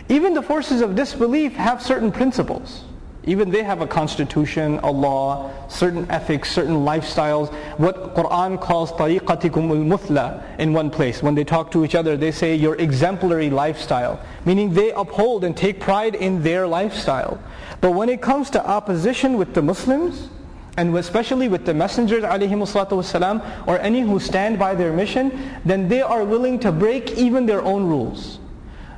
even 0.09 0.35
the 0.35 0.43
forces 0.43 0.81
of 0.81 0.95
disbelief 0.95 1.53
have 1.55 1.83
certain 1.83 2.13
principles. 2.13 2.85
Even 3.25 3.51
they 3.51 3.63
have 3.63 3.83
a 3.83 3.87
constitution, 3.87 4.79
a 4.79 4.91
law, 4.91 5.51
certain 5.69 6.11
ethics, 6.11 6.51
certain 6.51 6.77
lifestyles. 6.77 7.53
What 7.77 8.15
Quran 8.15 8.59
calls 8.59 8.91
tariqatikum 8.93 9.69
al-muthla 9.69 10.59
in 10.59 10.73
one 10.73 10.89
place. 10.89 11.23
When 11.23 11.35
they 11.35 11.45
talk 11.45 11.71
to 11.73 11.85
each 11.85 11.95
other, 11.95 12.17
they 12.17 12.31
say 12.31 12.55
your 12.55 12.77
exemplary 12.77 13.51
lifestyle. 13.51 14.19
Meaning 14.47 14.73
they 14.73 14.93
uphold 14.93 15.45
and 15.45 15.55
take 15.55 15.79
pride 15.79 16.15
in 16.15 16.43
their 16.43 16.67
lifestyle. 16.67 17.39
But 17.82 17.92
when 17.92 18.10
it 18.10 18.22
comes 18.22 18.50
to 18.52 18.66
opposition 18.66 19.38
with 19.38 19.54
the 19.54 19.62
Muslims, 19.62 20.30
and 20.78 20.96
especially 20.98 21.48
with 21.48 21.66
the 21.66 21.74
messengers 21.74 22.24
والسلام, 22.24 23.68
or 23.68 23.80
any 23.80 24.02
who 24.02 24.20
stand 24.20 24.58
by 24.58 24.74
their 24.74 24.94
mission, 24.94 25.60
then 25.66 25.88
they 25.88 26.02
are 26.02 26.24
willing 26.24 26.60
to 26.60 26.72
break 26.72 27.12
even 27.12 27.46
their 27.46 27.62
own 27.62 27.88
rules. 27.88 28.40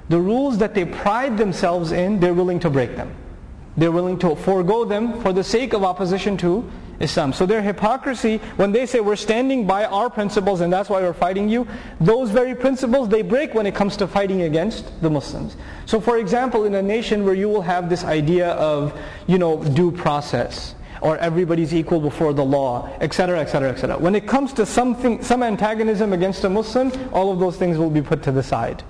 The 0.09 0.19
rules 0.19 0.57
that 0.59 0.73
they 0.73 0.85
pride 0.85 1.37
themselves 1.37 1.91
in, 1.91 2.19
they're 2.19 2.33
willing 2.33 2.59
to 2.59 2.69
break 2.69 2.95
them. 2.95 3.13
They're 3.75 3.91
willing 3.91 4.19
to 4.19 4.35
forego 4.35 4.85
them 4.85 5.19
for 5.21 5.33
the 5.33 5.43
sake 5.43 5.73
of 5.73 5.83
opposition 5.83 6.37
to 6.37 6.69
Islam. 7.00 7.32
So 7.32 7.46
their 7.46 7.62
hypocrisy, 7.62 8.38
when 8.56 8.72
they 8.72 8.86
say 8.86 9.00
we're 9.00 9.16
standing 9.16 9.66
by 9.66 9.86
our 9.86 10.10
principles 10.10 10.60
and 10.60 10.72
that's 10.72 10.88
why 10.88 11.00
we're 11.00 11.14
fighting 11.14 11.48
you, 11.48 11.66
those 11.98 12.30
very 12.30 12.54
principles 12.54 13.08
they 13.08 13.22
break 13.22 13.54
when 13.54 13.66
it 13.66 13.74
comes 13.74 13.96
to 13.96 14.06
fighting 14.06 14.42
against 14.42 15.00
the 15.02 15.10
Muslims. 15.10 15.56
So 15.86 16.00
for 16.00 16.18
example, 16.18 16.64
in 16.64 16.74
a 16.74 16.82
nation 16.82 17.24
where 17.24 17.34
you 17.34 17.48
will 17.48 17.62
have 17.62 17.88
this 17.88 18.04
idea 18.04 18.50
of, 18.50 18.96
you 19.26 19.38
know, 19.38 19.64
due 19.64 19.90
process, 19.90 20.74
or 21.00 21.16
everybody's 21.18 21.74
equal 21.74 22.00
before 22.00 22.34
the 22.34 22.44
law, 22.44 22.90
etc., 23.00 23.40
etc., 23.40 23.70
etc. 23.70 23.98
When 23.98 24.14
it 24.14 24.26
comes 24.26 24.52
to 24.54 24.66
something, 24.66 25.22
some 25.22 25.42
antagonism 25.42 26.12
against 26.12 26.44
a 26.44 26.50
Muslim, 26.50 26.92
all 27.12 27.32
of 27.32 27.38
those 27.38 27.56
things 27.56 27.78
will 27.78 27.90
be 27.90 28.02
put 28.02 28.22
to 28.24 28.32
the 28.32 28.42
side, 28.42 28.82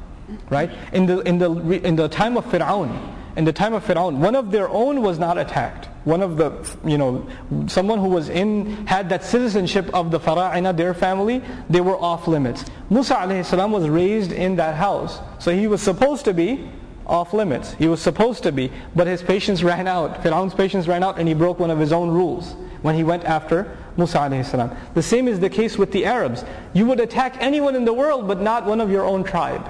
right? 0.51 0.70
In 0.92 1.07
the 1.07 1.20
in 1.20 1.38
the 1.38 1.53
in 1.87 1.94
the 1.94 2.09
time 2.09 2.37
of 2.37 2.44
Fir'aun, 2.46 2.90
in 3.37 3.45
the 3.45 3.53
time 3.53 3.75
of 3.75 3.85
Fir'aun, 3.85 4.19
one 4.19 4.35
of 4.35 4.51
their 4.51 4.69
own 4.69 5.03
was 5.03 5.19
not 5.19 5.38
attacked. 5.38 5.87
One 6.05 6.23
of 6.23 6.37
the, 6.37 6.53
you 6.85 6.99
know, 6.99 7.29
someone 7.66 7.99
who 7.99 8.09
was 8.09 8.29
in, 8.29 8.87
had 8.87 9.09
that 9.11 9.23
citizenship 9.23 9.88
of 9.95 10.11
the 10.11 10.19
Fara'ina, 10.19 10.77
their 10.77 10.95
family, 10.95 11.43
they 11.69 11.81
were 11.81 11.97
off 11.97 12.27
limits. 12.27 12.64
Musa 12.88 13.14
alayhi 13.14 13.71
was 13.71 13.88
raised 13.88 14.33
in 14.33 14.57
that 14.57 14.75
house. 14.75 15.21
So 15.38 15.55
he 15.55 15.66
was 15.66 15.83
supposed 15.83 16.25
to 16.25 16.35
be 16.35 16.71
off 17.07 17.33
limits. 17.33 17.75
He 17.75 17.88
was 17.88 18.01
supposed 18.01 18.43
to 18.45 18.53
be, 18.53 18.73
but 18.95 19.07
his 19.07 19.23
patience 19.23 19.62
ran 19.62 19.87
out. 19.87 20.23
Fir'aun's 20.23 20.55
patience 20.55 20.88
ran 20.88 21.03
out 21.03 21.19
and 21.19 21.29
he 21.29 21.35
broke 21.35 21.59
one 21.59 21.71
of 21.71 21.79
his 21.79 21.93
own 21.93 22.11
rules 22.11 22.55
when 22.83 22.95
he 22.95 23.05
went 23.05 23.25
after 23.25 23.77
Musa 23.97 24.19
alayhi 24.19 24.77
The 24.95 25.03
same 25.03 25.29
is 25.29 25.40
the 25.40 25.51
case 25.51 25.77
with 25.77 25.93
the 25.93 26.07
Arabs. 26.07 26.45
You 26.73 26.87
would 26.87 27.01
attack 27.01 27.37
anyone 27.40 27.77
in 27.77 27.85
the 27.85 27.93
world 27.93 28.27
but 28.27 28.40
not 28.40 28.64
one 28.64 28.81
of 28.81 28.90
your 28.90 29.05
own 29.05 29.25
tribe. 29.25 29.69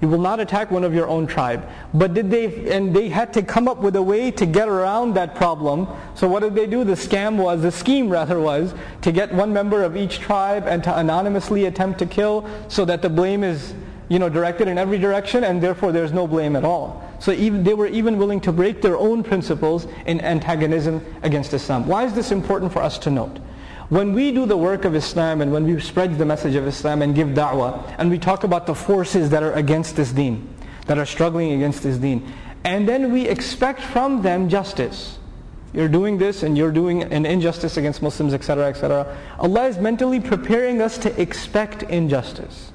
You 0.00 0.08
will 0.08 0.20
not 0.20 0.40
attack 0.40 0.70
one 0.70 0.84
of 0.84 0.92
your 0.92 1.08
own 1.08 1.26
tribe. 1.26 1.66
But 1.94 2.14
did 2.14 2.30
they, 2.30 2.70
and 2.70 2.94
they 2.94 3.08
had 3.08 3.32
to 3.34 3.42
come 3.42 3.68
up 3.68 3.78
with 3.78 3.96
a 3.96 4.02
way 4.02 4.30
to 4.32 4.44
get 4.44 4.68
around 4.68 5.14
that 5.14 5.34
problem. 5.34 5.88
So 6.14 6.28
what 6.28 6.40
did 6.40 6.54
they 6.54 6.66
do? 6.66 6.84
The 6.84 6.92
scam 6.92 7.36
was, 7.36 7.62
the 7.62 7.72
scheme 7.72 8.10
rather 8.10 8.38
was, 8.40 8.74
to 9.02 9.12
get 9.12 9.32
one 9.32 9.52
member 9.52 9.82
of 9.82 9.96
each 9.96 10.18
tribe 10.18 10.66
and 10.66 10.82
to 10.84 10.98
anonymously 10.98 11.66
attempt 11.66 11.98
to 12.00 12.06
kill 12.06 12.48
so 12.68 12.84
that 12.84 13.02
the 13.02 13.08
blame 13.08 13.44
is 13.44 13.74
you 14.08 14.18
know, 14.18 14.28
directed 14.28 14.68
in 14.68 14.76
every 14.76 14.98
direction 14.98 15.44
and 15.44 15.62
therefore 15.62 15.90
there's 15.90 16.12
no 16.12 16.26
blame 16.26 16.56
at 16.56 16.64
all. 16.64 17.02
So 17.20 17.32
even, 17.32 17.64
they 17.64 17.74
were 17.74 17.86
even 17.86 18.18
willing 18.18 18.40
to 18.42 18.52
break 18.52 18.82
their 18.82 18.98
own 18.98 19.22
principles 19.22 19.86
in 20.04 20.20
antagonism 20.20 21.04
against 21.22 21.54
Islam. 21.54 21.86
Why 21.86 22.04
is 22.04 22.12
this 22.12 22.30
important 22.30 22.72
for 22.72 22.82
us 22.82 22.98
to 22.98 23.10
note? 23.10 23.38
When 23.94 24.12
we 24.12 24.32
do 24.32 24.44
the 24.44 24.56
work 24.56 24.84
of 24.84 24.96
Islam 24.96 25.40
and 25.40 25.52
when 25.52 25.66
we 25.66 25.80
spread 25.80 26.18
the 26.18 26.24
message 26.24 26.56
of 26.56 26.66
Islam 26.66 27.00
and 27.00 27.14
give 27.14 27.28
da'wah 27.28 27.94
and 27.96 28.10
we 28.10 28.18
talk 28.18 28.42
about 28.42 28.66
the 28.66 28.74
forces 28.74 29.30
that 29.30 29.44
are 29.44 29.52
against 29.52 29.94
this 29.94 30.10
deen, 30.10 30.52
that 30.88 30.98
are 30.98 31.06
struggling 31.06 31.52
against 31.52 31.84
this 31.84 31.96
deen, 31.98 32.26
and 32.64 32.88
then 32.88 33.12
we 33.12 33.28
expect 33.28 33.80
from 33.80 34.20
them 34.22 34.48
justice. 34.48 35.20
You're 35.72 35.86
doing 35.86 36.18
this 36.18 36.42
and 36.42 36.58
you're 36.58 36.72
doing 36.72 37.04
an 37.04 37.24
injustice 37.24 37.76
against 37.76 38.02
Muslims, 38.02 38.34
etc., 38.34 38.66
etc. 38.66 39.16
Allah 39.38 39.68
is 39.68 39.78
mentally 39.78 40.18
preparing 40.18 40.82
us 40.82 40.98
to 40.98 41.20
expect 41.20 41.84
injustice, 41.84 42.72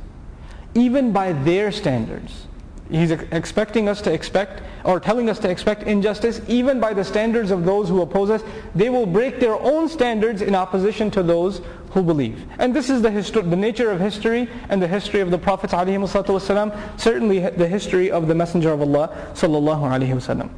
even 0.74 1.12
by 1.12 1.34
their 1.34 1.74
standards. 1.74 2.48
He's 2.90 3.12
expecting 3.12 3.88
us 3.88 4.02
to 4.02 4.12
expect, 4.12 4.64
or 4.84 5.00
telling 5.00 5.30
us 5.30 5.38
to 5.40 5.50
expect 5.50 5.84
injustice, 5.84 6.42
even 6.48 6.80
by 6.80 6.94
the 6.94 7.04
standards 7.04 7.52
of 7.52 7.64
those 7.64 7.88
who 7.88 8.02
oppose 8.02 8.32
us. 8.32 8.44
They 8.74 8.90
will 8.90 9.06
break 9.06 9.40
their 9.40 9.54
own 9.54 9.88
standards 9.88 10.42
in 10.42 10.56
opposition 10.56 11.12
to 11.12 11.22
those 11.22 11.62
who 11.92 12.02
believe. 12.02 12.44
And 12.58 12.76
this 12.76 12.90
is 12.90 13.04
the, 13.04 13.10
the 13.42 13.56
nature 13.56 13.92
of 13.92 14.00
history 14.00 14.50
and 14.70 14.82
the 14.82 14.88
history 14.88 15.22
of 15.22 15.30
the 15.30 15.38
Prophets 15.38 15.74
ﷺ, 15.74 17.00
certainly 17.00 17.40
the 17.40 17.68
history 17.68 18.10
of 18.10 18.28
the 18.28 18.36
Messenger 18.36 18.74
of 18.74 18.82
Allah 18.82 19.16
sallallahu 19.34 20.50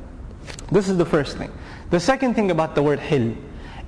This 0.71 0.87
is 0.87 0.97
the 0.97 1.05
first 1.05 1.37
thing. 1.37 1.51
The 1.89 1.99
second 1.99 2.35
thing 2.35 2.49
about 2.49 2.75
the 2.75 2.83
word 2.83 2.99
hil 2.99 3.35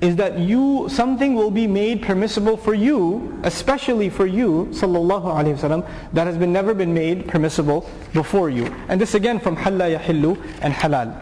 is 0.04 0.18
that 0.18 0.38
you 0.38 0.86
something 0.89 1.34
will 1.34 1.50
be 1.50 1.66
made 1.66 2.02
permissible 2.02 2.58
for 2.58 2.74
you, 2.74 3.39
especially 3.44 4.10
for 4.10 4.26
you, 4.26 4.68
sallallahu 4.72 5.24
alaihi 5.24 5.56
wasallam, 5.58 5.89
that 6.12 6.28
has 6.28 6.38
been 6.38 6.52
never 6.52 6.74
been 6.74 6.94
made 6.94 7.26
permissible 7.26 7.89
before 8.12 8.50
you. 8.50 8.66
And 8.89 9.00
this 9.00 9.16
again 9.16 9.39
from 9.39 9.56
halal 9.56 9.98
yahillu 9.98 10.38
and 10.62 10.74
halal. 10.74 11.16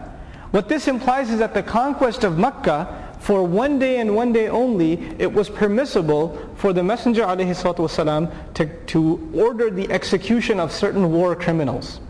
What 0.50 0.68
this 0.68 0.88
implies 0.88 1.30
is 1.30 1.38
that 1.38 1.54
the 1.54 1.62
conquest 1.62 2.24
of 2.24 2.38
Mecca 2.38 3.16
for 3.20 3.44
one 3.44 3.78
day 3.78 4.00
and 4.00 4.16
one 4.16 4.32
day 4.32 4.48
only, 4.48 4.94
it 5.16 5.32
was 5.32 5.48
permissible 5.48 6.36
for 6.56 6.72
the 6.72 6.82
Messenger 6.82 7.22
ﷺ 7.22 8.54
to, 8.54 8.66
to 8.66 9.30
order 9.32 9.70
the 9.70 9.88
execution 9.92 10.58
of 10.58 10.72
certain 10.72 11.12
war 11.12 11.36
criminals. 11.36 12.00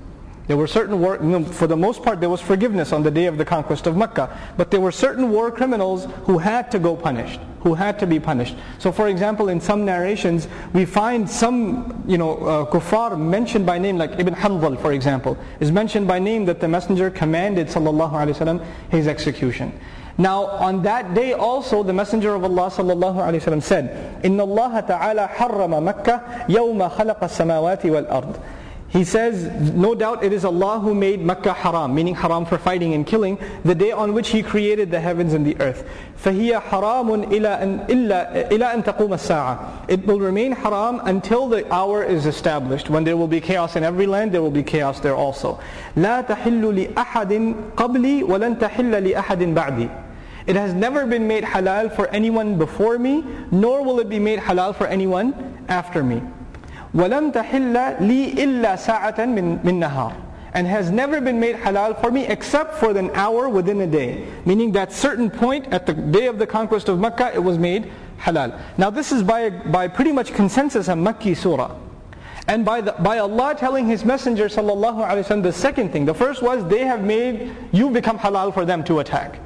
There 0.53 0.59
were 0.59 0.67
certain 0.67 1.01
war, 1.01 1.17
for 1.45 1.67
the 1.67 1.79
most 1.79 2.03
part, 2.03 2.21
there 2.21 2.29
was 2.29 2.43
forgiveness 2.43 2.93
on 2.93 3.03
the 3.03 3.11
day 3.11 3.25
of 3.25 3.39
the 3.39 3.45
conquest 3.47 3.87
of 3.87 3.97
Mecca. 3.97 4.29
But 4.59 4.71
there 4.71 4.83
were 4.83 4.93
certain 4.93 5.31
war 5.31 5.51
criminals 5.51 6.07
who 6.25 6.37
had 6.37 6.71
to 6.73 6.79
go 6.79 6.95
punished, 6.95 7.41
who 7.61 7.73
had 7.73 7.99
to 8.01 8.07
be 8.07 8.21
punished. 8.21 8.55
So, 8.79 8.93
for 8.93 9.09
example, 9.09 9.49
in 9.49 9.63
some 9.63 9.87
narrations, 9.87 10.49
we 10.75 10.85
find 10.85 11.27
some, 11.27 12.05
you 12.07 12.19
know, 12.19 12.37
uh, 12.37 12.67
kuffar 12.67 13.19
mentioned 13.19 13.65
by 13.65 13.79
name, 13.79 13.97
like 13.97 14.21
Ibn 14.21 14.35
Khatal, 14.35 14.79
for 14.79 14.93
example, 14.93 15.39
is 15.59 15.73
mentioned 15.73 16.07
by 16.07 16.19
name 16.19 16.45
that 16.45 16.61
the 16.61 16.69
Messenger 16.69 17.09
commanded, 17.09 17.69
sallallahu 17.69 18.13
alaihi 18.13 18.37
wasallam, 18.37 18.63
his 18.91 19.09
execution. 19.09 19.73
Now 20.19 20.45
on 20.45 20.83
that 20.83 21.15
day 21.15 21.33
also 21.33 21.83
the 21.83 21.95
Messenger 21.95 22.35
of 22.35 22.45
Allah 22.45 22.69
sallallahu 22.69 23.17
alaihi 23.17 23.41
wasallam 23.41 23.63
said, 23.63 24.23
إِنَّ 24.23 24.37
اللَّهَ 24.37 24.87
تَعَالَى 24.87 25.31
حَرَّمَ 25.31 25.95
مَكَّةَ 25.95 26.47
يَوْمَ 26.49 26.91
خَلَقَ 26.91 27.23
al-arḍ. 27.97 28.43
He 28.92 29.04
says, 29.04 29.46
no 29.74 29.94
doubt 29.96 30.24
it 30.24 30.32
is 30.32 30.46
Allah 30.46 30.80
who 30.80 30.96
made 30.96 31.20
Makkah 31.20 31.52
haram, 31.52 31.94
meaning 31.94 32.16
haram 32.16 32.46
for 32.46 32.58
fighting 32.58 32.94
and 32.94 33.06
killing, 33.06 33.38
the 33.66 33.76
day 33.76 33.92
on 33.92 34.14
which 34.14 34.30
He 34.30 34.42
created 34.42 34.92
the 34.92 35.00
heavens 35.00 35.34
and 35.34 35.46
the 35.46 35.60
earth. 35.60 35.86
فَهِيَ 36.24 36.62
حَرَامٌ 36.62 37.30
إِلَىٰ 37.30 37.62
أَن, 37.62 37.88
إلا, 37.90 38.50
إلى 38.50 38.74
أن 38.74 38.84
تَقُومَ 38.84 39.10
السَّاعَةِ 39.10 39.90
It 39.90 40.06
will 40.06 40.22
remain 40.22 40.54
haram 40.54 41.02
until 41.04 41.50
the 41.50 41.72
hour 41.72 42.02
is 42.02 42.26
established. 42.26 42.90
When 42.90 43.04
there 43.04 43.18
will 43.18 43.28
be 43.28 43.42
chaos 43.42 43.76
in 43.76 43.84
every 43.84 44.08
land, 44.08 44.32
there 44.32 44.42
will 44.42 44.52
be 44.52 44.64
chaos 44.64 45.02
there 45.02 45.16
also. 45.16 45.60
لَا 45.98 46.26
تَحِلُّ 46.26 46.94
لِأَحَدٍ 46.94 47.74
قَبْلِي 47.76 48.24
وَلَن 48.24 48.58
تَحِلَّ 48.58 49.14
لِأَحَدٍ 49.14 49.54
بَعْدِي 49.54 50.04
it 50.48 50.56
has 50.56 50.74
never 50.74 51.06
been 51.06 51.28
made 51.28 51.44
halal 51.44 51.94
for 51.94 52.08
anyone 52.08 52.58
before 52.58 52.98
me, 52.98 53.22
nor 53.52 53.84
will 53.84 54.00
it 54.00 54.08
be 54.08 54.18
made 54.18 54.40
halal 54.40 54.74
for 54.74 54.88
anyone 54.88 55.66
after 55.68 56.02
me. 56.02 56.22
وَلَمْ 56.96 57.32
تَحِلَّ 57.34 58.00
لِي 58.00 58.36
إِلَّا 58.36 58.76
سَاعَةً 58.76 59.18
مِّن, 59.28 59.64
مِّن 59.64 59.80
نَهَارٍ 59.80 60.28
and 60.54 60.66
has 60.66 60.90
never 60.90 61.22
been 61.22 61.40
made 61.40 61.56
halal 61.56 62.00
for 62.02 62.10
me 62.10 62.26
except 62.26 62.76
for 62.76 62.98
an 62.98 63.12
hour 63.12 63.48
within 63.48 63.82
a 63.82 63.86
day. 63.88 64.26
Meaning 64.46 64.72
that 64.72 64.92
certain 64.92 65.30
point 65.30 65.68
at 65.68 65.86
the 65.86 65.94
day 65.94 66.26
of 66.26 66.40
the 66.40 66.48
conquest 66.48 66.90
of 66.90 67.00
Mecca, 67.00 67.32
it 67.36 67.44
was 67.44 67.60
made 67.60 67.92
halal. 68.20 68.60
Now 68.78 68.90
this 68.90 69.12
is 69.12 69.22
by, 69.22 69.50
by 69.52 69.88
pretty 69.88 70.12
much 70.12 70.34
consensus 70.34 70.88
a 70.88 70.94
Makki 70.94 71.38
surah. 71.38 71.76
And 72.48 72.64
by, 72.64 72.82
the, 72.82 72.94
by 72.94 73.20
Allah 73.20 73.56
telling 73.56 73.88
His 73.88 74.06
Messenger 74.06 74.46
sallallahu 74.46 75.06
alaihi 75.08 75.26
wasallam 75.26 75.44
the 75.44 75.54
second 75.54 75.92
thing. 75.92 76.06
The 76.06 76.14
first 76.16 76.42
was 76.42 76.68
they 76.68 76.86
have 76.86 77.04
made 77.04 77.54
you 77.72 77.92
become 77.92 78.18
halal 78.18 78.54
for 78.54 78.66
them 78.66 78.84
to 78.86 79.00
attack. 79.00 79.40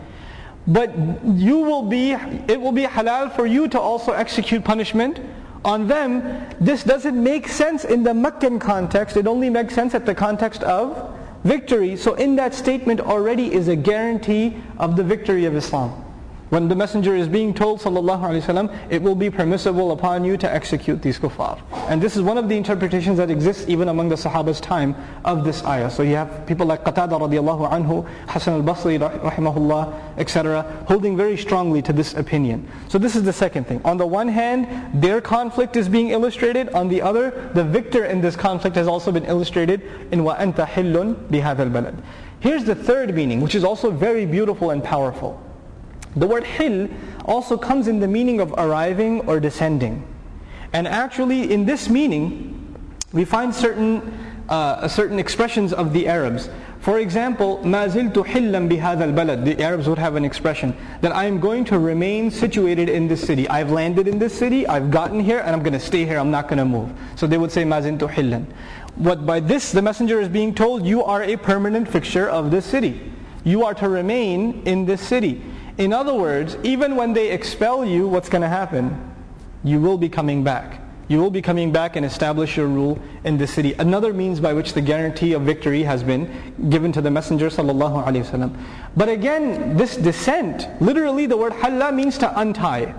But 0.67 0.95
you 1.25 1.57
will 1.57 1.81
be, 1.81 2.11
it 2.13 2.61
will 2.61 2.71
be 2.71 2.83
halal 2.83 3.35
for 3.35 3.47
you 3.47 3.67
to 3.69 3.79
also 3.79 4.11
execute 4.11 4.63
punishment 4.63 5.19
on 5.66 5.88
them, 5.88 6.46
this 6.60 6.84
doesn't 6.84 7.20
make 7.20 7.48
sense 7.48 7.84
in 7.84 8.04
the 8.04 8.14
Meccan 8.14 8.60
context. 8.60 9.16
It 9.16 9.26
only 9.26 9.50
makes 9.50 9.74
sense 9.74 9.96
at 9.96 10.06
the 10.06 10.14
context 10.14 10.62
of 10.62 11.12
victory. 11.42 11.96
So 11.96 12.14
in 12.14 12.36
that 12.36 12.54
statement 12.54 13.00
already 13.00 13.52
is 13.52 13.66
a 13.66 13.74
guarantee 13.74 14.56
of 14.78 14.94
the 14.94 15.02
victory 15.02 15.44
of 15.44 15.56
Islam. 15.56 16.05
When 16.51 16.67
the 16.67 16.75
messenger 16.75 17.15
is 17.15 17.29
being 17.29 17.53
told, 17.53 17.79
sallallahu 17.79 18.23
alaihi 18.23 18.41
wasallam, 18.41 18.91
it 18.91 19.01
will 19.01 19.15
be 19.15 19.29
permissible 19.29 19.93
upon 19.93 20.25
you 20.25 20.35
to 20.35 20.53
execute 20.53 21.01
these 21.01 21.17
kuffar. 21.17 21.61
And 21.87 22.01
this 22.01 22.17
is 22.17 22.23
one 22.23 22.37
of 22.37 22.49
the 22.49 22.57
interpretations 22.57 23.17
that 23.19 23.31
exists 23.31 23.63
even 23.69 23.87
among 23.87 24.09
the 24.09 24.17
Sahaba's 24.17 24.59
time 24.59 24.93
of 25.23 25.45
this 25.45 25.63
ayah. 25.63 25.89
So 25.89 26.03
you 26.03 26.15
have 26.15 26.45
people 26.47 26.65
like 26.65 26.83
Qatada 26.83 27.11
radiallahu 27.11 27.71
anhu, 27.71 28.05
Hassan 28.27 28.55
al-Basri 28.55 28.99
rahimahullah, 28.99 30.17
etc., 30.17 30.83
holding 30.89 31.15
very 31.15 31.37
strongly 31.37 31.81
to 31.83 31.93
this 31.93 32.15
opinion. 32.15 32.67
So 32.89 32.97
this 32.97 33.15
is 33.15 33.23
the 33.23 33.31
second 33.31 33.65
thing. 33.65 33.79
On 33.85 33.95
the 33.95 34.05
one 34.05 34.27
hand, 34.27 34.67
their 35.01 35.21
conflict 35.21 35.77
is 35.77 35.87
being 35.87 36.09
illustrated. 36.09 36.67
On 36.73 36.89
the 36.89 37.01
other, 37.01 37.49
the 37.53 37.63
victor 37.63 38.03
in 38.03 38.19
this 38.19 38.35
conflict 38.35 38.75
has 38.75 38.89
also 38.89 39.13
been 39.13 39.23
illustrated 39.23 39.83
in 40.11 40.19
وَأَنْتَ 40.19 40.55
حِلٌّ 40.67 41.15
بِهَذَا 41.29 41.71
الْبَلَدِ 41.71 42.03
Here's 42.41 42.65
the 42.65 42.75
third 42.75 43.15
meaning, 43.15 43.39
which 43.39 43.55
is 43.55 43.63
also 43.63 43.89
very 43.89 44.25
beautiful 44.25 44.71
and 44.71 44.83
powerful. 44.83 45.41
The 46.15 46.27
word 46.27 46.43
hil 46.43 46.89
also 47.25 47.57
comes 47.57 47.87
in 47.87 47.99
the 47.99 48.07
meaning 48.07 48.39
of 48.39 48.51
arriving 48.53 49.21
or 49.27 49.39
descending. 49.39 50.05
And 50.73 50.87
actually 50.87 51.51
in 51.51 51.65
this 51.65 51.89
meaning, 51.89 52.57
we 53.13 53.25
find 53.25 53.53
certain, 53.53 54.17
uh, 54.49 54.87
certain 54.87 55.19
expressions 55.19 55.73
of 55.73 55.93
the 55.93 56.07
Arabs. 56.07 56.49
For 56.79 56.97
example, 56.97 57.59
مَا 57.63 57.87
زِلْتُ 57.87 58.13
حِلًّا 58.13 58.67
بِهَذَا 58.67 59.13
الْبَلَدِ 59.13 59.45
The 59.45 59.63
Arabs 59.63 59.87
would 59.87 59.99
have 59.99 60.15
an 60.15 60.25
expression 60.25 60.75
that 61.01 61.15
I 61.15 61.25
am 61.25 61.39
going 61.39 61.63
to 61.65 61.77
remain 61.77 62.31
situated 62.31 62.89
in 62.89 63.07
this 63.07 63.21
city. 63.21 63.47
I've 63.49 63.69
landed 63.69 64.07
in 64.07 64.17
this 64.17 64.33
city, 64.33 64.65
I've 64.65 64.89
gotten 64.89 65.19
here, 65.19 65.39
and 65.39 65.55
I'm 65.55 65.61
going 65.61 65.73
to 65.73 65.79
stay 65.79 66.05
here, 66.05 66.17
I'm 66.17 66.31
not 66.31 66.47
going 66.47 66.57
to 66.57 66.65
move. 66.65 66.91
So 67.15 67.27
they 67.27 67.37
would 67.37 67.51
say 67.51 67.63
مَا 67.63 67.83
زِلْتُ 67.83 68.09
حِلًّا 68.09 68.45
What 68.95 69.27
by 69.27 69.39
this 69.39 69.71
the 69.71 69.81
messenger 69.81 70.19
is 70.19 70.27
being 70.27 70.55
told, 70.55 70.85
you 70.85 71.03
are 71.03 71.21
a 71.21 71.37
permanent 71.37 71.87
fixture 71.87 72.27
of 72.27 72.49
this 72.49 72.65
city. 72.65 73.11
You 73.43 73.63
are 73.65 73.75
to 73.75 73.87
remain 73.87 74.63
in 74.65 74.85
this 74.85 75.01
city. 75.01 75.41
In 75.78 75.92
other 75.92 76.14
words, 76.14 76.56
even 76.62 76.96
when 76.96 77.12
they 77.12 77.30
expel 77.30 77.84
you, 77.84 78.08
what's 78.08 78.28
going 78.28 78.42
to 78.42 78.48
happen? 78.48 79.14
You 79.62 79.80
will 79.80 79.98
be 79.98 80.08
coming 80.08 80.42
back. 80.42 80.80
You 81.08 81.20
will 81.20 81.30
be 81.30 81.42
coming 81.42 81.70
back 81.70 81.94
and 81.94 82.04
establish 82.04 82.56
your 82.56 82.66
rule 82.66 82.98
in 83.24 83.38
the 83.38 83.46
city. 83.46 83.74
Another 83.74 84.12
means 84.12 84.40
by 84.40 84.52
which 84.54 84.72
the 84.72 84.80
guarantee 84.80 85.34
of 85.34 85.42
victory 85.42 85.82
has 85.84 86.02
been 86.02 86.28
given 86.68 86.90
to 86.92 87.00
the 87.00 87.10
Messenger 87.10 87.48
ﷺ. 87.48 88.56
But 88.96 89.08
again, 89.08 89.76
this 89.76 89.96
descent, 89.96 90.66
literally 90.80 91.26
the 91.26 91.36
word 91.36 91.52
halla 91.52 91.92
means 91.92 92.18
to 92.18 92.40
untie. 92.40 92.92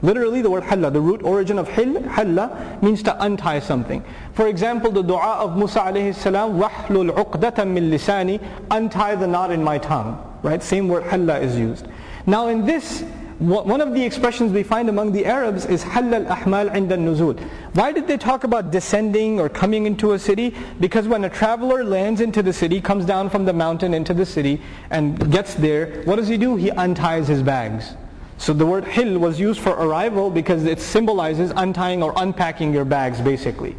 Literally 0.00 0.42
the 0.42 0.50
word 0.50 0.64
halla, 0.64 0.90
the 0.90 1.00
root 1.00 1.22
origin 1.22 1.58
of 1.58 1.68
hil, 1.68 2.02
halla 2.02 2.78
means 2.82 3.02
to 3.04 3.24
untie 3.24 3.60
something. 3.60 4.02
For 4.32 4.48
example, 4.48 4.90
the 4.90 5.02
dua 5.02 5.36
of 5.38 5.56
Musa 5.56 5.80
alayhi 5.80 6.12
salam, 6.12 6.58
wahlul 6.58 7.14
uqdatan 7.14 7.68
min 7.68 7.90
lisani, 7.90 8.40
untie 8.72 9.14
the 9.14 9.28
knot 9.28 9.52
in 9.52 9.62
my 9.62 9.78
tongue. 9.78 10.18
Right? 10.42 10.60
Same 10.60 10.88
word 10.88 11.04
halla 11.04 11.38
is 11.38 11.56
used. 11.56 11.86
Now 12.26 12.48
in 12.48 12.64
this, 12.64 13.02
one 13.38 13.80
of 13.80 13.92
the 13.94 14.04
expressions 14.04 14.52
we 14.52 14.62
find 14.62 14.88
among 14.88 15.10
the 15.10 15.26
Arabs 15.26 15.66
is 15.66 15.82
halal 15.82 16.26
ahmal 16.28 16.70
inda 16.70 16.96
nuzul. 16.96 17.40
Why 17.74 17.90
did 17.90 18.06
they 18.06 18.16
talk 18.16 18.44
about 18.44 18.70
descending 18.70 19.40
or 19.40 19.48
coming 19.48 19.86
into 19.86 20.12
a 20.12 20.18
city? 20.18 20.54
Because 20.78 21.08
when 21.08 21.24
a 21.24 21.28
traveler 21.28 21.82
lands 21.82 22.20
into 22.20 22.42
the 22.42 22.52
city, 22.52 22.80
comes 22.80 23.04
down 23.04 23.30
from 23.30 23.44
the 23.44 23.52
mountain 23.52 23.94
into 23.94 24.14
the 24.14 24.24
city 24.24 24.62
and 24.90 25.32
gets 25.32 25.54
there, 25.54 26.02
what 26.04 26.16
does 26.16 26.28
he 26.28 26.36
do? 26.36 26.54
He 26.54 26.70
unties 26.70 27.26
his 27.26 27.42
bags. 27.42 27.96
So 28.38 28.52
the 28.52 28.66
word 28.66 28.84
hil 28.84 29.18
was 29.18 29.40
used 29.40 29.60
for 29.60 29.70
arrival 29.70 30.30
because 30.30 30.64
it 30.64 30.78
symbolizes 30.78 31.52
untying 31.56 32.02
or 32.02 32.12
unpacking 32.16 32.72
your 32.72 32.84
bags 32.84 33.20
basically. 33.20 33.76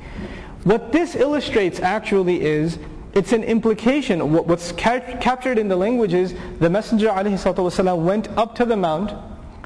What 0.66 0.92
this 0.92 1.16
illustrates 1.16 1.80
actually 1.80 2.42
is 2.42 2.80
it's 3.14 3.32
an 3.32 3.44
implication. 3.44 4.32
What's 4.32 4.72
captured 4.72 5.60
in 5.60 5.68
the 5.68 5.76
language 5.76 6.14
is 6.14 6.34
the 6.60 6.70
Messenger 6.70 7.10
ﷺ 7.10 8.04
went 8.04 8.28
up 8.30 8.56
to 8.56 8.66
the 8.66 8.76
mount, 8.76 9.14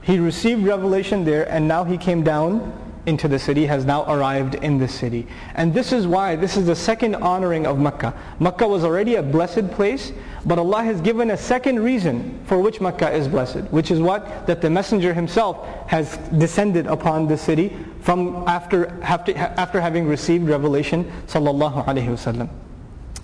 he 0.03 0.19
received 0.19 0.65
revelation 0.65 1.23
there, 1.23 1.49
and 1.49 1.67
now 1.67 1.83
he 1.83 1.97
came 1.97 2.23
down 2.23 2.73
into 3.05 3.29
the 3.29 3.39
city, 3.39 3.65
has 3.65 3.85
now 3.85 4.03
arrived 4.11 4.55
in 4.55 4.77
the 4.77 4.87
city. 4.87 5.25
And 5.55 5.73
this 5.73 5.93
is 5.93 6.05
why, 6.05 6.35
this 6.35 6.57
is 6.57 6.65
the 6.65 6.75
second 6.75 7.15
honoring 7.15 7.65
of 7.65 7.79
Makkah. 7.79 8.13
Makkah 8.39 8.67
was 8.67 8.83
already 8.83 9.15
a 9.15 9.23
blessed 9.23 9.71
place, 9.71 10.11
but 10.45 10.59
Allah 10.59 10.83
has 10.83 10.99
given 10.99 11.31
a 11.31 11.37
second 11.37 11.79
reason 11.79 12.37
for 12.45 12.59
which 12.59 12.81
Makkah 12.81 13.11
is 13.11 13.29
blessed, 13.29 13.71
which 13.71 13.91
is 13.91 14.01
what? 14.01 14.45
That 14.47 14.61
the 14.61 14.69
Messenger 14.69 15.13
himself 15.13 15.65
has 15.87 16.17
descended 16.37 16.85
upon 16.87 17.29
the 17.29 17.37
city 17.37 17.77
from 18.01 18.43
after, 18.45 18.87
after, 19.01 19.35
after 19.37 19.79
having 19.79 20.05
received 20.05 20.49
revelation 20.49 21.09
sallallahu 21.27 21.85
alayhi 21.85 22.09
wasallam. 22.09 22.49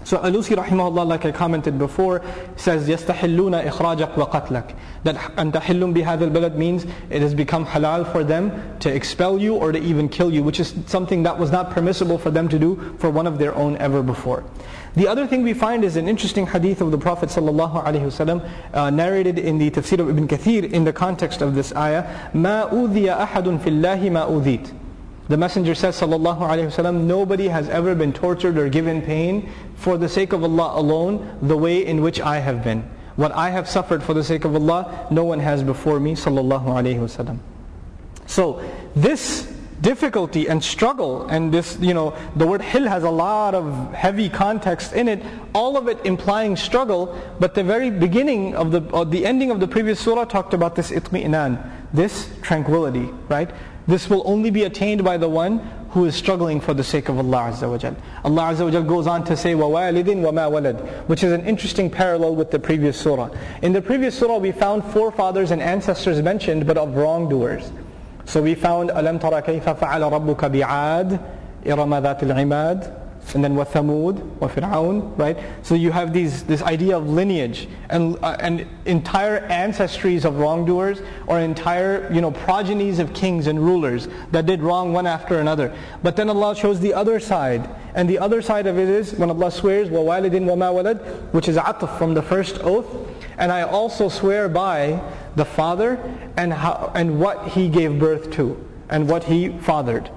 So 0.09 0.17
Alusi 0.17 0.57
rahimahullah, 0.57 1.07
like 1.07 1.27
I 1.27 1.33
commented 1.33 1.79
before, 1.79 2.23
says 2.57 2.89
يَسْتَحِلُّونَ 2.89 3.69
إِخْرَاجَكْ 3.69 4.15
وَقَتْلَكْ 4.15 4.75
That 5.05 5.17
أَنْ 5.37 5.53
تَحِلُّمْ 5.53 5.93
بِهَذَا 5.93 6.31
الْبَلَدْ 6.31 6.57
means 6.57 6.87
it 7.11 7.21
has 7.21 7.35
become 7.35 7.67
halal 7.67 8.11
for 8.11 8.25
them 8.25 8.79
to 8.79 8.91
expel 8.91 9.39
you 9.39 9.57
or 9.57 9.71
to 9.71 9.79
even 9.79 10.09
kill 10.09 10.33
you, 10.33 10.43
which 10.43 10.61
is 10.61 10.75
something 10.87 11.25
that 11.25 11.39
was 11.39 11.51
not 11.51 11.73
permissible 11.73 12.17
for 12.17 12.31
them 12.31 12.49
to 12.49 12.59
do 12.59 12.95
for 12.99 13.11
one 13.11 13.27
of 13.27 13.37
their 13.37 13.55
own 13.55 13.77
ever 13.77 14.03
before. 14.03 14.45
The 14.97 15.07
other 15.07 15.27
thing 15.27 15.43
we 15.43 15.53
find 15.53 15.85
is 15.85 15.97
an 15.97 16.09
interesting 16.09 16.47
hadith 16.47 16.81
of 16.81 16.91
the 16.91 16.97
Prophet 16.97 17.29
ﷺ, 17.29 18.51
uh, 18.73 18.89
narrated 18.89 19.39
in 19.39 19.59
the 19.59 19.71
Tafsir 19.71 20.01
of 20.01 20.09
Ibn 20.09 20.27
Kathir 20.27 20.73
in 20.73 20.85
the 20.85 20.93
context 20.95 21.43
of 21.43 21.55
this 21.55 21.75
ayah, 21.77 22.05
مَا 22.33 22.71
أُوذِيَ 22.73 23.15
أَحَدٌ 23.15 23.59
فِي 23.61 23.79
اللَّهِ 23.79 24.11
مَا 24.11 24.27
أُوذِيتَ 24.27 24.73
the 25.30 25.38
Messenger 25.38 25.76
says, 25.76 26.00
sallallahu 26.00 26.40
alaihi 26.40 26.68
wasallam, 26.68 27.04
nobody 27.04 27.48
has 27.48 27.70
ever 27.70 27.96
been 27.96 28.12
tortured 28.12 28.58
or 28.58 28.68
given 28.68 29.02
pain 29.02 29.50
for 29.76 29.98
the 29.98 30.10
sake 30.10 30.34
of 30.34 30.44
Allah 30.44 30.80
alone, 30.80 31.38
the 31.42 31.56
way 31.56 31.86
in 31.86 32.02
which 32.02 32.20
I 32.20 32.40
have 32.40 32.64
been. 32.64 32.90
What 33.16 33.32
I 33.32 33.50
have 33.52 33.70
suffered 33.70 34.04
for 34.04 34.14
the 34.14 34.24
sake 34.24 34.44
of 34.44 34.56
Allah, 34.56 35.08
no 35.12 35.24
one 35.24 35.40
has 35.40 35.64
before 35.64 36.00
me, 36.00 36.16
sallallahu 36.16 36.66
alaihi 36.66 37.00
wasallam. 37.00 37.40
So 38.26 38.64
this 38.96 39.50
difficulty 39.82 40.48
and 40.48 40.64
struggle 40.64 41.28
and 41.28 41.54
this, 41.54 41.78
you 41.80 41.94
know, 41.94 42.16
the 42.38 42.48
word 42.48 42.62
hil 42.62 42.88
has 42.88 43.04
a 43.04 43.10
lot 43.10 43.54
of 43.54 43.94
heavy 43.94 44.30
context 44.30 44.94
in 44.94 45.08
it, 45.08 45.22
all 45.54 45.78
of 45.78 45.88
it 45.88 46.00
implying 46.06 46.56
struggle, 46.56 47.20
but 47.40 47.54
the 47.54 47.64
very 47.64 47.90
beginning 47.90 48.56
of 48.56 48.72
the, 48.72 48.82
or 48.92 49.06
the 49.06 49.26
ending 49.26 49.52
of 49.52 49.60
the 49.60 49.68
previous 49.68 50.00
surah 50.00 50.24
talked 50.26 50.54
about 50.54 50.76
this 50.76 50.90
itmi'nan, 50.90 51.70
this 51.94 52.30
tranquility, 52.42 53.10
right? 53.28 53.52
This 53.87 54.11
will 54.11 54.23
only 54.27 54.51
be 54.51 54.65
attained 54.65 55.03
by 55.03 55.17
the 55.17 55.29
one 55.29 55.59
who 55.91 56.05
is 56.05 56.15
struggling 56.15 56.61
for 56.61 56.75
the 56.75 56.85
sake 56.85 57.09
of 57.09 57.19
Allah 57.19 57.51
Azza 57.51 57.71
wa 57.71 57.79
Jal. 57.79 57.97
Allah 58.23 58.43
Azza 58.53 58.65
wa 58.65 58.71
Jal 58.71 58.83
goes 58.83 59.07
on 59.07 59.25
to 59.25 59.37
say, 59.37 59.55
وَوَالِدٍ 59.55 60.05
وَمَا 60.05 60.51
وَلَدٍ 60.51 61.09
Which 61.09 61.25
is 61.25 61.33
an 61.33 61.47
interesting 61.47 61.89
parallel 61.89 62.37
with 62.37 62.51
the 62.51 62.59
previous 62.59 63.01
surah. 63.01 63.31
In 63.63 63.73
the 63.73 63.81
previous 63.81 64.19
surah 64.19 64.37
we 64.37 64.53
found 64.53 64.85
forefathers 64.85 65.51
and 65.51 65.63
ancestors 65.63 66.21
mentioned, 66.21 66.67
but 66.67 66.77
of 66.77 66.95
wrongdoers. 66.97 67.73
So 68.27 68.43
we 68.43 68.55
found 68.55 68.91
أَلَمْ 68.91 69.21
تَرَ 69.21 69.43
كَيْفَ 69.43 69.79
فَعَلَ 69.79 70.37
رَبُّكَ 70.37 70.37
بِعَادٍ 70.37 71.19
إِرَمَ 71.65 72.03
ذَاتِ 72.03 72.21
الْعِمَادِ 72.21 73.02
and 73.35 73.45
then 73.45 73.57
وَثَمُود 73.57 74.39
وَفِرْعَوْن, 74.39 75.19
right? 75.19 75.37
So 75.63 75.75
you 75.75 75.91
have 75.91 76.15
these, 76.15 76.45
this 76.45 76.63
idea 76.63 76.97
of 76.97 77.09
lineage 77.09 77.69
and, 77.91 78.17
uh, 78.23 78.37
and 78.41 78.67
entire 78.87 79.47
ancestries 79.49 80.25
of 80.25 80.39
wrongdoers 80.39 81.03
or 81.27 81.39
entire, 81.39 82.11
you 82.11 82.23
know, 82.23 82.31
progenies 82.31 82.99
of 82.99 83.13
kings 83.13 83.47
and 83.47 83.61
rulers 83.61 84.09
that 84.33 84.47
did 84.47 84.63
wrong 84.63 84.95
one 84.95 85.07
after 85.07 85.41
another. 85.41 85.77
But 86.03 86.17
then 86.17 86.31
Allah 86.31 86.57
shows 86.57 86.81
the 86.81 86.95
other 86.95 87.21
side 87.21 87.69
And 87.95 88.09
the 88.09 88.21
other 88.21 88.43
side 88.43 88.69
of 88.69 88.79
it 88.79 88.89
is 88.89 89.15
when 89.15 89.29
Allah 89.29 89.51
swears, 89.51 89.89
وَوَالِدٍ 89.89 90.31
وَمَا 90.31 90.73
وَلَدٍ 90.73 91.33
which 91.33 91.49
is 91.49 91.57
atf 91.57 91.99
from 91.99 92.15
the 92.15 92.23
first 92.23 92.61
oath. 92.61 92.87
And 93.39 93.51
I 93.51 93.63
also 93.63 94.09
swear 94.09 94.49
by 94.49 95.03
the 95.35 95.45
father 95.45 95.99
and, 96.37 96.53
how, 96.53 96.93
and 96.95 97.19
what 97.19 97.49
he 97.49 97.69
gave 97.69 97.99
birth 97.99 98.31
to 98.33 98.57
and 98.89 99.09
what 99.09 99.25
he 99.25 99.49
fathered. 99.49 100.11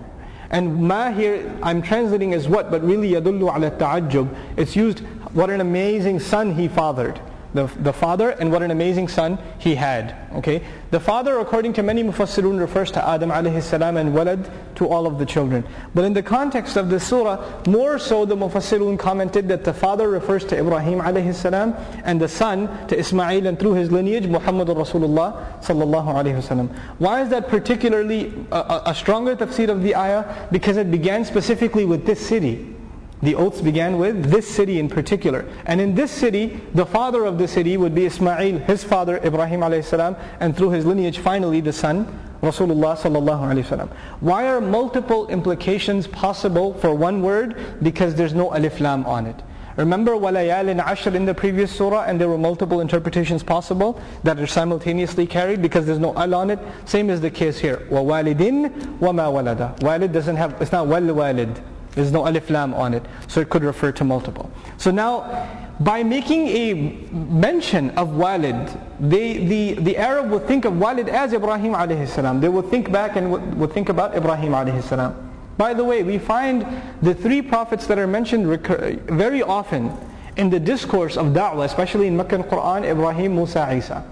And 0.51 0.83
ma 0.83 1.11
here, 1.11 1.53
I'm 1.63 1.83
translating 1.83 2.35
as 2.35 2.49
what, 2.49 2.71
but 2.71 2.83
really 2.83 3.13
yadullu 3.13 3.55
ala 3.55 3.71
ta'ajjub. 3.71 4.35
It's 4.57 4.77
used, 4.77 5.01
what 5.33 5.51
an 5.51 5.61
amazing 5.61 6.21
son 6.21 6.55
he 6.55 6.69
fathered 6.69 7.21
the, 7.57 7.67
the 7.79 7.93
father 7.93 8.31
and 8.31 8.53
what 8.53 8.63
an 8.63 8.71
amazing 8.71 9.09
son 9.09 9.39
he 9.59 9.75
had. 9.75 10.17
Okay, 10.35 10.63
The 10.91 11.01
father 11.01 11.41
according 11.41 11.73
to 11.75 11.83
many 11.83 12.05
mufassirun 12.05 12.61
refers 12.61 12.93
to 12.93 13.09
Adam 13.09 13.31
alayhi 13.31 13.61
salam 13.61 13.97
and 13.97 14.15
walad 14.15 14.49
to 14.77 14.87
all 14.87 15.07
of 15.07 15.19
the 15.19 15.27
children. 15.27 15.65
But 15.95 16.05
in 16.05 16.13
the 16.13 16.23
context 16.23 16.77
of 16.77 16.91
the 16.91 17.01
surah, 17.01 17.45
more 17.67 17.99
so 17.99 18.25
the 18.25 18.37
mufassirun 18.37 18.99
commented 18.99 19.49
that 19.49 19.65
the 19.65 19.75
father 19.75 20.09
refers 20.09 20.45
to 20.45 20.59
Ibrahim 20.59 21.01
alayhi 21.01 21.35
salam 21.35 21.75
and 22.05 22.21
the 22.21 22.29
son 22.29 22.87
to 22.87 22.97
Ismail 22.97 23.47
and 23.47 23.59
through 23.59 23.75
his 23.75 23.91
lineage 23.91 24.27
Muhammad 24.29 24.69
Rasulullah 24.69 25.61
sallallahu 25.61 26.07
alayhi 26.07 26.41
wasallam. 26.41 26.73
Why 26.99 27.23
is 27.23 27.31
that 27.31 27.49
particularly 27.49 28.33
a, 28.53 28.83
a 28.87 28.95
stronger 28.95 29.35
tafsir 29.35 29.69
of 29.69 29.83
the 29.83 29.97
ayah? 29.97 30.49
Because 30.53 30.77
it 30.77 30.91
began 30.91 31.25
specifically 31.25 31.85
with 31.85 32.07
this 32.07 32.25
city. 32.25 32.76
The 33.23 33.35
oaths 33.35 33.63
began 33.63 33.97
with 33.99 34.31
this 34.31 34.47
city 34.47 34.79
in 34.79 34.89
particular. 34.89 35.47
And 35.65 35.81
in 35.81 35.95
this 35.95 36.11
city, 36.11 36.61
the 36.75 36.85
father 36.85 37.25
of 37.25 37.39
the 37.39 37.49
city 37.49 37.77
would 37.77 37.95
be 37.95 38.05
Ismail, 38.05 38.59
his 38.59 38.85
father 38.85 39.19
Ibrahim 39.25 39.61
alayhi 39.61 39.85
salam, 39.85 40.17
and 40.41 40.57
through 40.57 40.71
his 40.71 40.85
lineage 40.85 41.19
finally 41.19 41.61
the 41.61 41.73
son, 41.73 42.07
Rasulullah 42.43 42.97
sallallahu 42.97 43.41
alayhi 43.41 43.65
wasallam. 43.65 43.89
Why 44.21 44.47
are 44.47 44.61
multiple 44.61 45.27
implications 45.29 46.07
possible 46.07 46.75
for 46.75 46.95
one 46.95 47.23
word? 47.23 47.57
Because 47.83 48.15
there's 48.15 48.35
no 48.35 48.55
alif 48.55 48.81
lam 48.81 49.07
on 49.07 49.27
it. 49.27 49.43
Remember 49.77 50.13
walayal 50.13 50.83
ashr 50.83 51.15
in 51.15 51.27
the 51.27 51.35
previous 51.35 51.71
surah 51.71 52.05
and 52.05 52.21
there 52.21 52.29
were 52.29 52.39
multiple 52.39 52.81
interpretations 52.81 53.43
possible 53.43 54.01
that 54.23 54.39
are 54.39 54.47
simultaneously 54.47 55.27
carried 55.27 55.61
because 55.61 55.85
there's 55.87 55.99
no 55.99 56.15
al 56.17 56.35
on 56.35 56.51
it. 56.51 56.59
Same 56.87 57.11
is 57.11 57.21
the 57.21 57.31
case 57.31 57.59
here. 57.59 57.87
Wa 57.91 58.01
walidin 58.01 58.99
wa 59.01 59.13
ma 59.13 59.27
walada. 59.27 59.81
Walid 59.83 60.13
doesn't 60.13 60.37
have, 60.37 60.61
it's 60.63 60.73
not 60.73 60.87
wal 60.87 61.13
walid. 61.13 61.63
There's 61.97 62.13
no 62.13 62.29
alif 62.29 62.51
lam 62.51 62.75
on 62.75 62.95
it, 62.95 63.03
so 63.27 63.41
it 63.41 63.49
could 63.49 63.65
refer 63.65 63.91
to 63.91 64.05
multiple. 64.05 64.51
So 64.77 64.91
now, 64.91 65.49
by 65.81 66.03
making 66.03 66.47
a 66.49 66.75
mention 67.11 67.91
of 67.99 68.15
walid, 68.15 68.69
they, 69.01 69.39
the, 69.39 69.75
the 69.81 69.97
Arab 69.97 70.31
would 70.31 70.47
think 70.47 70.67
of 70.67 70.79
walid 70.79 71.09
as 71.09 71.33
Ibrahim 71.33 71.73
alayhi 71.73 72.07
salam. 72.07 72.41
They 72.41 72.51
would 72.51 72.69
think 72.69 72.93
back 72.93 73.17
and 73.17 73.33
would, 73.33 73.55
would 73.59 73.73
think 73.73 73.89
about 73.89 74.15
Ibrahim 74.15 74.53
alayhi 74.53 74.83
salam. 74.83 75.17
By 75.57 75.73
the 75.73 75.85
way, 75.85 76.03
we 76.03 76.19
find 76.19 76.67
the 77.01 77.15
three 77.15 77.41
prophets 77.41 77.87
that 77.87 77.99
are 77.99 78.07
mentioned 78.07 78.47
recur- 78.49 79.01
very 79.07 79.43
often 79.43 79.91
in 80.37 80.51
the 80.51 80.61
discourse 80.61 81.17
of 81.17 81.29
da'wah, 81.29 81.65
especially 81.65 82.09
in 82.09 82.17
Meccan 82.17 82.45
Quran, 82.45 82.85
Ibrahim, 82.85 83.35
Musa, 83.35 83.75
Isa. 83.75 84.05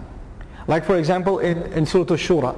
Like 0.67 0.85
for 0.85 0.97
example 0.97 1.41
in, 1.41 1.63
in 1.75 1.85
Surah 1.85 2.07
Al-Shura. 2.11 2.57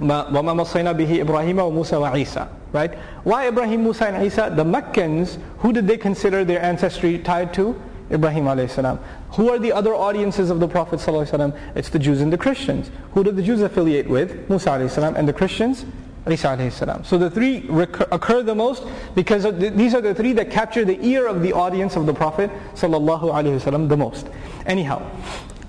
وَمَا 0.00 0.30
مَصَّيْنَا 0.30 0.92
بِهِ 0.92 1.24
إِبْرَاهِيمَ 1.24 1.54
وَمُوسَى 1.54 1.96
وَعِيسَى 2.00 2.48
Right? 2.72 2.94
Why 3.22 3.46
Ibrahim, 3.46 3.84
Musa 3.84 4.08
and 4.08 4.26
Isa? 4.26 4.52
The 4.54 4.64
Meccans, 4.64 5.38
who 5.58 5.72
did 5.72 5.86
they 5.86 5.96
consider 5.96 6.44
their 6.44 6.60
ancestry 6.60 7.18
tied 7.18 7.54
to? 7.54 7.80
Ibrahim 8.10 8.44
alayhi 8.44 8.68
salam. 8.68 8.98
Who 9.32 9.50
are 9.50 9.58
the 9.58 9.72
other 9.72 9.94
audiences 9.94 10.50
of 10.50 10.60
the 10.60 10.68
Prophet 10.68 11.00
sallallahu 11.00 11.56
It's 11.74 11.88
the 11.88 11.98
Jews 11.98 12.20
and 12.20 12.32
the 12.32 12.38
Christians. 12.38 12.90
Who 13.12 13.24
did 13.24 13.36
the 13.36 13.42
Jews 13.42 13.62
affiliate 13.62 14.08
with? 14.08 14.48
Musa 14.50 14.70
alayhi 14.70 14.90
salam. 14.90 15.16
And 15.16 15.26
the 15.28 15.32
Christians? 15.32 15.86
Isa 16.26 16.48
alayhi 16.48 16.72
salam. 16.72 17.04
So 17.04 17.18
the 17.18 17.30
three 17.30 17.60
recur, 17.68 18.06
occur 18.10 18.42
the 18.42 18.54
most 18.54 18.84
because 19.14 19.44
these 19.58 19.94
are 19.94 20.00
the 20.00 20.14
three 20.14 20.32
that 20.32 20.50
capture 20.50 20.84
the 20.84 20.98
ear 21.04 21.26
of 21.26 21.42
the 21.42 21.52
audience 21.52 21.96
of 21.96 22.06
the 22.06 22.14
Prophet 22.14 22.50
sallallahu 22.74 23.22
alayhi 23.22 23.60
wasallam 23.60 23.88
the 23.88 23.96
most. 23.96 24.26
Anyhow, 24.66 25.02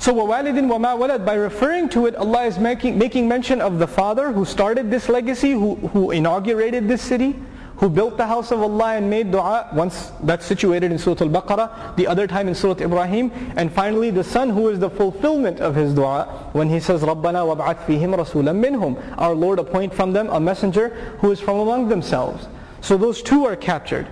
so 0.05 0.15
وَوَالِدٍ 0.15 0.57
وَمَا 0.57 0.99
وَلَدٍ 0.99 1.27
By 1.27 1.35
referring 1.35 1.91
to 1.91 2.07
it, 2.07 2.17
Allah 2.17 2.45
is 2.45 2.59
making, 2.59 2.97
making 2.97 3.29
mention 3.29 3.61
of 3.61 3.79
the 3.79 3.87
father 3.87 4.33
who 4.33 4.47
started 4.47 4.91
this 4.91 5.11
legacy, 5.11 5.51
who, 5.51 5.75
who 5.75 6.11
inaugurated 6.11 6.89
this 6.89 7.03
city, 7.03 7.37
who 7.77 7.91
built 7.91 8.17
the 8.17 8.27
house 8.27 8.51
of 8.51 8.63
Allah 8.63 8.95
and 8.95 9.11
made 9.11 9.31
dua, 9.31 9.69
once 9.75 10.13
that's 10.23 10.47
situated 10.47 10.91
in 10.91 10.99
Surah 10.99 11.17
Al-Baqarah, 11.21 11.97
the 11.97 12.07
other 12.07 12.27
time 12.27 12.49
in 12.49 12.55
Surah 12.55 12.81
Ibrahim, 12.81 13.31
and 13.57 13.71
finally 13.71 14.11
the 14.11 14.25
son 14.25 14.49
who 14.49 14.69
is 14.69 14.79
the 14.79 14.89
fulfillment 14.89 15.61
of 15.61 15.75
his 15.75 15.93
dua 15.93 16.49
when 16.53 16.71
he 16.71 16.81
says, 16.81 17.03
رَبَّنَا 17.03 17.57
وَابْعَثْ 17.57 17.85
فِيهِمْ 17.85 18.17
رَسُولًا 18.17 18.57
مِّنْهُمْ 18.57 19.19
Our 19.19 19.35
Lord 19.35 19.59
appoint 19.59 19.93
from 19.93 20.13
them 20.13 20.31
a 20.31 20.41
messenger 20.41 20.89
who 21.21 21.31
is 21.31 21.41
from 21.41 21.59
among 21.59 21.89
themselves. 21.89 22.49
So 22.81 22.97
those 22.97 23.21
two 23.23 23.45
are 23.45 23.57
captured. 23.57 24.07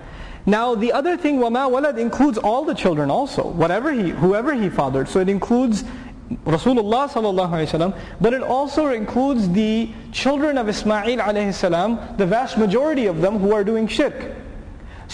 Now 0.46 0.74
the 0.74 0.92
other 0.92 1.16
thing, 1.16 1.38
wama 1.38 1.70
walad, 1.70 1.98
includes 1.98 2.38
all 2.38 2.64
the 2.64 2.74
children 2.74 3.10
also, 3.10 3.46
whatever 3.46 3.92
he, 3.92 4.10
whoever 4.10 4.54
he 4.54 4.68
fathered. 4.68 5.08
So 5.08 5.20
it 5.20 5.28
includes 5.28 5.84
Rasulullah 6.44 7.08
sallallahu 7.08 7.50
alaihi 7.50 7.70
wasallam, 7.70 7.98
but 8.20 8.32
it 8.34 8.42
also 8.42 8.88
includes 8.88 9.48
the 9.50 9.90
children 10.12 10.58
of 10.58 10.68
Ismail 10.68 11.18
alayhi 11.18 11.54
salam, 11.54 11.98
the 12.16 12.26
vast 12.26 12.58
majority 12.58 13.06
of 13.06 13.20
them 13.20 13.38
who 13.38 13.52
are 13.52 13.64
doing 13.64 13.86
shirk. 13.86 14.32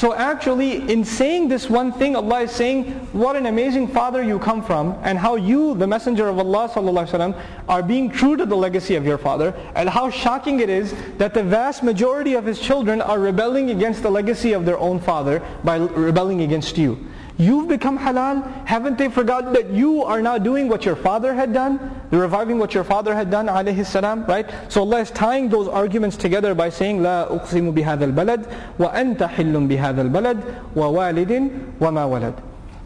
So 0.00 0.14
actually, 0.14 0.90
in 0.90 1.04
saying 1.04 1.48
this 1.48 1.68
one 1.68 1.92
thing, 1.92 2.16
Allah 2.16 2.40
is 2.44 2.52
saying, 2.52 2.92
what 3.12 3.36
an 3.36 3.44
amazing 3.44 3.86
father 3.88 4.22
you 4.22 4.38
come 4.38 4.62
from, 4.62 4.96
and 5.02 5.18
how 5.18 5.36
you, 5.36 5.74
the 5.74 5.86
messenger 5.86 6.26
of 6.26 6.38
Allah 6.38 6.70
sallallahu 6.70 7.38
are 7.68 7.82
being 7.82 8.08
true 8.08 8.34
to 8.34 8.46
the 8.46 8.56
legacy 8.56 8.94
of 8.94 9.04
your 9.04 9.18
father, 9.18 9.52
and 9.74 9.90
how 9.90 10.08
shocking 10.08 10.60
it 10.60 10.70
is 10.70 10.94
that 11.18 11.34
the 11.34 11.42
vast 11.42 11.82
majority 11.82 12.32
of 12.32 12.46
his 12.46 12.58
children 12.58 13.02
are 13.02 13.18
rebelling 13.18 13.72
against 13.72 14.02
the 14.02 14.10
legacy 14.10 14.54
of 14.54 14.64
their 14.64 14.78
own 14.78 15.00
father 15.00 15.42
by 15.64 15.76
rebelling 15.76 16.40
against 16.40 16.78
you 16.78 16.96
You've 17.39 17.67
become 17.67 17.99
halal. 17.99 18.65
Haven't 18.65 18.97
they 18.97 19.09
forgotten 19.09 19.51
that 19.53 19.69
you 19.69 20.03
are 20.03 20.21
now 20.21 20.37
doing 20.37 20.69
what 20.69 20.85
your 20.85 20.95
father 20.95 21.33
had 21.33 21.51
done? 21.51 22.01
You're 22.09 22.21
reviving 22.21 22.59
what 22.59 22.73
your 22.73 22.85
father 22.85 23.13
had 23.13 23.29
done, 23.29 23.47
alayhi 23.47 23.85
salam, 23.85 24.25
right? 24.25 24.49
So 24.69 24.81
Allah 24.81 25.01
is 25.01 25.11
tying 25.11 25.49
those 25.49 25.67
arguments 25.67 26.15
together 26.15 26.55
by 26.55 26.69
saying, 26.69 26.99
لا 26.99 27.27
أقسم 27.27 27.73
بهذا 27.73 28.05
البلد 28.05 28.45
وأنت 28.79 29.23
حل 29.23 29.67
بهذا 29.67 30.01
البلد 30.01 30.43
ووالد 30.75 31.51
وما 31.81 32.05
ولد. 32.05 32.33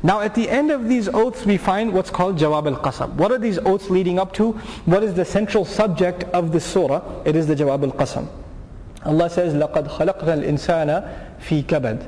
Now 0.01 0.21
at 0.21 0.33
the 0.33 0.49
end 0.49 0.71
of 0.71 0.87
these 0.89 1.09
oaths 1.09 1.45
we 1.45 1.57
find 1.57 1.93
what's 1.93 2.09
called 2.09 2.39
Jawab 2.39 2.67
al-Qasam. 2.67 3.15
What 3.15 3.31
are 3.31 3.37
these 3.37 3.59
oaths 3.59 3.89
leading 3.89 4.17
up 4.17 4.33
to? 4.33 4.53
What 4.85 5.03
is 5.03 5.13
the 5.13 5.25
central 5.25 5.63
subject 5.63 6.23
of 6.33 6.51
this 6.51 6.65
surah? 6.65 7.03
It 7.25 7.35
is 7.35 7.45
the 7.45 7.55
Jawab 7.55 7.83
al-Qasam. 7.83 8.27
Allah 9.05 9.29
says, 9.29 9.53
لَقَدْ 9.53 9.89
خَلَقْنَا 9.89 10.43
الْإِنسَانَ 10.43 11.37
فِي 11.41 11.63
كَبَدٍ 11.63 12.07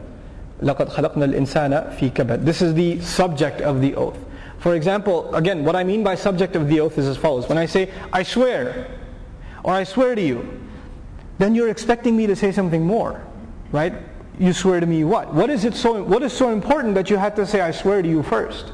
لَقَدْ 0.61 0.89
خَلَقْنَا 0.89 1.33
الْإِنسَانَ 1.33 1.97
فِي 1.97 2.11
كَبَدٍ 2.11 2.45
This 2.45 2.61
is 2.61 2.73
the 2.73 3.01
subject 3.01 3.61
of 3.61 3.81
the 3.81 3.95
oath. 3.95 4.17
For 4.59 4.75
example, 4.75 5.33
again, 5.33 5.65
what 5.65 5.75
I 5.75 5.83
mean 5.83 6.03
by 6.03 6.13
subject 6.13 6.55
of 6.55 6.67
the 6.67 6.79
oath 6.79 6.97
is 6.99 7.07
as 7.07 7.17
follows. 7.17 7.49
When 7.49 7.57
I 7.57 7.65
say, 7.65 7.89
I 8.13 8.21
swear, 8.21 8.87
or 9.63 9.73
I 9.73 9.83
swear 9.83 10.13
to 10.13 10.21
you, 10.21 10.61
then 11.39 11.55
you're 11.55 11.69
expecting 11.69 12.15
me 12.15 12.27
to 12.27 12.35
say 12.35 12.51
something 12.51 12.85
more, 12.85 13.23
right? 13.71 13.93
You 14.39 14.53
swear 14.53 14.79
to 14.79 14.85
me 14.85 15.03
what? 15.03 15.33
What 15.33 15.49
is 15.49 15.65
it 15.65 15.73
so, 15.73 16.03
what 16.03 16.21
is 16.21 16.31
so 16.31 16.51
important 16.51 16.93
that 16.93 17.09
you 17.09 17.17
had 17.17 17.35
to 17.37 17.45
say, 17.47 17.61
I 17.61 17.71
swear 17.71 18.03
to 18.03 18.07
you 18.07 18.21
first? 18.21 18.71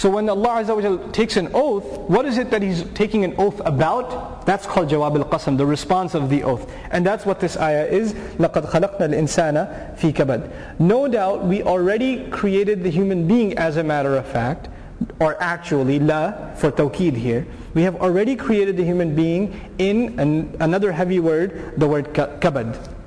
So 0.00 0.08
when 0.08 0.30
Allah 0.30 0.64
Azza 0.64 1.12
takes 1.12 1.36
an 1.36 1.50
oath, 1.52 1.84
what 2.08 2.24
is 2.24 2.38
it 2.38 2.50
that 2.52 2.62
He's 2.62 2.84
taking 2.94 3.22
an 3.22 3.34
oath 3.36 3.60
about? 3.66 4.46
That's 4.46 4.66
called 4.66 4.88
Jawab 4.88 5.14
al-Qasam, 5.18 5.58
the 5.58 5.66
response 5.66 6.14
of 6.14 6.30
the 6.30 6.42
oath. 6.42 6.72
And 6.90 7.04
that's 7.04 7.26
what 7.26 7.38
this 7.38 7.58
ayah 7.58 7.84
is. 7.84 8.14
لَقَدْ 8.14 8.70
خَلَقْنَا 8.70 9.10
الْإِنسَانَ 9.12 9.98
فِي 9.98 10.14
كَبَدٍ 10.14 10.80
No 10.80 11.06
doubt 11.06 11.44
we 11.44 11.62
already 11.62 12.30
created 12.30 12.82
the 12.82 12.88
human 12.88 13.28
being 13.28 13.58
as 13.58 13.76
a 13.76 13.84
matter 13.84 14.16
of 14.16 14.26
fact, 14.26 14.70
or 15.18 15.36
actually 15.42 15.98
la 15.98 16.54
for 16.54 16.72
tawkid 16.72 17.14
here. 17.14 17.46
We 17.74 17.82
have 17.82 17.96
already 17.96 18.36
created 18.36 18.78
the 18.78 18.84
human 18.84 19.14
being 19.14 19.60
in 19.76 20.18
an, 20.18 20.56
another 20.60 20.92
heavy 20.92 21.20
word, 21.20 21.74
the 21.76 21.86
word 21.86 22.14
kabad. 22.14 22.99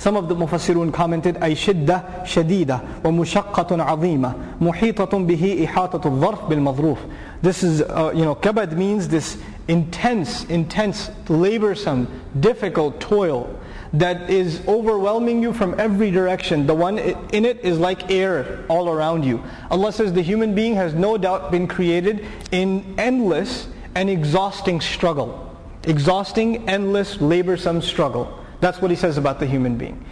Some 0.00 0.16
of 0.16 0.28
the 0.28 0.36
Mufassirun 0.36 0.92
commented, 0.92 1.36
أي 1.42 1.56
شدة 1.56 2.24
شديدة 2.24 2.80
ومشقة 3.04 3.82
عظيمة 3.82 4.34
محيطة 4.60 5.26
به 5.26 5.64
إحاطة 5.64 6.06
الظرف 6.06 6.48
بالمظروف. 6.48 6.98
This 7.42 7.62
is, 7.62 7.82
uh, 7.82 8.12
you 8.14 8.24
know, 8.24 8.34
kabad 8.34 8.76
means 8.76 9.08
this 9.08 9.36
intense, 9.68 10.44
intense, 10.44 11.10
laborsome, 11.26 12.06
difficult 12.38 13.00
toil 13.00 13.48
that 13.92 14.30
is 14.30 14.60
overwhelming 14.68 15.42
you 15.42 15.52
from 15.52 15.78
every 15.80 16.10
direction. 16.10 16.66
The 16.66 16.74
one 16.74 16.98
in 16.98 17.44
it 17.44 17.60
is 17.64 17.78
like 17.78 18.10
air 18.10 18.64
all 18.68 18.88
around 18.90 19.24
you. 19.24 19.42
Allah 19.70 19.92
says 19.92 20.12
the 20.12 20.22
human 20.22 20.54
being 20.54 20.74
has 20.74 20.94
no 20.94 21.16
doubt 21.16 21.50
been 21.50 21.66
created 21.66 22.24
in 22.52 22.94
endless 22.98 23.68
and 23.94 24.10
exhausting 24.10 24.80
struggle. 24.80 25.56
Exhausting, 25.84 26.68
endless, 26.68 27.16
laborsome 27.16 27.82
struggle. 27.82 28.38
That's 28.61 28.81
what 28.81 28.91
he 28.91 28.95
says 28.95 29.17
about 29.17 29.39
the 29.39 29.45
human 29.45 29.75
being. 29.75 30.03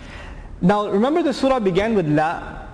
Now 0.62 0.90
remember 0.90 1.24
the 1.24 1.34
surah 1.34 1.60
began 1.60 1.96
with 1.96 2.08
la, 2.08 2.66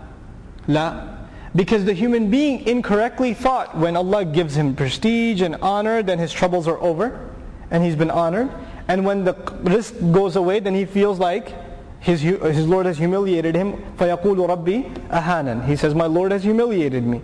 la, 0.68 1.08
because 1.56 1.86
the 1.86 1.94
human 1.94 2.32
being 2.32 2.66
incorrectly 2.68 3.34
thought 3.34 3.78
when 3.78 3.96
Allah 3.96 4.26
gives 4.26 4.56
him 4.56 4.76
prestige 4.76 5.42
and 5.42 5.56
honor, 5.62 6.02
then 6.02 6.18
his 6.18 6.34
troubles 6.34 6.68
are 6.68 6.82
over 6.82 7.30
and 7.70 7.84
he's 7.84 7.96
been 7.96 8.10
honored. 8.10 8.50
And 8.88 9.06
when 9.06 9.24
the 9.24 9.34
rizq 9.34 10.12
goes 10.12 10.36
away, 10.36 10.60
then 10.60 10.74
he 10.74 10.86
feels 10.86 11.20
like 11.20 11.54
his, 12.00 12.22
his 12.22 12.68
Lord 12.68 12.86
has 12.86 12.98
humiliated 12.98 13.56
him. 13.56 13.74
فَيَقُولُ 13.98 14.48
رَبِّي 14.48 15.10
أَهَانًا 15.10 15.66
He 15.66 15.76
says, 15.76 15.96
my 15.96 16.06
Lord 16.06 16.32
has 16.32 16.44
humiliated 16.44 17.06
me. 17.06 17.22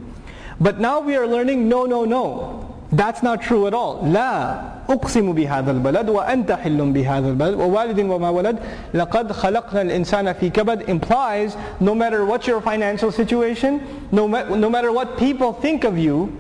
But 0.59 0.79
now 0.79 0.99
we 0.99 1.15
are 1.15 1.27
learning, 1.27 1.67
no, 1.67 1.85
no, 1.85 2.05
no. 2.05 2.70
That's 2.92 3.22
not 3.22 3.42
true 3.42 3.66
at 3.66 3.74
all. 3.74 4.02
لا 4.04 4.60
أقسم 4.88 5.32
بهذا 5.32 5.70
البلد 5.70 6.08
وأنت 6.08 6.52
حل 6.52 6.92
بهذا 6.92 7.28
البلد 7.28 7.54
ووالد 7.54 8.00
وما 8.00 8.30
ولد 8.30 8.58
لقد 8.94 9.32
خلقنا 9.32 9.82
الإنسان 9.82 10.32
في 10.32 10.50
كبد 10.50 10.88
implies 10.88 11.56
no 11.80 11.94
matter 11.94 12.24
what 12.24 12.46
your 12.46 12.60
financial 12.60 13.10
situation, 13.10 13.80
no, 14.12 14.28
ma- 14.28 14.44
no 14.44 14.70
matter 14.70 14.92
what 14.92 15.18
people 15.18 15.52
think 15.52 15.82
of 15.82 15.98
you, 15.98 16.30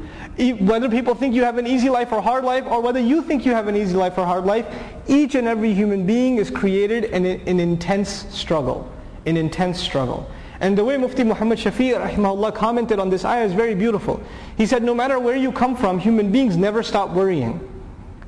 whether 0.60 0.88
people 0.88 1.14
think 1.16 1.34
you 1.34 1.42
have 1.42 1.58
an 1.58 1.66
easy 1.66 1.90
life 1.90 2.12
or 2.12 2.20
hard 2.22 2.44
life, 2.44 2.64
or 2.70 2.80
whether 2.80 3.00
you 3.00 3.22
think 3.22 3.44
you 3.44 3.52
have 3.52 3.66
an 3.66 3.74
easy 3.74 3.96
life 3.96 4.16
or 4.16 4.24
hard 4.24 4.44
life, 4.44 4.66
each 5.08 5.34
and 5.34 5.48
every 5.48 5.72
human 5.74 6.06
being 6.06 6.36
is 6.36 6.50
created 6.50 7.04
in 7.04 7.24
an 7.26 7.58
intense 7.58 8.26
struggle. 8.30 8.86
An 9.24 9.36
intense 9.36 9.80
struggle. 9.80 10.28
And 10.61 10.77
the 10.77 10.85
way 10.85 10.95
Mufti 10.95 11.23
Muhammad 11.23 11.57
Shafi 11.57 11.99
rahimahullah 11.99 12.53
commented 12.53 12.99
on 12.99 13.09
this 13.09 13.25
ayah 13.25 13.45
is 13.45 13.53
very 13.53 13.73
beautiful. 13.73 14.21
He 14.57 14.67
said, 14.67 14.83
no 14.83 14.93
matter 14.93 15.17
where 15.19 15.35
you 15.35 15.51
come 15.51 15.75
from, 15.75 15.97
human 15.97 16.31
beings 16.31 16.55
never 16.55 16.83
stop 16.83 17.09
worrying. 17.09 17.67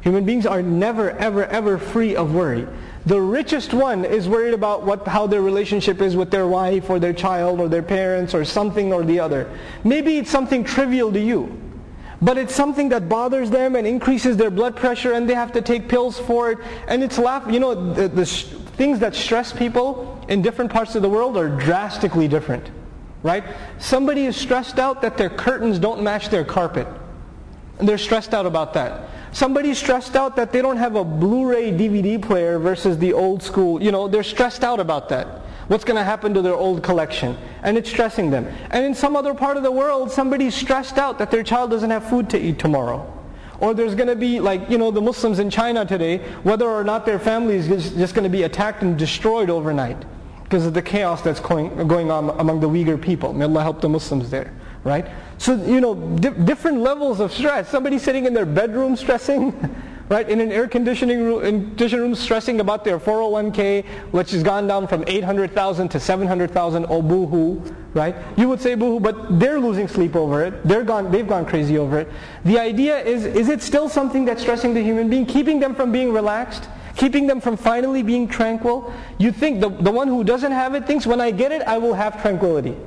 Human 0.02 0.26
beings 0.26 0.48
are 0.48 0.64
never, 0.64 1.12
ever, 1.12 1.46
ever 1.46 1.78
free 1.78 2.16
of 2.16 2.34
worry. 2.34 2.68
The 3.06 3.22
richest 3.22 3.74
one 3.74 4.04
is 4.04 4.28
worried 4.28 4.56
about 4.56 4.84
what, 4.84 5.08
how 5.08 5.28
their 5.28 5.42
relationship 5.44 6.02
is 6.02 6.16
with 6.16 6.32
their 6.32 6.48
wife 6.48 6.90
or 6.90 6.98
their 6.98 7.14
child 7.14 7.60
or 7.60 7.70
their 7.70 7.84
parents 7.84 8.34
or 8.34 8.44
something 8.44 8.92
or 8.92 9.04
the 9.04 9.20
other. 9.20 9.50
Maybe 9.84 10.18
it's 10.18 10.32
something 10.32 10.64
trivial 10.64 11.12
to 11.14 11.20
you. 11.20 11.63
But 12.24 12.38
it's 12.38 12.56
something 12.56 12.88
that 12.90 13.10
bothers 13.10 13.50
them 13.50 13.76
and 13.76 13.86
increases 13.86 14.38
their 14.38 14.50
blood 14.50 14.78
pressure 14.78 15.12
and 15.12 15.30
they 15.30 15.34
have 15.34 15.52
to 15.52 15.62
take 15.62 15.90
pills 15.90 16.18
for 16.18 16.52
it. 16.52 16.58
And 16.88 17.04
it's 17.04 17.20
laugh, 17.20 17.44
you 17.52 17.60
know, 17.60 17.94
the, 17.94 18.08
the 18.08 18.26
sh- 18.26 18.46
things 18.78 19.00
that 19.00 19.14
stress 19.14 19.52
people 19.52 20.24
in 20.30 20.42
different 20.42 20.72
parts 20.72 20.96
of 20.96 21.02
the 21.02 21.10
world 21.10 21.36
are 21.36 21.50
drastically 21.50 22.30
different. 22.30 22.72
Right? 23.24 23.44
Somebody 23.78 24.26
is 24.26 24.38
stressed 24.38 24.80
out 24.80 25.02
that 25.02 25.18
their 25.18 25.30
curtains 25.30 25.80
don't 25.80 26.02
match 26.02 26.30
their 26.30 26.46
carpet. 26.46 26.88
And 27.80 27.90
they're 27.90 27.98
stressed 27.98 28.34
out 28.34 28.46
about 28.46 28.74
that. 28.76 29.10
Somebody's 29.34 29.78
stressed 29.78 30.16
out 30.16 30.38
that 30.38 30.54
they 30.54 30.62
don't 30.62 30.78
have 30.78 30.96
a 30.96 31.04
Blu-ray 31.04 31.74
DVD 31.74 32.22
player 32.22 32.58
versus 32.58 32.98
the 33.00 33.12
old 33.12 33.44
school. 33.44 33.84
You 33.84 33.92
know, 33.92 34.08
they're 34.08 34.24
stressed 34.24 34.64
out 34.64 34.80
about 34.80 35.10
that 35.10 35.43
what's 35.68 35.84
going 35.84 35.98
to 35.98 36.04
happen 36.04 36.34
to 36.34 36.42
their 36.42 36.56
old 36.56 36.84
collection. 36.84 37.38
And 37.62 37.78
it's 37.78 37.90
stressing 37.90 38.32
them. 38.32 38.48
And 38.72 38.86
in 38.86 38.94
some 38.94 39.16
other 39.16 39.34
part 39.34 39.58
of 39.58 39.64
the 39.64 39.72
world, 39.72 40.12
somebody's 40.12 40.56
stressed 40.56 40.98
out 40.98 41.20
that 41.20 41.32
their 41.32 41.44
child 41.44 41.72
doesn't 41.72 41.90
have 41.90 42.08
food 42.08 42.30
to 42.32 42.40
eat 42.40 42.60
tomorrow. 42.60 43.10
Or 43.60 43.74
there's 43.74 43.96
going 43.96 44.10
to 44.10 44.16
be, 44.16 44.40
like, 44.40 44.70
you 44.70 44.78
know, 44.78 44.92
the 44.92 45.02
Muslims 45.02 45.40
in 45.40 45.50
China 45.50 45.86
today, 45.86 46.18
whether 46.44 46.68
or 46.68 46.84
not 46.84 47.06
their 47.06 47.20
family 47.20 47.56
is 47.56 47.68
just 47.68 48.14
going 48.14 48.24
to 48.24 48.30
be 48.30 48.44
attacked 48.44 48.82
and 48.82 48.98
destroyed 48.98 49.50
overnight 49.50 50.04
because 50.44 50.66
of 50.66 50.74
the 50.74 50.82
chaos 50.82 51.22
that's 51.22 51.40
going, 51.40 51.88
going 51.88 52.12
on 52.12 52.30
among 52.40 52.60
the 52.60 52.68
Uyghur 52.68 53.02
people. 53.02 53.34
May 53.34 53.46
Allah 53.46 53.64
help 53.64 53.82
the 53.82 53.90
Muslims 53.90 54.30
there, 54.30 54.54
right? 54.84 55.08
So, 55.38 55.56
you 55.56 55.82
know, 55.82 55.96
di- 55.96 56.30
different 56.30 56.80
levels 56.80 57.20
of 57.20 57.32
stress. 57.32 57.70
Somebody 57.70 57.98
sitting 57.98 58.26
in 58.26 58.34
their 58.34 58.46
bedroom 58.46 58.96
stressing, 58.96 59.52
right? 60.10 60.30
In 60.30 60.42
an 60.42 60.52
air 60.52 60.68
conditioning 60.68 61.24
room, 61.24 61.42
conditioning 61.42 62.06
room 62.06 62.16
stressing 62.16 62.60
about 62.60 62.84
their 62.84 63.00
401k, 63.00 63.86
which 64.12 64.32
has 64.32 64.44
gone 64.44 64.68
down 64.68 64.88
from 64.88 65.04
800,000 65.08 65.90
to 65.90 66.00
700,000, 66.00 66.86
oh 66.90 67.02
boohoo, 67.02 67.62
right? 67.94 68.16
You 68.38 68.50
would 68.50 68.62
say 68.62 68.76
boohoo, 68.76 69.00
but 69.00 69.40
they're 69.40 69.60
losing 69.60 69.88
sleep 69.88 70.16
over 70.16 70.44
it. 70.44 70.68
They're 70.68 70.84
gone, 70.84 71.12
they've 71.12 71.28
gone 71.28 71.46
crazy 71.46 71.78
over 71.78 72.00
it. 72.00 72.12
The 72.46 72.60
idea 72.60 73.00
is, 73.00 73.26
is 73.26 73.50
it 73.50 73.62
still 73.62 73.90
something 73.90 74.26
that's 74.26 74.42
stressing 74.42 74.74
the 74.74 74.82
human 74.82 75.10
being, 75.10 75.26
keeping 75.26 75.60
them 75.60 75.76
from 75.76 75.92
being 75.92 76.12
relaxed? 76.12 76.68
Keeping 76.96 77.26
them 77.26 77.42
from 77.42 77.58
finally 77.58 78.04
being 78.04 78.28
tranquil? 78.28 78.94
You 79.18 79.32
think 79.32 79.62
the, 79.62 79.70
the 79.70 79.92
one 79.92 80.08
who 80.08 80.24
doesn't 80.24 80.52
have 80.52 80.76
it 80.76 80.86
thinks, 80.86 81.08
when 81.08 81.20
I 81.20 81.32
get 81.32 81.52
it, 81.52 81.64
I 81.64 81.80
will 81.80 81.96
have 81.96 82.22
tranquility. 82.22 82.78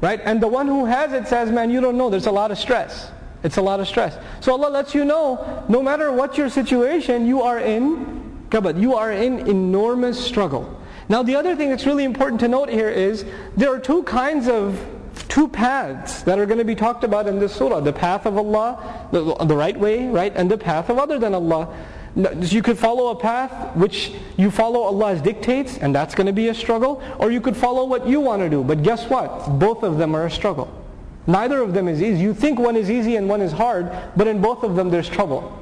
Right? 0.00 0.20
And 0.24 0.42
the 0.42 0.48
one 0.48 0.66
who 0.66 0.86
has 0.86 1.12
it 1.12 1.28
says, 1.28 1.52
man, 1.52 1.70
you 1.70 1.80
don't 1.80 1.96
know, 1.96 2.10
there's 2.10 2.26
a 2.26 2.32
lot 2.32 2.50
of 2.50 2.58
stress. 2.58 3.12
It's 3.42 3.56
a 3.56 3.62
lot 3.62 3.80
of 3.80 3.88
stress. 3.88 4.16
So 4.40 4.52
Allah 4.52 4.70
lets 4.70 4.94
you 4.94 5.04
know, 5.04 5.64
no 5.68 5.82
matter 5.82 6.12
what 6.12 6.38
your 6.38 6.48
situation, 6.48 7.26
you 7.26 7.42
are 7.42 7.58
in 7.58 8.22
kabad. 8.50 8.80
You 8.80 8.94
are 8.94 9.10
in 9.10 9.48
enormous 9.48 10.22
struggle. 10.22 10.78
Now 11.08 11.22
the 11.22 11.34
other 11.34 11.56
thing 11.56 11.70
that's 11.70 11.86
really 11.86 12.04
important 12.04 12.40
to 12.40 12.48
note 12.48 12.68
here 12.68 12.88
is 12.88 13.24
there 13.56 13.72
are 13.74 13.80
two 13.80 14.02
kinds 14.04 14.48
of 14.48 14.80
two 15.28 15.48
paths 15.48 16.22
that 16.22 16.38
are 16.38 16.46
going 16.46 16.58
to 16.58 16.64
be 16.64 16.74
talked 16.74 17.04
about 17.04 17.26
in 17.26 17.38
this 17.38 17.54
surah. 17.54 17.80
The 17.80 17.92
path 17.92 18.26
of 18.26 18.36
Allah, 18.36 19.08
the, 19.10 19.34
the 19.46 19.56
right 19.56 19.78
way, 19.78 20.06
right? 20.08 20.32
And 20.36 20.50
the 20.50 20.58
path 20.58 20.88
of 20.90 20.98
other 20.98 21.18
than 21.18 21.34
Allah. 21.34 21.74
You 22.14 22.62
could 22.62 22.78
follow 22.78 23.08
a 23.08 23.16
path 23.16 23.74
which 23.74 24.12
you 24.36 24.50
follow 24.50 24.82
Allah's 24.82 25.22
dictates 25.22 25.78
and 25.78 25.94
that's 25.94 26.14
going 26.14 26.26
to 26.26 26.32
be 26.32 26.48
a 26.48 26.54
struggle. 26.54 27.02
Or 27.18 27.30
you 27.30 27.40
could 27.40 27.56
follow 27.56 27.86
what 27.86 28.06
you 28.06 28.20
want 28.20 28.42
to 28.42 28.50
do. 28.50 28.62
But 28.62 28.82
guess 28.82 29.08
what? 29.08 29.58
Both 29.58 29.82
of 29.82 29.96
them 29.96 30.14
are 30.14 30.26
a 30.26 30.30
struggle. 30.30 30.81
Neither 31.26 31.60
of 31.60 31.72
them 31.72 31.88
is 31.88 32.02
easy. 32.02 32.20
You 32.20 32.34
think 32.34 32.58
one 32.58 32.76
is 32.76 32.90
easy 32.90 33.16
and 33.16 33.28
one 33.28 33.40
is 33.40 33.52
hard, 33.52 33.90
but 34.16 34.26
in 34.26 34.40
both 34.40 34.62
of 34.62 34.74
them 34.74 34.90
there's 34.90 35.08
trouble. 35.08 35.58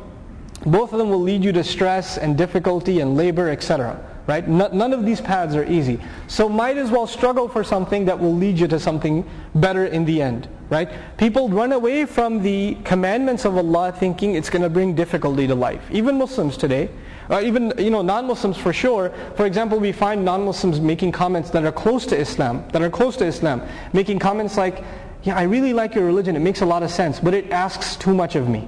Both 0.66 0.92
of 0.92 0.98
them 0.98 1.10
will 1.10 1.20
lead 1.22 1.42
you 1.42 1.52
to 1.52 1.64
stress 1.64 2.18
and 2.18 2.36
difficulty 2.36 3.00
and 3.00 3.16
labor, 3.16 3.48
etc. 3.48 4.04
Right? 4.26 4.46
None 4.46 4.92
of 4.92 5.04
these 5.04 5.20
paths 5.20 5.56
are 5.56 5.64
easy. 5.64 6.00
So 6.28 6.48
might 6.48 6.76
as 6.76 6.90
well 6.90 7.06
struggle 7.06 7.48
for 7.48 7.64
something 7.64 8.04
that 8.04 8.18
will 8.18 8.34
lead 8.34 8.58
you 8.58 8.68
to 8.68 8.78
something 8.78 9.28
better 9.54 9.86
in 9.86 10.04
the 10.04 10.22
end. 10.22 10.48
Right? 10.68 10.88
People 11.16 11.48
run 11.48 11.72
away 11.72 12.04
from 12.04 12.42
the 12.42 12.76
commandments 12.84 13.44
of 13.44 13.56
Allah 13.56 13.92
thinking 13.92 14.34
it's 14.34 14.48
going 14.50 14.62
to 14.62 14.70
bring 14.70 14.94
difficulty 14.94 15.46
to 15.46 15.54
life. 15.54 15.82
Even 15.90 16.16
Muslims 16.16 16.56
today, 16.56 16.90
uh, 17.28 17.40
even 17.42 17.72
you 17.78 17.90
know 17.90 18.02
non-Muslims 18.02 18.56
for 18.56 18.72
sure. 18.72 19.12
For 19.36 19.46
example, 19.46 19.78
we 19.78 19.92
find 19.92 20.24
non-Muslims 20.24 20.80
making 20.80 21.12
comments 21.12 21.50
that 21.50 21.64
are 21.64 21.72
close 21.72 22.06
to 22.06 22.16
Islam, 22.16 22.64
that 22.72 22.82
are 22.82 22.90
close 22.90 23.16
to 23.16 23.24
Islam, 23.24 23.62
making 23.92 24.18
comments 24.18 24.56
like, 24.56 24.84
yeah, 25.23 25.35
I 25.35 25.43
really 25.43 25.73
like 25.73 25.95
your 25.95 26.05
religion. 26.05 26.35
It 26.35 26.39
makes 26.39 26.61
a 26.61 26.65
lot 26.65 26.83
of 26.83 26.91
sense, 26.91 27.19
but 27.19 27.33
it 27.33 27.49
asks 27.51 27.95
too 27.95 28.13
much 28.13 28.35
of 28.35 28.47
me. 28.47 28.67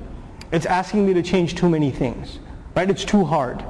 It's 0.52 0.65
asking 0.65 1.06
me 1.06 1.13
to 1.13 1.22
change 1.22 1.56
too 1.56 1.70
many 1.70 1.91
things. 1.91 2.39
Right? 2.76 2.89
It's 2.89 3.06
too 3.06 3.26
hard. 3.26 3.63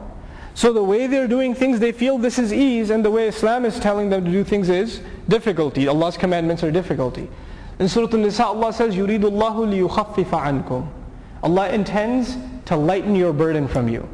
So 0.54 0.74
the 0.74 0.84
way 0.84 1.06
they're 1.06 1.28
doing 1.28 1.54
things, 1.54 1.80
they 1.80 1.92
feel 1.92 2.18
this 2.18 2.40
is 2.40 2.52
ease, 2.52 2.90
and 2.90 3.06
the 3.06 3.12
way 3.12 3.28
Islam 3.28 3.66
is 3.66 3.80
telling 3.80 4.10
them 4.10 4.26
to 4.26 4.32
do 4.32 4.44
things 4.44 4.70
is 4.70 5.02
difficulty. 5.30 5.88
Allah's 5.88 6.18
commandments 6.18 6.64
are 6.64 6.72
difficulty. 6.72 7.30
In 7.80 7.88
Surah 7.88 8.08
An-Nisa, 8.14 8.46
Allah 8.46 8.74
says, 8.74 8.96
يُرِيدُ 8.96 9.22
اللَّهُ 9.22 9.88
لِيُخَفِّفَ 9.88 10.26
عَنْكُمْ 10.26 10.88
Allah 11.44 11.70
intends 11.70 12.38
to 12.66 12.76
lighten 12.76 13.16
your 13.16 13.34
burden 13.34 13.68
from 13.68 13.88
you. 13.88 14.10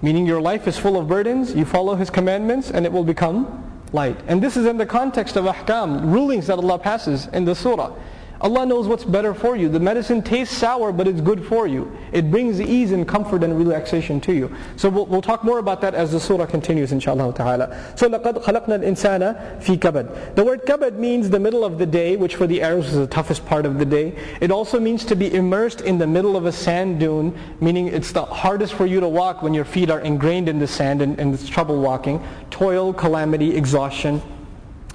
Meaning 0.00 0.26
your 0.26 0.40
life 0.40 0.66
is 0.66 0.78
full 0.78 0.98
of 0.98 1.06
burdens, 1.06 1.54
you 1.54 1.64
follow 1.64 1.96
His 1.96 2.08
commandments, 2.08 2.70
and 2.70 2.86
it 2.86 2.92
will 2.92 3.04
become 3.04 3.71
light. 3.92 4.18
And 4.26 4.42
this 4.42 4.56
is 4.56 4.66
in 4.66 4.76
the 4.76 4.86
context 4.86 5.36
of 5.36 5.44
ahkam, 5.44 6.12
rulings 6.12 6.46
that 6.48 6.58
Allah 6.58 6.78
passes 6.78 7.26
in 7.28 7.44
the 7.44 7.54
surah. 7.54 7.94
Allah 8.40 8.64
knows 8.64 8.86
what's 8.86 9.04
better 9.04 9.34
for 9.34 9.56
you. 9.56 9.68
The 9.68 9.80
medicine 9.80 10.22
tastes 10.22 10.56
sour, 10.56 10.92
but 10.92 11.08
it's 11.08 11.20
good 11.20 11.44
for 11.44 11.66
you. 11.66 11.90
It 12.12 12.30
brings 12.30 12.60
ease 12.60 12.92
and 12.92 13.06
comfort 13.06 13.42
and 13.42 13.58
relaxation 13.58 14.20
to 14.22 14.32
you. 14.32 14.54
So 14.76 14.88
we'll, 14.88 15.06
we'll 15.06 15.22
talk 15.22 15.42
more 15.42 15.58
about 15.58 15.80
that 15.80 15.94
as 15.94 16.12
the 16.12 16.20
surah 16.20 16.46
continues, 16.46 16.92
inshallah 16.92 17.34
ta'ala. 17.34 17.94
So 17.96 18.08
لَقَدْ 18.08 18.44
خَلَقْنَا 18.44 18.84
الْإِنسَانَ 18.84 19.60
فِي 19.62 19.76
كَبَدٍ 19.76 20.36
The 20.36 20.44
word 20.44 20.64
kabad 20.66 20.98
means 20.98 21.30
the 21.30 21.40
middle 21.40 21.64
of 21.64 21.78
the 21.78 21.86
day, 21.86 22.16
which 22.16 22.36
for 22.36 22.46
the 22.46 22.62
Arabs 22.62 22.88
is 22.88 22.94
the 22.94 23.08
toughest 23.08 23.44
part 23.44 23.66
of 23.66 23.78
the 23.78 23.84
day. 23.84 24.16
It 24.40 24.52
also 24.52 24.78
means 24.78 25.04
to 25.06 25.16
be 25.16 25.34
immersed 25.34 25.80
in 25.80 25.98
the 25.98 26.06
middle 26.06 26.36
of 26.36 26.46
a 26.46 26.52
sand 26.52 27.00
dune, 27.00 27.36
meaning 27.60 27.88
it's 27.88 28.12
the 28.12 28.24
hardest 28.24 28.74
for 28.74 28.86
you 28.86 29.00
to 29.00 29.08
walk 29.08 29.42
when 29.42 29.52
your 29.52 29.64
feet 29.64 29.90
are 29.90 30.00
ingrained 30.00 30.48
in 30.48 30.60
the 30.60 30.68
sand 30.68 31.02
and, 31.02 31.18
and 31.18 31.34
it's 31.34 31.48
trouble 31.48 31.80
walking. 31.80 32.24
Toil, 32.53 32.93
calamity, 32.93 33.57
exhaustion. 33.57 34.21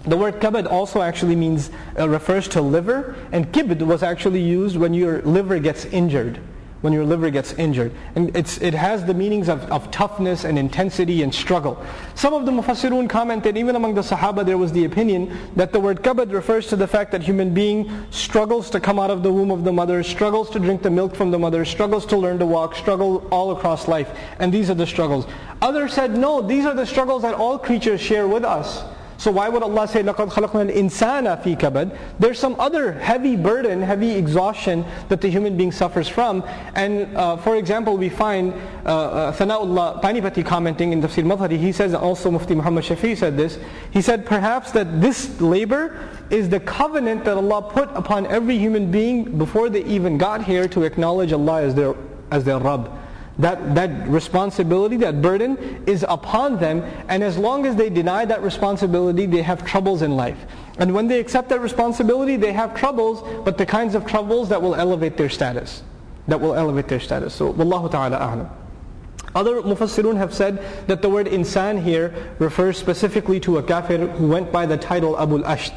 The 0.05 0.17
word 0.17 0.41
kabad 0.41 0.71
also 0.71 1.03
actually 1.03 1.35
means, 1.35 1.73
uh, 1.99 2.09
refers 2.09 2.47
to 2.51 2.63
liver, 2.63 3.17
and 3.33 3.53
kibd 3.53 3.83
was 3.83 4.05
actually 4.05 4.41
used 4.41 4.77
when 4.77 4.95
your 4.95 5.23
liver 5.23 5.59
gets 5.59 5.85
injured. 5.87 6.39
When 6.81 6.93
your 6.93 7.05
liver 7.05 7.31
gets 7.31 7.55
injured. 7.55 7.93
And 8.15 8.37
it 8.37 8.75
has 8.75 9.05
the 9.05 9.15
meanings 9.15 9.49
of, 9.49 9.65
of 9.65 9.91
toughness 9.91 10.45
and 10.45 10.57
intensity 10.57 11.23
and 11.23 11.35
struggle. 11.35 11.85
Some 12.15 12.35
of 12.35 12.47
the 12.47 12.53
mufassirun 12.53 13.11
commented, 13.11 13.57
even 13.57 13.75
among 13.75 13.95
the 13.95 14.03
sahaba 14.03 14.47
there 14.47 14.59
was 14.59 14.71
the 14.71 14.85
opinion 14.85 15.37
that 15.57 15.73
the 15.73 15.81
word 15.81 16.03
kabad 16.03 16.33
refers 16.33 16.69
to 16.69 16.77
the 16.77 16.87
fact 16.87 17.11
that 17.13 17.23
human 17.23 17.53
being 17.53 18.07
struggles 18.11 18.71
to 18.71 18.79
come 18.79 19.01
out 19.01 19.11
of 19.11 19.25
the 19.25 19.33
womb 19.33 19.51
of 19.51 19.65
the 19.65 19.73
mother, 19.73 20.05
struggles 20.05 20.51
to 20.51 20.61
drink 20.61 20.83
the 20.83 20.91
milk 20.91 21.17
from 21.17 21.33
the 21.33 21.39
mother, 21.39 21.65
struggles 21.65 22.07
to 22.07 22.17
learn 22.17 22.39
to 22.39 22.47
walk, 22.47 22.77
struggle 22.77 23.27
all 23.33 23.51
across 23.51 23.89
life. 23.89 24.17
And 24.39 24.53
these 24.53 24.71
are 24.71 24.75
the 24.75 24.87
struggles. 24.87 25.27
Others 25.61 25.95
said, 25.95 26.17
no, 26.17 26.41
these 26.41 26.65
are 26.65 26.75
the 26.75 26.87
struggles 26.87 27.23
that 27.23 27.35
all 27.35 27.59
creatures 27.59 28.01
share 28.01 28.29
with 28.29 28.45
us. 28.45 28.85
So 29.24 29.32
why 29.32 29.48
would 29.48 29.64
Allah 29.64 29.88
say, 29.88 30.04
لَقَدْ 30.04 30.32
خَلَقْنَا 30.32 30.70
الْإِنسَانَ 30.70 31.44
فِي 31.44 31.58
كَبَدٍ 31.58 31.98
There's 32.20 32.38
some 32.38 32.60
other 32.60 32.92
heavy 32.92 33.38
burden, 33.38 33.82
heavy 33.82 34.12
exhaustion 34.12 34.84
that 35.08 35.22
the 35.22 35.30
human 35.30 35.56
being 35.56 35.72
suffers 35.72 36.10
from. 36.10 36.44
And 36.76 37.16
uh, 37.16 37.38
for 37.38 37.56
example, 37.56 37.96
we 37.96 38.10
find 38.10 38.54
uh, 38.86 38.90
uh, 38.90 39.32
Thana'ullah 39.32 40.02
Panipati 40.02 40.46
commenting 40.46 40.92
in 40.92 41.02
Tafsir 41.02 41.24
Madhari, 41.24 41.58
he 41.58 41.72
says, 41.72 41.94
also 41.94 42.32
Mufti 42.32 42.54
Muhammad 42.54 42.84
Shafi 42.84 43.16
said 43.16 43.38
this, 43.38 43.60
he 43.92 44.02
said 44.02 44.26
perhaps 44.26 44.72
that 44.72 45.00
this 45.00 45.40
labor 45.40 45.98
is 46.30 46.50
the 46.50 46.60
covenant 46.60 47.24
that 47.24 47.38
Allah 47.38 47.62
put 47.62 47.90
upon 47.94 48.26
every 48.28 48.58
human 48.58 48.92
being 48.92 49.38
before 49.38 49.70
they 49.70 49.86
even 49.86 50.18
got 50.18 50.44
here 50.44 50.68
to 50.68 50.84
acknowledge 50.84 51.32
Allah 51.32 51.62
as 51.62 51.76
their, 51.76 51.96
as 52.30 52.44
their 52.44 52.60
Rabb 52.60 52.92
That, 53.39 53.77
that 53.77 54.09
responsibility, 54.09 54.97
that 54.97 55.23
burden 55.23 55.85
is 55.87 56.05
upon 56.09 56.59
them. 56.59 56.83
And 57.09 57.23
as 57.23 57.39
long 57.39 57.67
as 57.67 57.77
they 57.77 57.89
deny 57.89 58.25
that 58.25 58.43
responsibility, 58.43 59.27
they 59.27 59.43
have 59.43 59.65
troubles 59.65 60.03
in 60.03 60.17
life. 60.17 60.45
And 60.79 60.93
when 60.93 61.07
they 61.07 61.21
accept 61.21 61.49
that 61.51 61.61
responsibility, 61.61 62.37
they 62.37 62.53
have 62.53 62.75
troubles, 62.75 63.23
but 63.45 63.57
the 63.57 63.67
kinds 63.67 63.95
of 63.95 64.07
troubles 64.07 64.49
that 64.49 64.61
will 64.61 64.75
elevate 64.75 65.17
their 65.17 65.29
status. 65.29 65.83
That 66.27 66.41
will 66.41 66.55
elevate 66.55 66.89
their 66.89 67.01
status. 67.01 67.35
So, 67.35 67.53
Wallahu 67.53 67.91
ta'ala 67.91 68.19
a'lam. 68.19 68.51
Other 69.35 69.63
mufassirun 69.63 70.17
have 70.17 70.35
said 70.35 70.59
that 70.89 71.03
the 71.03 71.09
word 71.09 71.27
insan 71.27 71.83
here 71.83 72.15
refers 72.39 72.77
specifically 72.77 73.39
to 73.41 73.59
a 73.59 73.63
kafir 73.63 73.99
who 74.07 74.27
went 74.27 74.51
by 74.51 74.67
the 74.67 74.77
title 74.77 75.19
Abu 75.19 75.45
al-Asht. 75.45 75.75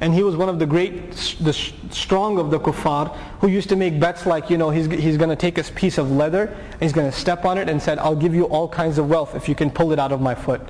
And 0.00 0.12
he 0.12 0.22
was 0.22 0.36
one 0.36 0.48
of 0.48 0.58
the 0.58 0.66
great, 0.66 1.12
the 1.40 1.52
strong 1.52 2.38
of 2.38 2.50
the 2.50 2.60
kuffar 2.60 3.14
who 3.40 3.48
used 3.48 3.68
to 3.70 3.76
make 3.76 3.98
bets 3.98 4.26
like, 4.26 4.50
you 4.50 4.58
know, 4.58 4.70
he's, 4.70 4.86
he's 4.86 5.16
going 5.16 5.30
to 5.30 5.36
take 5.36 5.58
a 5.58 5.62
piece 5.62 5.98
of 5.98 6.10
leather 6.10 6.46
and 6.72 6.82
he's 6.82 6.92
going 6.92 7.10
to 7.10 7.16
step 7.16 7.44
on 7.44 7.58
it 7.58 7.68
and 7.68 7.80
said, 7.80 7.98
I'll 7.98 8.16
give 8.16 8.34
you 8.34 8.44
all 8.44 8.68
kinds 8.68 8.98
of 8.98 9.08
wealth 9.08 9.34
if 9.34 9.48
you 9.48 9.54
can 9.54 9.70
pull 9.70 9.92
it 9.92 9.98
out 9.98 10.12
of 10.12 10.20
my 10.20 10.34
foot. 10.34 10.60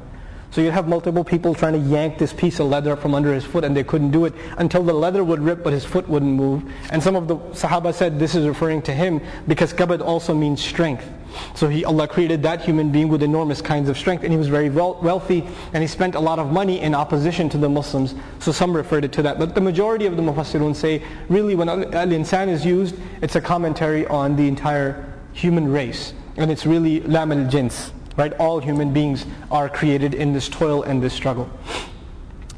So 0.57 0.63
you'd 0.63 0.73
have 0.73 0.89
multiple 0.89 1.23
people 1.23 1.55
trying 1.55 1.75
to 1.75 1.79
yank 1.79 2.17
this 2.17 2.33
piece 2.33 2.61
of 2.61 2.69
leather 2.69 2.97
from 2.97 3.15
under 3.15 3.35
his 3.35 3.45
foot 3.45 3.63
and 3.63 3.77
they 3.77 3.85
couldn't 3.85 4.11
do 4.11 4.25
it 4.25 4.33
until 4.57 4.83
the 4.83 4.95
leather 4.95 5.23
would 5.23 5.43
rip 5.43 5.63
but 5.63 5.75
his 5.75 5.85
foot 5.85 6.09
wouldn't 6.09 6.33
move. 6.33 6.63
And 6.89 7.03
some 7.03 7.15
of 7.15 7.29
the 7.29 7.37
Sahaba 7.37 7.93
said 7.93 8.19
this 8.19 8.35
is 8.35 8.47
referring 8.47 8.81
to 8.89 8.95
him 8.95 9.21
because 9.47 9.75
kabad 9.75 10.01
also 10.01 10.33
means 10.33 10.65
strength. 10.65 11.07
So 11.55 11.69
he, 11.69 11.85
Allah 11.85 12.09
created 12.09 12.43
that 12.45 12.63
human 12.63 12.91
being 12.91 13.09
with 13.09 13.23
enormous 13.23 13.61
kinds 13.61 13.91
of 13.91 13.99
strength 13.99 14.25
and 14.25 14.33
he 14.33 14.39
was 14.39 14.49
very 14.49 14.71
wealthy 14.71 15.47
and 15.75 15.83
he 15.83 15.87
spent 15.87 16.15
a 16.15 16.21
lot 16.21 16.39
of 16.39 16.51
money 16.51 16.81
in 16.81 16.95
opposition 16.95 17.51
to 17.51 17.59
the 17.59 17.69
Muslims. 17.69 18.15
So 18.39 18.51
some 18.51 18.75
referred 18.75 19.05
it 19.05 19.13
to 19.13 19.23
that. 19.25 19.39
But 19.39 19.55
the 19.55 19.61
majority 19.61 20.07
of 20.07 20.17
the 20.17 20.23
Mufassirun 20.23 20.75
say 20.75 21.03
really 21.29 21.55
when 21.55 21.69
al-insan 21.69 22.49
is 22.49 22.65
used, 22.65 22.97
it's 23.21 23.37
a 23.37 23.43
commentary 23.43 24.07
on 24.07 24.37
the 24.37 24.49
entire 24.49 25.05
human 25.35 25.71
race. 25.71 26.15
And 26.39 26.51
it's 26.51 26.65
really 26.65 27.01
lam 27.01 27.31
al-jins. 27.31 27.93
Right? 28.18 28.34
All 28.34 28.60
human 28.60 28.93
beings 28.93 29.26
are 29.49 29.70
created 29.70 30.14
in 30.14 30.34
this 30.34 30.49
toil 30.49 30.84
and 30.84 31.02
this 31.02 31.14
struggle. 31.14 31.49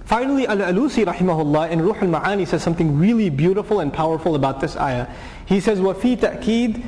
Finally, 0.06 0.48
Al-Alusi 0.48 1.06
rahimahullah 1.06 1.72
in 1.72 1.82
Ruh 1.82 1.96
al-Ma'ani 1.96 2.48
says 2.48 2.62
something 2.62 3.00
really 3.00 3.30
beautiful 3.30 3.80
and 3.80 3.94
powerful 3.94 4.36
about 4.36 4.60
this 4.60 4.76
ayah. 4.76 5.08
He 5.46 5.60
says, 5.60 5.80
وَفِي 5.80 6.18
تَأْكيد 6.18 6.84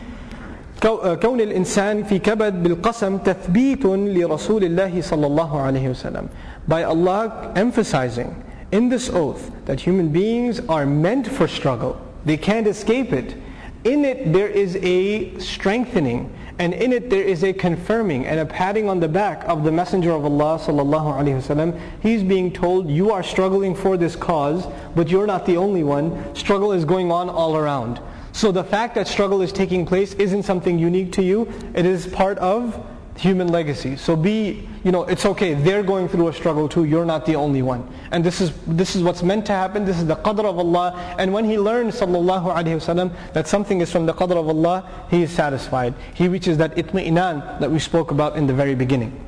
كون 0.82 1.42
الإنسان 1.42 2.04
في 2.04 2.20
كبد 2.20 2.64
بالقسم 2.64 3.18
تثبيت 3.18 3.86
لرسول 3.86 4.64
الله 4.64 5.02
صلى 5.02 5.28
الله 5.28 5.62
عليه 5.62 5.90
وسلم 5.90 6.30
by 6.68 6.84
Allah 6.84 7.52
emphasizing 7.56 8.44
in 8.72 8.90
this 8.90 9.10
oath 9.10 9.52
that 9.66 9.80
human 9.80 10.10
beings 10.10 10.60
are 10.68 10.86
meant 10.86 11.28
for 11.28 11.48
struggle 11.48 12.00
they 12.26 12.38
can't 12.38 12.68
escape 12.68 13.14
it 13.14 13.36
in 13.84 14.04
it 14.06 14.32
there 14.34 14.50
is 14.50 14.78
a 14.82 15.38
strengthening 15.40 16.30
and 16.61 16.75
in 16.75 16.93
it 16.93 17.09
there 17.09 17.23
is 17.23 17.43
a 17.43 17.55
confirming 17.55 18.27
and 18.27 18.39
a 18.39 18.45
patting 18.45 18.87
on 18.87 19.01
the 19.01 19.09
back 19.09 19.43
of 19.49 19.65
the 19.65 19.73
Messenger 19.73 20.13
of 20.13 20.27
Allah 20.27 20.59
sallallahu 20.59 21.17
alaihi 21.19 21.41
wasallam. 21.41 21.81
He's 22.03 22.23
being 22.23 22.53
told, 22.53 22.91
you 22.91 23.11
are 23.13 23.23
struggling 23.23 23.75
for 23.75 23.97
this 23.97 24.15
cause, 24.15 24.67
but 24.95 25.09
you're 25.09 25.27
not 25.27 25.47
the 25.47 25.57
only 25.57 25.83
one. 25.83 26.35
Struggle 26.35 26.73
is 26.73 26.85
going 26.85 27.11
on 27.11 27.31
all 27.31 27.57
around. 27.57 27.99
So 28.33 28.53
the 28.53 28.63
fact 28.63 28.95
that 28.97 29.09
struggle 29.09 29.41
is 29.41 29.53
taking 29.53 29.87
place 29.87 30.13
isn't 30.13 30.43
something 30.43 30.79
unique 30.79 31.13
to 31.13 31.23
you. 31.23 31.51
It 31.75 31.87
is 31.87 32.07
part 32.07 32.37
of 32.37 32.87
human 33.20 33.48
legacy. 33.48 33.96
So 33.96 34.16
be, 34.16 34.68
you 34.84 34.92
know, 34.92 35.04
it's 35.04 35.26
okay. 35.26 35.54
They're 35.54 35.84
going 35.84 36.10
through 36.10 36.28
a 36.28 36.34
struggle 36.34 36.68
too. 36.68 36.84
You're 36.84 37.06
not 37.06 37.26
the 37.26 37.36
only 37.36 37.62
one. 37.62 37.88
And 38.12 38.24
this 38.24 38.42
is 38.42 38.52
this 38.68 38.96
is 38.96 39.04
what's 39.04 39.24
meant 39.24 39.46
to 39.48 39.54
happen. 39.54 39.86
This 39.86 39.98
is 39.98 40.06
the 40.06 40.16
qadr 40.18 40.46
of 40.46 40.60
Allah. 40.60 41.16
And 41.18 41.34
when 41.34 41.46
he 41.46 41.58
learns, 41.58 42.00
sallallahu 42.00 42.54
alaihi 42.54 42.76
wasallam, 42.76 43.16
that 43.34 43.48
something 43.48 43.82
is 43.82 43.92
from 43.92 44.06
the 44.06 44.14
qadr 44.14 44.38
of 44.38 44.50
Allah, 44.50 44.90
he 45.10 45.24
is 45.24 45.32
satisfied. 45.32 45.94
He 46.14 46.28
reaches 46.28 46.58
that 46.58 46.76
itmi'inan 46.76 47.60
that 47.60 47.72
we 47.72 47.80
spoke 47.80 48.12
about 48.12 48.36
in 48.36 48.48
the 48.48 48.54
very 48.54 48.76
beginning. 48.76 49.22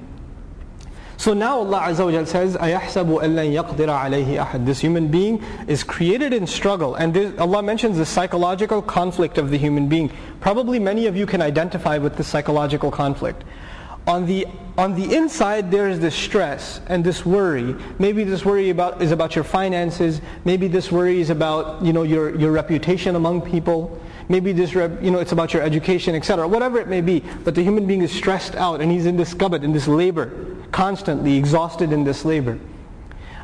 So 1.20 1.34
now 1.34 1.58
Allah 1.58 1.80
Azza 1.80 2.06
wa 2.06 2.26
says, 2.26 2.56
أَيَحْسَبُ 2.58 3.24
أَن 3.24 3.52
يَقْدِرَ 3.52 3.88
عَلَيْهِ 3.88 4.46
أَحَدٍ 4.46 4.68
This 4.68 4.80
human 4.80 5.08
being 5.08 5.44
is 5.68 5.84
created 5.84 6.32
in 6.32 6.46
struggle. 6.46 6.94
And 6.94 7.12
this, 7.12 7.40
Allah 7.40 7.64
mentions 7.64 7.98
the 7.98 8.06
psychological 8.06 8.84
conflict 8.84 9.40
of 9.40 9.50
the 9.50 9.58
human 9.58 9.90
being. 9.90 10.12
Probably 10.42 10.78
many 10.78 11.08
of 11.08 11.18
you 11.18 11.26
can 11.26 11.42
identify 11.42 11.98
with 11.98 12.18
this 12.18 12.28
psychological 12.28 12.92
conflict 12.92 13.44
on 14.07 14.27
the 14.27 14.47
on 14.79 14.95
the 14.95 15.15
inside 15.15 15.71
there 15.71 15.89
is 15.89 16.01
this 16.01 16.15
stress 16.15 16.81
and 16.89 17.05
this 17.05 17.25
worry. 17.27 17.77
Maybe 17.99 18.25
this 18.25 18.45
worry 18.45 18.71
about 18.71 19.03
is 19.03 19.13
about 19.13 19.35
your 19.35 19.45
finances. 19.45 20.21
Maybe 20.45 20.67
this 20.67 20.91
worry 20.91 21.21
is 21.21 21.31
about 21.31 21.85
you 21.85 21.93
know 21.93 22.03
your 22.03 22.37
your 22.39 22.53
reputation 22.53 23.17
among 23.17 23.43
people. 23.43 24.01
Maybe 24.29 24.53
this 24.53 24.73
you 24.73 25.11
know 25.11 25.19
it's 25.19 25.33
about 25.33 25.53
your 25.53 25.63
education 25.63 26.15
etc 26.15 26.49
whatever 26.49 26.79
it 26.79 26.89
may 26.89 27.01
be. 27.01 27.21
But 27.45 27.55
the 27.55 27.63
human 27.63 27.87
being 27.87 28.03
is 28.03 28.13
stressed 28.13 28.57
out 28.57 28.81
and 28.81 28.91
he's 28.91 29.07
in 29.07 29.17
this 29.17 29.35
kabad 29.35 29.63
in 29.63 29.73
this 29.73 29.87
labor 29.87 30.33
constantly 30.73 31.37
exhausted 31.37 31.93
in 31.93 32.03
this 32.05 32.25
labor. 32.25 32.59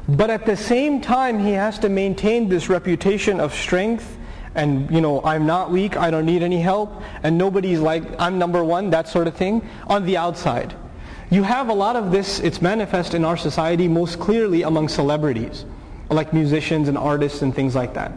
But 0.09 0.31
at 0.31 0.47
the 0.47 0.57
same 0.57 1.01
time 1.01 1.39
he 1.39 1.53
has 1.53 1.79
to 1.81 1.89
maintain 1.89 2.49
this 2.49 2.69
reputation 2.69 3.39
of 3.39 3.55
strength 3.55 4.18
and 4.59 4.91
you 4.91 5.01
know 5.01 5.23
I'm 5.23 5.47
not 5.47 5.71
weak, 5.71 5.97
I 5.97 6.11
don't 6.11 6.27
need 6.27 6.43
any 6.43 6.61
help, 6.61 7.01
and 7.23 7.39
nobody's 7.39 7.79
like 7.79 8.03
I'm 8.19 8.39
number 8.39 8.63
one, 8.65 8.91
that 8.91 9.09
sort 9.09 9.27
of 9.29 9.35
thing 9.35 9.67
on 9.87 10.05
the 10.05 10.17
outside. 10.17 10.75
You 11.31 11.43
have 11.45 11.69
a 11.69 11.75
lot 11.75 11.95
of 11.95 12.11
this, 12.11 12.41
it's 12.41 12.61
manifest 12.61 13.15
in 13.15 13.25
our 13.25 13.37
society 13.37 13.87
most 13.87 14.19
clearly 14.19 14.63
among 14.63 14.89
celebrities, 14.89 15.65
like 16.11 16.33
musicians 16.33 16.89
and 16.89 16.99
artists 16.99 17.43
and 17.43 17.55
things 17.55 17.75
like 17.75 17.95
that. 17.95 18.13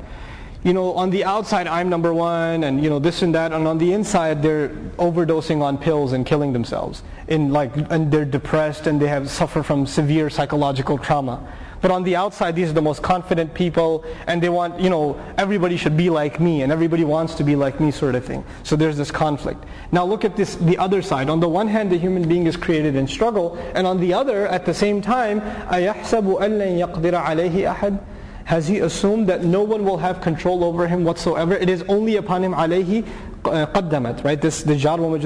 You 0.64 0.74
know, 0.74 0.94
on 0.94 1.10
the 1.10 1.24
outside 1.26 1.68
I'm 1.68 1.90
number 1.90 2.14
one 2.14 2.64
and 2.64 2.84
you 2.84 2.90
know 2.90 3.00
this 3.00 3.22
and 3.22 3.34
that, 3.36 3.52
and 3.52 3.68
on 3.68 3.78
the 3.78 3.94
inside 3.94 4.42
they're 4.42 4.70
overdosing 4.98 5.62
on 5.62 5.78
pills 5.78 6.14
and 6.14 6.26
killing 6.26 6.54
themselves. 6.54 7.04
In 7.28 7.52
like 7.52 7.72
and 7.92 8.12
they're 8.12 8.26
depressed 8.26 8.88
and 8.88 9.00
they 9.00 9.08
have 9.08 9.30
suffer 9.30 9.62
from 9.64 9.86
severe 9.86 10.30
psychological 10.30 10.98
trauma. 10.98 11.40
But 11.81 11.91
on 11.91 12.03
the 12.05 12.17
outside, 12.17 12.57
these 12.57 12.71
are 12.71 12.73
the 12.73 12.83
most 12.83 13.03
confident 13.03 13.55
people, 13.55 14.05
and 14.27 14.43
they 14.43 14.49
want, 14.49 14.81
you 14.81 14.91
know, 14.91 15.21
everybody 15.37 15.77
should 15.77 15.97
be 15.97 16.11
like 16.11 16.41
me, 16.41 16.63
and 16.63 16.73
everybody 16.73 17.05
wants 17.05 17.35
to 17.35 17.45
be 17.45 17.55
like 17.55 17.81
me, 17.81 17.91
sort 17.91 18.15
of 18.15 18.25
thing. 18.25 18.45
So 18.63 18.77
there's 18.77 18.97
this 18.97 19.11
conflict. 19.11 19.65
Now 19.93 20.05
look 20.05 20.25
at 20.25 20.37
this, 20.37 20.57
the 20.57 20.79
other 20.79 21.03
side. 21.03 21.29
On 21.29 21.39
the 21.39 21.49
one 21.49 21.69
hand, 21.69 21.93
the 21.93 21.99
human 21.99 22.27
being 22.27 22.47
is 22.47 22.57
created 22.57 22.97
in 22.97 23.07
struggle, 23.07 23.57
and 23.75 23.87
on 23.87 24.01
the 24.01 24.15
other, 24.15 24.49
at 24.49 24.65
the 24.65 24.75
same 24.75 25.01
time, 25.01 25.41
أَيَحْسَبُ 25.41 26.41
أَن 26.41 26.59
لَّن 26.59 26.79
يَقْدِرَ 26.79 27.23
عَلَيْهِ 27.23 27.75
أَحَدٌ 27.75 28.01
has 28.47 28.69
he 28.69 28.79
assumed 28.79 29.27
that 29.29 29.43
no 29.43 29.65
one 29.65 29.85
will 29.85 29.99
have 29.99 30.21
control 30.21 30.63
over 30.63 30.87
him 30.87 31.03
whatsoever? 31.03 31.55
It 31.55 31.69
is 31.69 31.83
only 31.89 32.15
upon 32.15 32.45
him 32.45 32.55
alayhi 32.55 33.05
uh, 33.44 33.66
qaddamat, 33.66 34.24
right? 34.24 34.40
This 34.40 34.62
the 34.62 34.76
jar 34.76 35.02
wa 35.02 35.18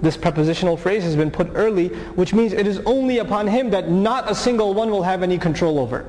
this 0.00 0.16
prepositional 0.16 0.76
phrase 0.76 1.02
has 1.02 1.16
been 1.16 1.32
put 1.32 1.50
early, 1.54 1.88
which 2.14 2.32
means 2.32 2.52
it 2.52 2.64
is 2.64 2.78
only 2.86 3.18
upon 3.18 3.48
him 3.48 3.70
that 3.70 3.90
not 3.90 4.30
a 4.30 4.36
single 4.36 4.72
one 4.72 4.88
will 4.88 5.02
have 5.02 5.24
any 5.24 5.36
control 5.36 5.80
over. 5.80 6.06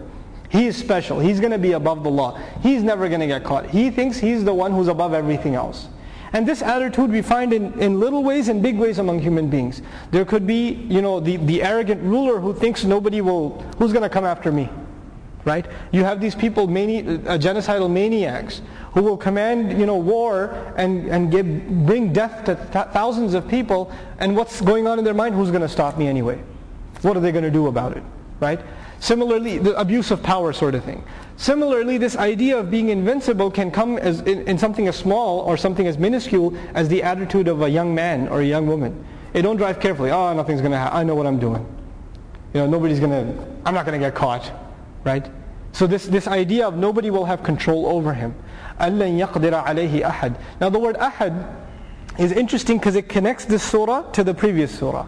He 0.49 0.68
is 0.68 0.78
special. 0.78 1.20
He's 1.20 1.39
going 1.39 1.51
to 1.51 1.58
be 1.58 1.72
above 1.72 2.03
the 2.03 2.12
law. 2.12 2.39
He's 2.62 2.84
never 2.84 3.08
going 3.10 3.22
to 3.22 3.28
get 3.28 3.43
caught. 3.43 3.70
He 3.70 3.89
thinks 3.89 4.18
he's 4.18 4.43
the 4.43 4.53
one 4.53 4.72
who's 4.72 4.88
above 4.88 5.16
everything 5.16 5.55
else. 5.55 5.88
And 6.34 6.47
this 6.47 6.62
attitude 6.62 7.10
we 7.10 7.22
find 7.22 7.51
in, 7.53 7.74
in 7.82 7.99
little 7.99 8.24
ways 8.24 8.49
and 8.49 8.62
big 8.62 8.78
ways 8.78 8.99
among 8.99 9.20
human 9.20 9.49
beings. 9.49 9.82
There 10.12 10.26
could 10.26 10.45
be, 10.45 10.74
you 10.89 11.01
know, 11.01 11.20
the, 11.20 11.38
the 11.38 11.64
arrogant 11.64 12.01
ruler 12.03 12.39
who 12.39 12.53
thinks 12.53 12.84
nobody 12.84 13.22
will, 13.22 13.62
who's 13.80 13.91
going 13.91 14.03
to 14.03 14.10
come 14.10 14.26
after 14.26 14.51
me? 14.51 14.70
Right? 15.48 15.66
You 15.93 16.04
have 16.04 16.20
these 16.20 16.36
people, 16.36 16.68
mani- 16.68 17.00
uh, 17.00 17.38
genocidal 17.39 17.89
maniacs, 17.89 18.62
who 18.93 19.02
will 19.02 19.18
command, 19.18 19.80
you 19.80 19.86
know, 19.86 19.95
war 19.95 20.74
and, 20.76 21.08
and 21.08 21.32
give, 21.32 21.86
bring 21.86 22.12
death 22.12 22.43
to 22.45 22.56
th- 22.56 22.88
thousands 22.88 23.34
of 23.34 23.48
people, 23.48 23.91
and 24.20 24.36
what's 24.36 24.60
going 24.60 24.88
on 24.88 25.00
in 25.00 25.06
their 25.06 25.14
mind? 25.14 25.34
Who's 25.34 25.50
going 25.50 25.62
to 25.62 25.70
stop 25.70 25.98
me 25.98 26.08
anyway? 26.08 26.38
What 27.02 27.16
are 27.16 27.22
they 27.22 27.32
going 27.32 27.45
to 27.45 27.52
do 27.52 27.68
about 27.68 27.95
it, 27.95 28.04
right? 28.41 28.60
Similarly, 29.00 29.58
the 29.58 29.80
abuse 29.80 30.12
of 30.12 30.22
power 30.22 30.52
sort 30.52 30.76
of 30.76 30.84
thing. 30.84 31.04
Similarly, 31.38 31.98
this 31.98 32.18
idea 32.18 32.58
of 32.58 32.70
being 32.70 32.89
invincible 32.89 33.50
can 33.50 33.72
come 33.72 33.98
as 34.00 34.22
in, 34.22 34.45
in 34.48 34.58
something 34.58 34.88
as 34.88 34.98
small 34.98 35.39
or 35.41 35.56
something 35.56 35.88
as 35.88 35.98
minuscule 35.98 36.58
as 36.74 36.89
the 36.89 37.04
attitude 37.04 37.48
of 37.48 37.62
a 37.62 37.70
young 37.70 37.95
man 37.95 38.28
or 38.28 38.41
a 38.41 38.45
young 38.45 38.68
woman. 38.68 39.06
Hey, 39.32 39.43
don't 39.43 39.58
drive 39.58 39.80
carefully. 39.80 40.12
Oh, 40.12 40.34
nothing's 40.34 40.62
going 40.62 40.72
to 40.72 40.78
happen. 40.78 40.98
I 40.98 41.04
know 41.04 41.16
what 41.16 41.28
I'm 41.28 41.39
doing. 41.39 41.64
You 42.54 42.62
know, 42.62 42.68
nobody's 42.68 43.00
going 43.00 43.12
to, 43.12 43.45
I'm 43.66 43.76
not 43.76 43.86
going 43.86 43.98
to 43.98 44.06
get 44.06 44.16
caught 44.16 44.52
right? 45.05 45.28
So 45.72 45.87
this, 45.87 46.07
this 46.07 46.28
idea 46.28 46.68
of 46.68 46.76
nobody 46.76 47.11
will 47.11 47.24
have 47.24 47.43
control 47.43 47.87
over 47.87 48.12
him. 48.14 48.35
أَلَّن 48.78 49.26
يَقْدِرَ 49.26 49.64
عَلَيْهِ 49.64 50.03
أَحَدٍ 50.03 50.39
Now 50.61 50.68
the 50.68 50.78
word 50.78 50.97
ahad 50.97 51.57
is 52.18 52.33
interesting 52.33 52.78
because 52.78 52.95
it 52.95 53.09
connects 53.09 53.45
this 53.45 53.62
surah 53.62 54.11
to 54.12 54.24
the 54.24 54.35
previous 54.35 54.76
surah. 54.78 55.07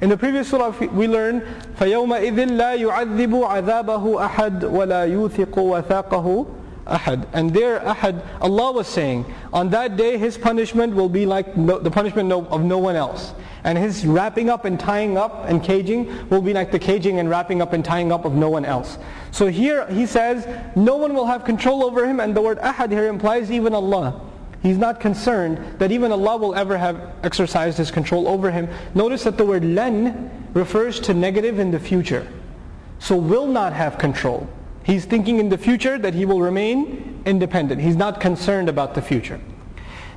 In 0.00 0.08
the 0.08 0.16
previous 0.16 0.48
surah 0.48 0.70
we 0.78 1.08
learn 1.08 1.40
فَيَوْمَئِذٍ 1.78 2.36
لَا 2.50 2.78
يُعَذِّبُ 2.78 3.64
عَذَابَهُ 3.64 4.28
أَحَدٌ 4.28 4.60
وَلَا 4.60 5.08
يُوثِقُ 5.08 5.54
وَثَاقَهُ 5.54 6.46
ahad. 6.86 7.26
And 7.32 7.52
there 7.52 7.80
ahad, 7.80 8.24
Allah 8.40 8.72
was 8.72 8.86
saying, 8.86 9.24
on 9.52 9.70
that 9.70 9.96
day 9.96 10.18
his 10.18 10.36
punishment 10.38 10.94
will 10.94 11.08
be 11.08 11.26
like 11.26 11.56
no, 11.56 11.78
the 11.78 11.90
punishment 11.90 12.32
of 12.32 12.62
no 12.62 12.78
one 12.78 12.96
else. 12.96 13.32
And 13.64 13.78
his 13.78 14.06
wrapping 14.06 14.50
up 14.50 14.66
and 14.66 14.78
tying 14.78 15.16
up 15.16 15.46
and 15.48 15.62
caging 15.62 16.28
will 16.28 16.42
be 16.42 16.52
like 16.52 16.70
the 16.70 16.78
caging 16.78 17.18
and 17.18 17.30
wrapping 17.30 17.62
up 17.62 17.72
and 17.72 17.84
tying 17.84 18.12
up 18.12 18.26
of 18.26 18.34
no 18.34 18.50
one 18.50 18.64
else. 18.64 18.98
So 19.31 19.47
here 19.47 19.87
he 19.87 20.05
says, 20.05 20.47
no 20.75 20.95
one 20.95 21.13
will 21.13 21.27
have 21.27 21.45
control 21.45 21.83
over 21.83 22.05
him, 22.05 22.19
and 22.19 22.35
the 22.35 22.41
word 22.41 22.59
ahad 22.59 22.91
here 22.91 23.07
implies 23.07 23.51
even 23.51 23.73
Allah. 23.73 24.21
He's 24.61 24.77
not 24.77 24.99
concerned 24.99 25.79
that 25.79 25.91
even 25.91 26.11
Allah 26.11 26.37
will 26.37 26.55
ever 26.55 26.77
have 26.77 27.13
exercised 27.23 27.77
his 27.77 27.91
control 27.91 28.27
over 28.27 28.51
him. 28.51 28.67
Notice 28.93 29.23
that 29.23 29.37
the 29.37 29.45
word 29.45 29.63
lan 29.63 30.49
refers 30.53 30.99
to 31.01 31.13
negative 31.13 31.59
in 31.59 31.71
the 31.71 31.79
future. 31.79 32.27
So 32.99 33.15
will 33.15 33.47
not 33.47 33.71
have 33.71 33.97
control. 33.97 34.49
He's 34.83 35.05
thinking 35.05 35.39
in 35.39 35.49
the 35.49 35.57
future 35.57 35.97
that 35.97 36.13
he 36.13 36.25
will 36.25 36.41
remain 36.41 37.21
independent. 37.25 37.79
He's 37.79 37.95
not 37.95 38.19
concerned 38.19 38.67
about 38.67 38.95
the 38.95 39.01
future. 39.01 39.39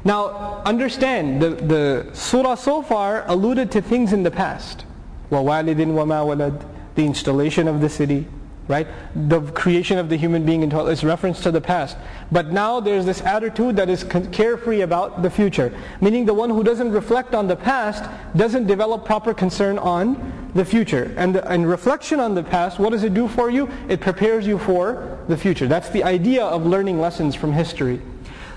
Now 0.05 0.63
understand, 0.65 1.41
the, 1.41 1.51
the 1.51 2.11
surah 2.13 2.57
so 2.57 2.83
far 2.83 3.25
alluded 3.29 3.71
to 3.73 3.83
things 3.83 4.13
in 4.13 4.25
the 4.25 4.31
past. 4.31 4.85
وَوَالِدٍ 5.31 5.77
وَمَا 5.77 6.27
وَلَدٍ 6.27 6.67
The 6.97 7.05
installation 7.05 7.69
of 7.69 7.81
the 7.81 7.89
city, 7.89 8.27
right? 8.68 8.88
The 9.30 9.42
creation 9.54 9.98
of 9.98 10.10
the 10.10 10.18
human 10.18 10.46
being 10.46 10.64
is 10.64 11.04
reference 11.04 11.42
to 11.42 11.52
the 11.52 11.62
past. 11.62 11.98
But 12.32 12.52
now 12.52 12.80
there's 12.80 13.06
this 13.06 13.22
attitude 13.22 13.78
that 13.78 13.90
is 13.90 14.04
carefree 14.04 14.82
about 14.82 15.22
the 15.22 15.30
future. 15.30 15.74
Meaning 16.02 16.26
the 16.26 16.34
one 16.34 16.50
who 16.50 16.64
doesn't 16.64 16.92
reflect 16.92 17.34
on 17.34 17.48
the 17.48 17.56
past 17.56 18.10
doesn't 18.36 18.68
develop 18.68 19.06
proper 19.06 19.34
concern 19.34 19.78
on 19.78 20.50
the 20.54 20.66
future. 20.66 21.14
And, 21.18 21.36
the, 21.36 21.50
and 21.50 21.68
reflection 21.70 22.20
on 22.20 22.36
the 22.36 22.44
past, 22.44 22.80
what 22.80 22.92
does 22.92 23.04
it 23.04 23.14
do 23.14 23.28
for 23.28 23.50
you? 23.50 23.70
It 23.88 24.02
prepares 24.02 24.46
you 24.46 24.58
for 24.58 25.18
the 25.28 25.38
future. 25.38 25.68
That's 25.68 25.90
the 25.90 26.04
idea 26.04 26.44
of 26.44 26.66
learning 26.66 27.00
lessons 27.00 27.36
from 27.36 27.54
history. 27.54 28.02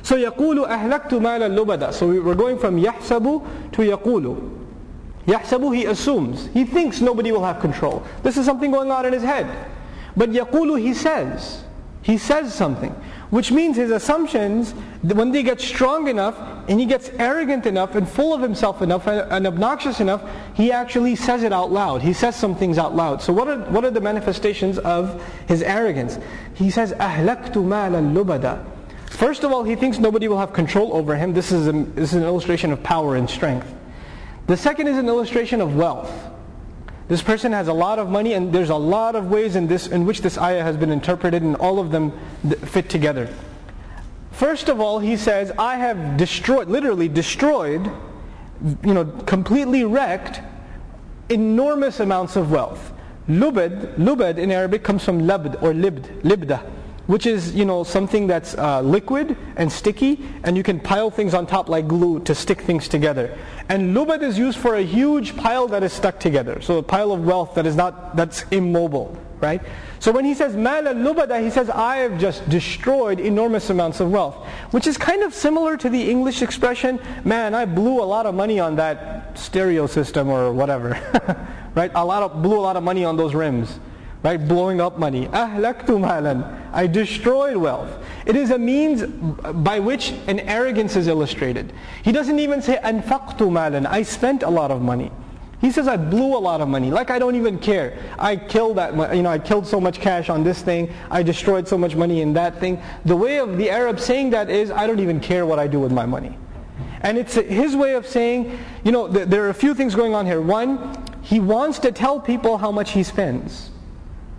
So 0.02 0.16
يقول 0.16 0.66
أهلكت 0.66 1.12
مالا 1.20 1.48
لبدا. 1.56 1.92
So 1.92 2.08
we're 2.08 2.34
going 2.34 2.58
from 2.58 2.82
يحسب 2.82 3.72
to 3.72 3.82
يقول. 3.82 4.50
يحسب 5.26 5.74
he 5.74 5.84
assumes. 5.84 6.46
He 6.54 6.64
thinks 6.64 7.00
nobody 7.00 7.30
will 7.30 7.44
have 7.44 7.60
control. 7.60 8.02
This 8.22 8.38
is 8.38 8.46
something 8.46 8.70
going 8.70 8.90
on 8.90 9.04
in 9.04 9.12
his 9.12 9.22
head. 9.22 9.46
But 10.16 10.30
يقول 10.30 10.80
he 10.80 10.94
says. 10.94 11.64
He 12.02 12.16
says 12.16 12.54
something. 12.54 12.94
Which 13.30 13.52
means 13.52 13.76
his 13.76 13.90
assumptions, 13.92 14.72
when 15.02 15.30
they 15.30 15.44
get 15.44 15.60
strong 15.60 16.08
enough 16.08 16.36
and 16.68 16.80
he 16.80 16.86
gets 16.86 17.10
arrogant 17.18 17.64
enough 17.66 17.94
and 17.94 18.08
full 18.08 18.34
of 18.34 18.40
himself 18.40 18.82
enough 18.82 19.06
and 19.06 19.46
obnoxious 19.46 20.00
enough, 20.00 20.28
he 20.54 20.72
actually 20.72 21.14
says 21.14 21.44
it 21.44 21.52
out 21.52 21.70
loud. 21.70 22.02
He 22.02 22.12
says 22.12 22.34
some 22.34 22.56
things 22.56 22.78
out 22.78 22.96
loud. 22.96 23.22
So 23.22 23.32
what 23.32 23.46
are, 23.46 23.58
what 23.70 23.84
are 23.84 23.90
the 23.90 24.00
manifestations 24.00 24.78
of 24.78 25.22
his 25.46 25.62
arrogance? 25.62 26.18
He 26.54 26.70
says, 26.70 26.92
أَهْلَكْتُ 26.94 27.52
مَالًا 27.52 28.12
لُبَدًا 28.14 28.66
First 29.10 29.44
of 29.44 29.52
all, 29.52 29.62
he 29.62 29.76
thinks 29.76 29.98
nobody 29.98 30.26
will 30.26 30.38
have 30.38 30.52
control 30.52 30.94
over 30.94 31.14
him. 31.14 31.32
This 31.34 31.52
is, 31.52 31.68
a, 31.68 31.72
this 31.72 32.10
is 32.10 32.14
an 32.14 32.24
illustration 32.24 32.72
of 32.72 32.82
power 32.82 33.16
and 33.16 33.28
strength. 33.28 33.72
The 34.46 34.56
second 34.56 34.88
is 34.88 34.98
an 34.98 35.06
illustration 35.06 35.60
of 35.60 35.76
wealth. 35.76 36.10
This 37.07 37.21
person 37.21 37.51
has 37.51 37.67
a 37.67 37.73
lot 37.73 37.99
of 37.99 38.09
money 38.09 38.33
and 38.33 38.51
there's 38.51 38.71
a 38.71 38.75
lot 38.75 39.15
of 39.15 39.29
ways 39.29 39.55
in, 39.55 39.67
this, 39.67 39.87
in 39.87 40.05
which 40.05 40.21
this 40.21 40.37
ayah 40.37 40.63
has 40.63 40.75
been 40.75 40.91
interpreted 40.91 41.43
and 41.43 41.55
all 41.57 41.79
of 41.79 41.91
them 41.91 42.11
fit 42.65 42.89
together. 42.89 43.29
First 44.31 44.69
of 44.69 44.81
all, 44.81 44.99
he 44.99 45.15
says, 45.15 45.51
I 45.57 45.77
have 45.77 46.17
destroyed, 46.17 46.67
literally 46.67 47.07
destroyed, 47.07 47.85
you 48.83 48.93
know, 48.93 49.05
completely 49.05 49.83
wrecked 49.83 50.41
enormous 51.29 51.99
amounts 51.99 52.35
of 52.35 52.51
wealth. 52.51 52.91
Lubad, 53.29 53.95
lubad 53.95 54.37
in 54.37 54.51
Arabic 54.51 54.83
comes 54.83 55.03
from 55.03 55.21
labd 55.21 55.61
or 55.61 55.73
libd, 55.73 56.21
libda 56.21 56.63
which 57.07 57.25
is 57.25 57.53
you 57.53 57.65
know 57.65 57.83
something 57.83 58.27
that's 58.27 58.55
uh, 58.57 58.81
liquid 58.81 59.37
and 59.55 59.71
sticky 59.71 60.27
and 60.43 60.57
you 60.57 60.63
can 60.63 60.79
pile 60.79 61.09
things 61.09 61.33
on 61.33 61.45
top 61.45 61.69
like 61.69 61.87
glue 61.87 62.19
to 62.21 62.35
stick 62.35 62.61
things 62.61 62.87
together. 62.87 63.37
And 63.69 63.95
lubad 63.95 64.21
is 64.21 64.37
used 64.37 64.57
for 64.57 64.75
a 64.75 64.81
huge 64.81 65.35
pile 65.35 65.67
that 65.67 65.83
is 65.83 65.93
stuck 65.93 66.19
together. 66.19 66.61
So 66.61 66.77
a 66.77 66.83
pile 66.83 67.11
of 67.11 67.25
wealth 67.25 67.55
that 67.55 67.65
is 67.65 67.75
not 67.75 68.15
that's 68.15 68.43
immobile 68.51 69.17
right? 69.41 69.61
So 69.99 70.11
when 70.11 70.23
he 70.23 70.33
says 70.33 70.55
mal 70.55 70.87
al 70.87 70.95
lubada 70.95 71.43
he 71.43 71.49
says 71.49 71.69
i 71.69 71.97
have 71.97 72.17
just 72.19 72.47
destroyed 72.47 73.19
enormous 73.19 73.69
amounts 73.69 73.99
of 73.99 74.09
wealth 74.11 74.35
which 74.71 74.87
is 74.87 74.97
kind 74.97 75.23
of 75.23 75.33
similar 75.33 75.75
to 75.77 75.89
the 75.89 76.09
english 76.09 76.41
expression 76.41 76.99
man 77.25 77.53
i 77.53 77.65
blew 77.65 78.01
a 78.01 78.07
lot 78.15 78.25
of 78.25 78.35
money 78.35 78.59
on 78.59 78.75
that 78.75 79.37
stereo 79.37 79.87
system 79.87 80.29
or 80.29 80.53
whatever 80.53 80.89
right? 81.75 81.91
A 81.93 82.03
lot 82.03 82.23
of 82.23 82.41
blew 82.41 82.57
a 82.57 82.63
lot 82.63 82.77
of 82.77 82.83
money 82.83 83.05
on 83.05 83.17
those 83.17 83.35
rims 83.35 83.79
right? 84.25 84.47
Blowing 84.47 84.81
up 84.81 84.97
money. 84.97 85.27
Ahlaktu 85.27 86.01
malan. 86.01 86.43
I 86.73 86.87
destroyed 86.87 87.55
wealth. 87.55 88.03
It 88.25 88.35
is 88.35 88.49
a 88.49 88.57
means 88.57 89.03
by 89.03 89.79
which 89.79 90.13
an 90.25 90.39
arrogance 90.39 90.95
is 90.95 91.07
illustrated. 91.07 91.71
He 92.03 92.11
doesn't 92.11 92.39
even 92.39 92.59
say 92.59 92.79
anfaqtu 92.83 93.51
malan. 93.51 93.85
I 93.85 94.01
spent 94.01 94.41
a 94.41 94.49
lot 94.49 94.71
of 94.71 94.81
money. 94.81 95.11
He 95.61 95.71
says 95.71 95.87
I 95.87 95.95
blew 95.97 96.35
a 96.35 96.41
lot 96.41 96.59
of 96.59 96.67
money. 96.67 96.89
Like 96.89 97.11
I 97.11 97.19
don't 97.19 97.35
even 97.35 97.59
care. 97.59 97.99
I 98.17 98.35
killed 98.35 98.77
that. 98.77 99.15
You 99.15 99.21
know, 99.21 99.29
I 99.29 99.37
killed 99.37 99.67
so 99.67 99.79
much 99.79 99.99
cash 99.99 100.27
on 100.29 100.43
this 100.43 100.59
thing. 100.63 100.91
I 101.11 101.21
destroyed 101.21 101.67
so 101.67 101.77
much 101.77 101.95
money 101.95 102.21
in 102.21 102.33
that 102.33 102.59
thing. 102.59 102.81
The 103.05 103.15
way 103.15 103.37
of 103.37 103.57
the 103.57 103.69
Arab 103.69 103.99
saying 103.99 104.31
that 104.31 104.49
is, 104.49 104.71
I 104.71 104.87
don't 104.87 104.99
even 104.99 105.19
care 105.19 105.45
what 105.45 105.59
I 105.59 105.67
do 105.67 105.79
with 105.79 105.91
my 105.91 106.07
money. 106.07 106.35
And 107.01 107.19
it's 107.19 107.35
his 107.35 107.75
way 107.75 107.93
of 107.93 108.07
saying, 108.07 108.57
you 108.83 108.91
know, 108.91 109.07
there 109.07 109.45
are 109.45 109.49
a 109.49 109.53
few 109.53 109.75
things 109.75 109.93
going 109.93 110.15
on 110.15 110.25
here. 110.25 110.41
One, 110.41 110.97
he 111.21 111.39
wants 111.39 111.77
to 111.79 111.91
tell 111.91 112.19
people 112.19 112.57
how 112.57 112.71
much 112.71 112.91
he 112.91 113.03
spends. 113.03 113.69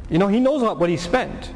You 0.09 0.19
know, 0.19 0.29
he 0.29 0.41
knows 0.41 0.63
what 0.63 0.89
he 0.89 0.97
spent. 0.97 1.53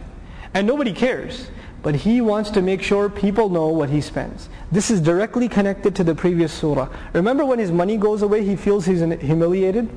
And 0.55 0.67
nobody 0.67 0.93
cares. 0.93 1.51
But 1.83 1.95
he 1.95 2.21
wants 2.21 2.51
to 2.51 2.63
make 2.63 2.83
sure 2.83 3.09
people 3.09 3.49
know 3.49 3.69
what 3.69 3.89
he 3.89 4.01
spends. 4.01 4.49
This 4.71 4.91
is 4.91 5.01
directly 5.01 5.49
connected 5.49 5.95
to 5.97 6.05
the 6.05 6.15
previous 6.15 6.53
surah. 6.53 6.89
Remember 7.15 7.45
when 7.45 7.59
his 7.59 7.73
money 7.73 7.97
goes 7.97 8.23
away, 8.23 8.45
he 8.45 8.57
feels 8.57 8.85
he's 8.85 9.01
humiliated? 9.01 9.89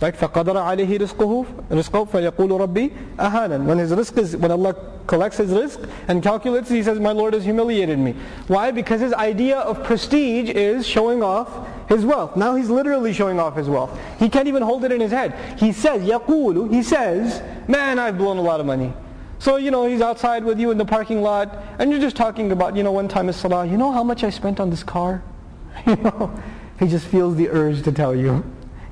Right? 0.00 0.14
فَقَدَرَ 0.14 0.54
عَلَيْهِ 0.54 0.98
رِزْقُهُ 0.98 1.46
رِزْقُهُ 1.70 2.08
فَيَقُولُ 2.08 2.68
رَبِّي 2.68 2.92
أَهَانًا 3.16 3.64
When 3.64 3.78
his 3.78 3.90
rizq 3.90 4.16
is, 4.18 4.36
when 4.36 4.52
Allah 4.52 4.76
collects 5.08 5.38
his 5.38 5.50
rizq 5.50 5.90
and 6.06 6.22
calculates, 6.22 6.68
he 6.68 6.84
says, 6.84 7.00
my 7.00 7.10
Lord 7.10 7.34
has 7.34 7.42
humiliated 7.42 7.98
me. 7.98 8.14
Why? 8.46 8.70
Because 8.70 9.00
his 9.00 9.12
idea 9.12 9.58
of 9.58 9.82
prestige 9.82 10.50
is 10.50 10.86
showing 10.86 11.20
off 11.20 11.66
his 11.88 12.04
wealth. 12.04 12.36
Now 12.36 12.54
he's 12.54 12.70
literally 12.70 13.12
showing 13.12 13.40
off 13.40 13.56
his 13.56 13.68
wealth. 13.68 13.98
He 14.20 14.28
can't 14.28 14.46
even 14.46 14.62
hold 14.62 14.84
it 14.84 14.92
in 14.92 15.00
his 15.00 15.10
head. 15.10 15.34
He 15.58 15.72
says, 15.72 16.02
يَقُولُ 16.02 16.72
He 16.72 16.84
says, 16.84 17.42
man, 17.66 17.98
I've 17.98 18.18
blown 18.18 18.36
a 18.36 18.42
lot 18.42 18.60
of 18.60 18.66
money. 18.66 18.92
So, 19.40 19.56
you 19.56 19.72
know, 19.72 19.86
he's 19.86 20.00
outside 20.00 20.44
with 20.44 20.60
you 20.60 20.70
in 20.70 20.78
the 20.78 20.84
parking 20.84 21.22
lot, 21.22 21.56
and 21.80 21.90
you're 21.90 22.00
just 22.00 22.16
talking 22.16 22.52
about, 22.52 22.76
you 22.76 22.84
know, 22.84 22.92
one 22.92 23.08
time 23.08 23.28
is 23.28 23.36
Salah, 23.36 23.66
you 23.66 23.76
know 23.76 23.90
how 23.90 24.04
much 24.04 24.22
I 24.22 24.30
spent 24.30 24.60
on 24.60 24.70
this 24.70 24.84
car? 24.84 25.22
you 25.86 25.96
know, 25.96 26.32
he 26.78 26.86
just 26.86 27.06
feels 27.06 27.34
the 27.34 27.48
urge 27.48 27.82
to 27.82 27.92
tell 27.92 28.14
you. 28.14 28.44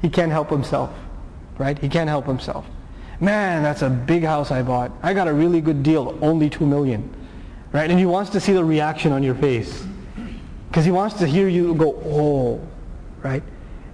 He 0.06 0.10
can't 0.10 0.30
help 0.30 0.50
himself, 0.50 0.90
right? 1.58 1.76
He 1.76 1.88
can't 1.88 2.08
help 2.08 2.26
himself. 2.26 2.64
Man, 3.18 3.64
that's 3.64 3.82
a 3.82 3.90
big 3.90 4.22
house 4.22 4.52
I 4.52 4.62
bought. 4.62 4.92
I 5.02 5.12
got 5.14 5.26
a 5.26 5.34
really 5.34 5.60
good 5.60 5.82
deal, 5.82 6.16
only 6.22 6.48
two 6.48 6.64
million, 6.64 7.12
right? 7.72 7.90
And 7.90 7.98
he 7.98 8.06
wants 8.06 8.30
to 8.30 8.38
see 8.38 8.52
the 8.52 8.64
reaction 8.64 9.10
on 9.10 9.24
your 9.24 9.34
face. 9.34 9.84
Because 10.68 10.84
he 10.84 10.92
wants 10.92 11.16
to 11.16 11.26
hear 11.26 11.48
you 11.48 11.74
go, 11.74 12.00
oh, 12.06 12.60
right? 13.20 13.42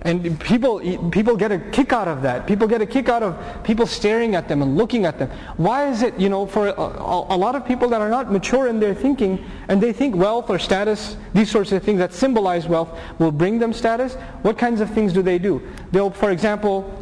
And 0.05 0.39
people, 0.41 0.81
people 1.11 1.37
get 1.37 1.53
a 1.53 1.59
kick 1.59 1.93
out 1.93 2.09
of 2.09 2.23
that. 2.23 2.47
People 2.47 2.67
get 2.67 2.83
a 2.83 2.87
kick 2.87 3.09
out 3.09 3.23
of 3.23 3.63
people 3.63 3.87
staring 3.87 4.35
at 4.35 4.49
them 4.49 4.61
and 4.61 4.77
looking 4.77 5.07
at 5.07 5.19
them. 5.19 5.31
Why 5.57 5.89
is 5.89 6.03
it, 6.03 6.19
you 6.19 6.29
know, 6.29 6.45
for 6.45 6.69
a, 6.69 6.73
a, 6.73 7.39
lot 7.39 7.55
of 7.55 7.65
people 7.65 7.89
that 7.91 8.01
are 8.01 8.09
not 8.09 8.33
mature 8.33 8.67
in 8.67 8.81
their 8.81 8.95
thinking 8.95 9.45
and 9.69 9.81
they 9.81 9.93
think 9.93 10.17
wealth 10.17 10.51
or 10.51 10.59
status, 10.59 11.17
these 11.35 11.51
sorts 11.51 11.71
of 11.71 11.85
things 11.85 11.99
that 11.99 12.13
symbolize 12.13 12.67
wealth 12.67 12.99
will 13.21 13.31
bring 13.31 13.61
them 13.61 13.73
status, 13.73 14.15
what 14.43 14.59
kinds 14.59 14.81
of 14.81 14.91
things 14.91 15.13
do 15.13 15.23
they 15.23 15.39
do? 15.39 15.63
They'll, 15.93 16.11
for 16.11 16.33
example, 16.33 17.02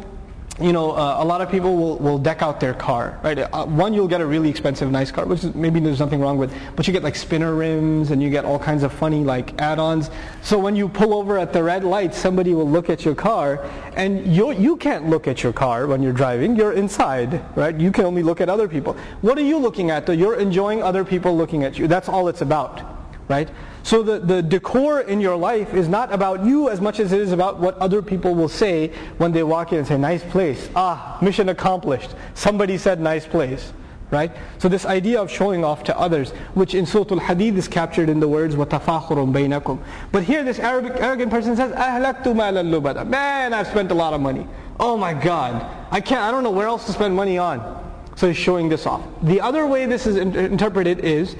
you 0.59 0.73
know, 0.73 0.91
uh, 0.91 1.15
a 1.19 1.25
lot 1.25 1.41
of 1.41 1.49
people 1.49 1.75
will, 1.75 1.97
will 1.97 2.17
deck 2.17 2.41
out 2.41 2.59
their 2.59 2.73
car, 2.73 3.19
right? 3.23 3.39
Uh, 3.39 3.65
one, 3.65 3.93
you'll 3.93 4.07
get 4.07 4.21
a 4.21 4.25
really 4.25 4.49
expensive, 4.49 4.91
nice 4.91 5.09
car, 5.09 5.25
which 5.25 5.43
is, 5.43 5.55
maybe 5.55 5.79
there's 5.79 5.99
nothing 5.99 6.19
wrong 6.19 6.37
with, 6.37 6.53
but 6.75 6.85
you 6.85 6.93
get 6.93 7.03
like 7.03 7.15
spinner 7.15 7.55
rims 7.55 8.11
and 8.11 8.21
you 8.21 8.29
get 8.29 8.43
all 8.43 8.59
kinds 8.59 8.83
of 8.83 8.91
funny 8.91 9.23
like 9.23 9.59
add-ons. 9.61 10.09
So 10.41 10.59
when 10.59 10.75
you 10.75 10.89
pull 10.89 11.13
over 11.13 11.37
at 11.37 11.53
the 11.53 11.63
red 11.63 11.83
light, 11.83 12.13
somebody 12.13 12.53
will 12.53 12.69
look 12.69 12.89
at 12.89 13.05
your 13.05 13.15
car 13.15 13.63
and 13.95 14.27
you, 14.35 14.51
you 14.51 14.75
can't 14.75 15.09
look 15.09 15.27
at 15.27 15.41
your 15.41 15.53
car 15.53 15.87
when 15.87 16.03
you're 16.03 16.13
driving. 16.13 16.55
You're 16.55 16.73
inside, 16.73 17.43
right? 17.55 17.75
You 17.75 17.91
can 17.91 18.05
only 18.05 18.21
look 18.21 18.41
at 18.41 18.49
other 18.49 18.67
people. 18.67 18.95
What 19.21 19.37
are 19.37 19.43
you 19.43 19.57
looking 19.57 19.89
at 19.89 20.05
though? 20.05 20.13
You're 20.13 20.35
enjoying 20.35 20.83
other 20.83 21.05
people 21.05 21.35
looking 21.35 21.63
at 21.63 21.79
you. 21.79 21.87
That's 21.87 22.09
all 22.09 22.27
it's 22.27 22.41
about, 22.41 22.81
right? 23.29 23.49
So 23.86 24.02
the, 24.02 24.18
the 24.18 24.42
decor 24.42 25.02
in 25.02 25.20
your 25.20 25.36
life 25.36 25.72
is 25.72 25.86
not 25.86 26.12
about 26.12 26.44
you 26.44 26.68
as 26.68 26.80
much 26.80 26.98
as 26.98 27.12
it 27.12 27.20
is 27.20 27.30
about 27.30 27.60
what 27.60 27.78
other 27.78 28.02
people 28.02 28.34
will 28.34 28.48
say 28.48 28.88
when 29.18 29.30
they 29.30 29.44
walk 29.44 29.70
in 29.70 29.78
and 29.78 29.86
say, 29.86 29.96
nice 29.96 30.24
place. 30.24 30.68
Ah, 30.74 31.16
mission 31.22 31.48
accomplished. 31.50 32.10
Somebody 32.34 32.78
said 32.78 33.00
nice 33.00 33.24
place. 33.24 33.72
Right? 34.10 34.32
So 34.58 34.68
this 34.68 34.86
idea 34.86 35.20
of 35.20 35.30
showing 35.30 35.64
off 35.64 35.84
to 35.84 35.96
others, 35.96 36.30
which 36.54 36.74
in 36.74 36.84
Surah 36.84 37.12
Al-Hadid 37.12 37.56
is 37.56 37.68
captured 37.68 38.08
in 38.08 38.18
the 38.18 38.26
words 38.26 38.56
وَتَفَاخُرٌ 38.56 39.32
بَيْنَكُمْ 39.32 39.80
But 40.10 40.24
here 40.24 40.42
this 40.42 40.58
Arabic, 40.58 40.94
arrogant 40.96 41.30
person 41.30 41.54
says, 41.54 41.70
أَهْلَكْتُ 41.70 42.24
مَالًا 42.24 42.80
لُبَدًا 42.80 43.08
Man, 43.08 43.52
I've 43.52 43.68
spent 43.68 43.92
a 43.92 43.94
lot 43.94 44.14
of 44.14 44.20
money. 44.20 44.48
Oh 44.80 44.96
my 44.96 45.14
God. 45.14 45.64
I 45.92 46.00
can't, 46.00 46.22
I 46.22 46.32
don't 46.32 46.42
know 46.42 46.50
where 46.50 46.66
else 46.66 46.86
to 46.86 46.92
spend 46.92 47.14
money 47.14 47.38
on. 47.38 47.84
So 48.16 48.26
he's 48.26 48.36
showing 48.36 48.68
this 48.68 48.86
off. 48.86 49.02
The 49.22 49.40
other 49.40 49.66
way 49.66 49.86
this 49.86 50.06
is 50.06 50.16
interpreted 50.16 51.00
is 51.00 51.36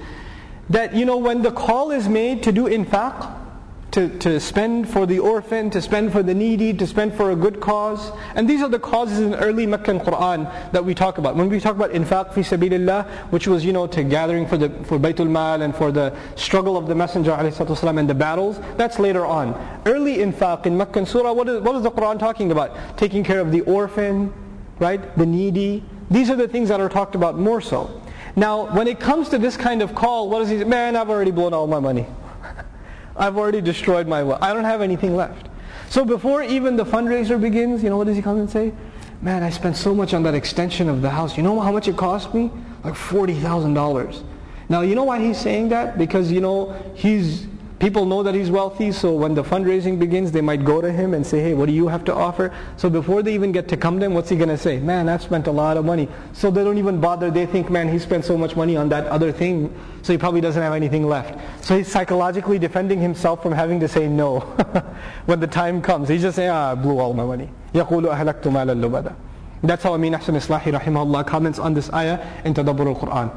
that, 0.71 0.95
you 0.95 1.05
know, 1.05 1.17
when 1.17 1.43
the 1.43 1.53
call 1.53 1.91
is 1.91 2.09
made 2.09 2.43
to 2.45 2.53
do 2.53 2.65
infaq, 2.65 3.35
to, 3.97 4.11
to 4.19 4.39
spend 4.41 4.91
for 4.91 5.07
the 5.07 5.19
orphan, 5.21 5.71
to 5.71 5.81
spend 5.81 6.13
for 6.13 6.23
the 6.23 6.35
needy, 6.35 6.75
to 6.75 6.87
spend 6.87 7.15
for 7.15 7.31
a 7.31 7.37
good 7.37 7.61
cause. 7.61 8.13
And 8.35 8.47
these 8.47 8.61
are 8.61 8.69
the 8.69 8.79
causes 8.79 9.21
in 9.21 9.35
early 9.37 9.65
Meccan 9.65 10.01
Quran 10.01 10.53
that 10.73 10.85
we 10.85 10.95
talk 10.95 11.17
about. 11.17 11.35
When 11.35 11.49
we 11.49 11.61
talk 11.61 11.77
about 11.77 11.93
infaq 11.93 12.35
fi 12.35 12.43
sabilillah, 12.43 13.09
which 13.31 13.49
was, 13.49 13.65
you 13.65 13.73
know, 13.73 13.87
to 13.87 14.05
gathering 14.05 14.47
for 14.47 14.59
the 14.59 14.69
for 14.85 14.99
Baytul 14.99 15.31
Mal 15.31 15.63
and 15.63 15.75
for 15.75 15.93
the 15.93 16.15
struggle 16.35 16.77
of 16.77 16.89
the 16.89 16.95
Messenger 16.95 17.31
والسلام, 17.31 17.99
and 17.99 18.11
the 18.11 18.15
battles, 18.15 18.61
that's 18.77 18.99
later 18.99 19.25
on. 19.25 19.55
Early 19.87 20.19
infaq 20.19 20.67
in 20.67 20.77
Meccan 20.77 21.07
Surah, 21.07 21.33
what 21.33 21.49
is, 21.49 21.63
what 21.63 21.75
is 21.77 21.83
the 21.83 21.91
Quran 21.91 22.19
talking 22.19 22.53
about? 22.53 22.99
Taking 22.99 23.25
care 23.25 23.41
of 23.41 23.51
the 23.51 23.63
orphan, 23.63 24.31
right? 24.79 25.17
The 25.17 25.25
needy. 25.25 25.83
These 26.11 26.29
are 26.29 26.37
the 26.37 26.49
things 26.49 26.69
that 26.69 26.81
are 26.81 26.91
talked 26.91 27.15
about 27.15 27.39
more 27.39 27.63
so. 27.63 28.00
Now, 28.36 28.74
when 28.74 28.88
it 28.88 29.00
comes 29.00 29.30
to 29.30 29.38
this 29.38 29.58
kind 29.58 29.82
of 29.82 29.94
call, 29.94 30.30
what 30.30 30.40
does 30.40 30.50
he 30.50 30.60
say? 30.60 30.64
Man, 30.64 30.96
I've 30.96 31.10
already 31.10 31.32
blown 31.32 31.54
all 31.54 31.68
my 31.68 31.80
money. 31.80 32.06
I've 33.16 33.38
already 33.38 33.62
destroyed 33.62 34.08
my 34.08 34.24
wealth. 34.24 34.42
I 34.42 34.54
don't 34.54 34.64
have 34.64 34.82
anything 34.82 35.16
left. 35.16 35.50
So 35.90 36.06
before 36.06 36.42
even 36.42 36.78
the 36.78 36.86
fundraiser 36.86 37.40
begins, 37.40 37.84
you 37.84 37.90
know 37.90 37.98
what 37.98 38.08
does 38.08 38.16
he 38.16 38.22
come 38.22 38.40
and 38.40 38.50
say? 38.50 38.72
Man, 39.22 39.44
I 39.44 39.50
spent 39.50 39.76
so 39.76 39.94
much 39.94 40.14
on 40.14 40.24
that 40.24 40.34
extension 40.34 40.90
of 40.90 41.02
the 41.02 41.10
house. 41.10 41.36
You 41.38 41.44
know 41.44 41.60
how 41.60 41.72
much 41.72 41.88
it 41.88 41.98
cost 41.98 42.34
me? 42.34 42.50
Like 42.84 42.94
$40,000. 42.94 44.24
Now, 44.70 44.82
you 44.82 44.96
know 44.96 45.04
why 45.04 45.20
he's 45.20 45.38
saying 45.38 45.70
that? 45.70 45.98
Because, 45.98 46.32
you 46.32 46.40
know, 46.40 46.72
he's 46.96 47.46
people 47.81 48.07
know 48.07 48.23
that 48.23 48.35
he's 48.35 48.51
wealthy, 48.51 48.91
so 48.91 49.15
when 49.15 49.35
the 49.35 49.43
fundraising 49.43 49.99
begins, 49.99 50.33
they 50.33 50.41
might 50.41 50.65
go 50.65 50.81
to 50.81 50.91
him 50.91 51.15
and 51.15 51.27
say, 51.27 51.41
hey, 51.41 51.55
what 51.55 51.67
do 51.67 51.73
you 51.73 51.89
have 51.89 52.05
to 52.05 52.15
offer? 52.15 52.53
So 52.77 52.89
before 52.89 53.23
they 53.23 53.35
even 53.35 53.53
get 53.53 53.69
to 53.69 53.77
come 53.77 54.01
to 54.01 54.07
him, 54.07 54.15
what's 54.15 54.31
he 54.31 54.37
going 54.37 54.49
to 54.49 54.59
say? 54.59 54.79
Man, 54.79 55.09
I've 55.09 55.23
spent 55.23 55.47
a 55.47 55.51
lot 55.51 55.77
of 55.77 55.85
money. 55.85 56.09
So 56.33 56.51
they 56.51 56.65
don't 56.65 56.79
even 56.79 57.01
bother. 57.01 57.31
They 57.31 57.47
think, 57.47 57.71
man, 57.71 57.89
he 57.89 57.99
spent 57.99 58.25
so 58.25 58.39
much 58.39 58.57
money 58.57 58.77
on 58.77 58.89
that 58.89 59.07
other 59.09 59.31
thing, 59.31 59.75
so 60.03 60.13
he 60.13 60.19
probably 60.19 60.41
doesn't 60.41 60.63
have 60.63 60.73
anything 60.73 61.07
left. 61.07 61.39
So 61.65 61.77
he's 61.77 61.89
psychologically 61.89 62.59
defending 62.59 63.01
himself 63.01 63.43
from 63.43 63.53
having 63.53 63.81
to 63.81 63.89
say 63.89 64.09
no 64.09 64.41
when 65.27 65.41
the 65.41 65.47
time 65.47 65.83
comes. 65.83 66.09
He's 66.09 66.23
just 66.23 66.37
saying, 66.37 66.51
ah, 66.51 66.73
I 66.73 66.75
blew 66.75 66.99
all 66.99 67.13
my 67.13 67.25
money. 67.25 67.51
يقول 67.75 68.07
أهلكت 68.07 68.49
مال 68.49 68.71
اللبدا. 68.71 69.15
That's 69.63 69.83
how 69.83 69.95
Amin 69.95 70.13
Ahsan 70.13 70.37
Islahi 70.37 70.79
rahimahullah 70.79 71.27
comments 71.27 71.59
on 71.59 71.75
this 71.75 71.93
ayah 71.93 72.21
in 72.45 72.55
Tadabbur 72.55 72.95
al-Quran. 72.95 73.31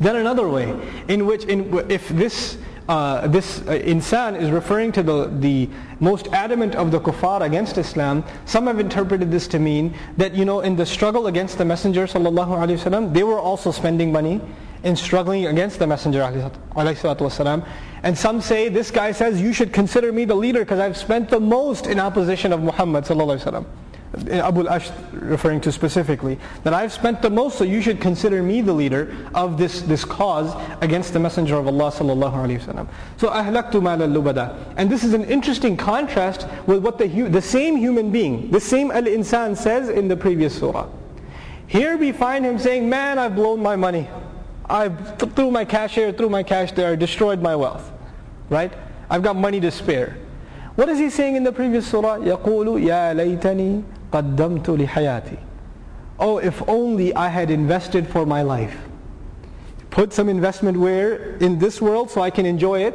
Then 0.00 0.16
another 0.16 0.48
way 0.48 0.74
in 1.08 1.26
which 1.26 1.44
in, 1.44 1.72
if 1.90 2.08
this 2.10 2.58
uh, 2.88 3.26
this 3.26 3.60
uh, 3.62 3.72
insan 3.72 4.40
is 4.40 4.50
referring 4.50 4.92
to 4.92 5.02
the, 5.02 5.26
the 5.40 5.68
most 5.98 6.28
adamant 6.28 6.74
of 6.74 6.90
the 6.90 7.00
kuffar 7.00 7.42
against 7.42 7.78
Islam. 7.78 8.24
Some 8.44 8.66
have 8.66 8.78
interpreted 8.78 9.30
this 9.30 9.48
to 9.48 9.58
mean 9.58 9.94
that, 10.16 10.34
you 10.34 10.44
know, 10.44 10.60
in 10.60 10.76
the 10.76 10.86
struggle 10.86 11.26
against 11.26 11.58
the 11.58 11.64
Messenger 11.64 12.06
sallallahu 12.06 13.12
they 13.12 13.24
were 13.24 13.40
also 13.40 13.72
spending 13.72 14.12
money 14.12 14.40
in 14.84 14.94
struggling 14.94 15.46
against 15.46 15.78
the 15.78 15.86
Messenger 15.86 16.20
والسلام. 16.20 17.66
And 18.02 18.16
some 18.16 18.40
say, 18.40 18.68
this 18.68 18.90
guy 18.92 19.10
says, 19.10 19.40
you 19.40 19.52
should 19.52 19.72
consider 19.72 20.12
me 20.12 20.24
the 20.24 20.36
leader 20.36 20.60
because 20.60 20.78
I've 20.78 20.96
spent 20.96 21.28
the 21.28 21.40
most 21.40 21.86
in 21.86 21.98
opposition 21.98 22.52
of 22.52 22.62
Muhammad 22.62 23.04
sallallahu 23.04 23.40
alaihi 23.40 23.52
wasallam. 23.52 23.66
Abu 24.30 24.60
al-Ash 24.62 24.90
referring 25.12 25.60
to 25.60 25.70
specifically, 25.70 26.38
that 26.62 26.72
I've 26.72 26.92
spent 26.92 27.20
the 27.20 27.28
most, 27.28 27.58
so 27.58 27.64
you 27.64 27.82
should 27.82 28.00
consider 28.00 28.42
me 28.42 28.62
the 28.62 28.72
leader 28.72 29.14
of 29.34 29.58
this, 29.58 29.82
this 29.82 30.04
cause 30.04 30.54
against 30.80 31.12
the 31.12 31.18
Messenger 31.18 31.56
of 31.56 31.66
Allah 31.66 31.90
sallallahu 31.92 32.32
alaihi 32.32 32.60
wasallam. 32.60 32.88
So 33.18 33.28
ahlaktu 33.28 33.82
mal 33.82 34.00
al-lubada. 34.02 34.56
And 34.76 34.88
this 34.88 35.04
is 35.04 35.12
an 35.12 35.24
interesting 35.24 35.76
contrast 35.76 36.46
with 36.66 36.82
what 36.82 36.98
the, 36.98 37.06
the 37.06 37.42
same 37.42 37.76
human 37.76 38.10
being, 38.10 38.50
the 38.50 38.60
same 38.60 38.90
al-insan 38.90 39.56
says 39.56 39.90
in 39.90 40.08
the 40.08 40.16
previous 40.16 40.58
surah. 40.58 40.88
Here 41.66 41.96
we 41.98 42.12
find 42.12 42.46
him 42.46 42.58
saying, 42.58 42.88
man, 42.88 43.18
I've 43.18 43.34
blown 43.34 43.60
my 43.60 43.76
money. 43.76 44.08
I 44.68 44.88
threw 44.88 45.50
my 45.50 45.64
cash 45.64 45.94
here, 45.94 46.12
threw 46.12 46.30
my 46.30 46.42
cash 46.42 46.72
there, 46.72 46.96
destroyed 46.96 47.42
my 47.42 47.54
wealth. 47.54 47.92
Right? 48.48 48.72
I've 49.10 49.22
got 49.22 49.36
money 49.36 49.60
to 49.60 49.70
spare. 49.70 50.16
What 50.76 50.88
is 50.88 50.98
he 50.98 51.10
saying 51.10 51.36
in 51.36 51.44
the 51.44 51.52
previous 51.52 51.86
surah? 51.86 52.18
يقول 52.18 52.82
يا 52.82 53.14
ليتني 53.14 53.82
قدمت 54.12 54.70
لحياتي 54.70 55.36
Oh, 56.18 56.38
if 56.38 56.66
only 56.66 57.14
I 57.14 57.28
had 57.28 57.50
invested 57.50 58.08
for 58.08 58.24
my 58.24 58.40
life. 58.40 58.74
Put 59.90 60.12
some 60.12 60.28
investment 60.28 60.78
where? 60.78 61.36
In 61.38 61.58
this 61.58 61.80
world 61.80 62.10
so 62.10 62.22
I 62.22 62.30
can 62.30 62.46
enjoy 62.46 62.84
it 62.84 62.94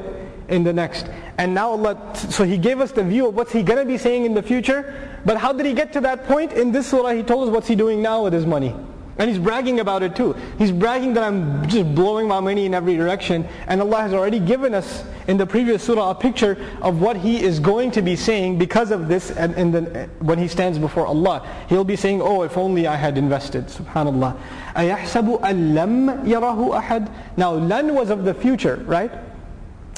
in 0.50 0.64
the 0.64 0.74
next. 0.74 1.08
And 1.38 1.54
now 1.54 1.70
Allah, 1.70 2.16
so 2.16 2.44
He 2.44 2.58
gave 2.58 2.80
us 2.80 2.92
the 2.92 3.04
view 3.04 3.28
of 3.28 3.36
what's 3.36 3.52
He 3.52 3.64
going 3.64 3.80
to 3.80 3.86
be 3.86 3.98
saying 3.98 4.26
in 4.26 4.34
the 4.34 4.42
future. 4.42 5.20
But 5.26 5.38
how 5.38 5.54
did 5.54 5.66
He 5.66 5.74
get 5.74 5.94
to 5.94 6.02
that 6.02 6.26
point? 6.26 6.54
In 6.54 6.72
this 6.72 6.88
surah 6.88 7.12
He 7.12 7.24
told 7.24 7.48
us 7.48 7.54
what's 7.54 7.68
He 7.68 7.76
doing 7.76 8.02
now 8.02 8.24
with 8.24 8.34
His 8.34 8.46
money. 8.46 8.76
And 9.18 9.30
he's 9.30 9.40
bragging 9.40 9.82
about 9.82 10.04
it 10.04 10.16
too. 10.16 10.36
He's 10.58 10.72
bragging 10.72 11.14
that 11.14 11.24
I'm 11.24 11.68
just 11.68 11.94
blowing 11.94 12.28
my 12.28 12.40
money 12.40 12.66
in 12.66 12.74
every 12.74 12.96
direction. 12.96 13.48
And 13.68 13.82
Allah 13.82 14.02
has 14.02 14.14
already 14.14 14.40
given 14.40 14.74
us 14.74 15.04
in 15.28 15.38
the 15.38 15.46
previous 15.46 15.84
surah 15.84 16.12
a 16.12 16.16
picture 16.16 16.58
of 16.82 17.02
what 17.02 17.18
he 17.18 17.44
is 17.44 17.60
going 17.60 17.92
to 17.92 18.02
be 18.02 18.16
saying 18.16 18.58
because 18.58 18.90
of 18.90 19.08
this 19.08 19.30
and, 19.30 19.54
and 19.56 19.74
then 19.74 20.10
when 20.20 20.40
he 20.40 20.48
stands 20.48 20.80
before 20.80 21.06
Allah. 21.06 21.48
He'll 21.70 21.84
be 21.84 21.98
saying, 21.98 22.22
oh, 22.22 22.44
if 22.44 22.58
only 22.58 22.88
I 22.88 22.96
had 22.96 23.18
invested. 23.18 23.68
Subhanallah. 23.68 24.40
أَيَحْسَبُ 24.76 25.42
أَلَّمْ 25.42 26.26
يَرَهُ 26.26 26.82
أَحَدٍ 26.82 27.12
Now, 27.38 27.52
lan 27.52 27.94
was 27.94 28.10
of 28.10 28.24
the 28.24 28.34
future, 28.34 28.78
right? 28.88 29.12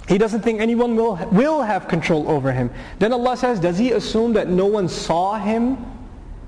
He 0.10 0.18
doesn't 0.18 0.42
think 0.42 0.60
anyone 0.60 0.96
will, 0.96 1.16
will 1.32 1.62
have 1.62 1.88
control 1.88 2.30
over 2.30 2.52
him. 2.52 2.72
Then 3.00 3.14
Allah 3.14 3.38
says, 3.38 3.60
does 3.60 3.78
he 3.78 3.92
assume 3.92 4.34
that 4.34 4.50
no 4.50 4.66
one 4.66 4.90
saw 4.90 5.38
him? 5.38 5.78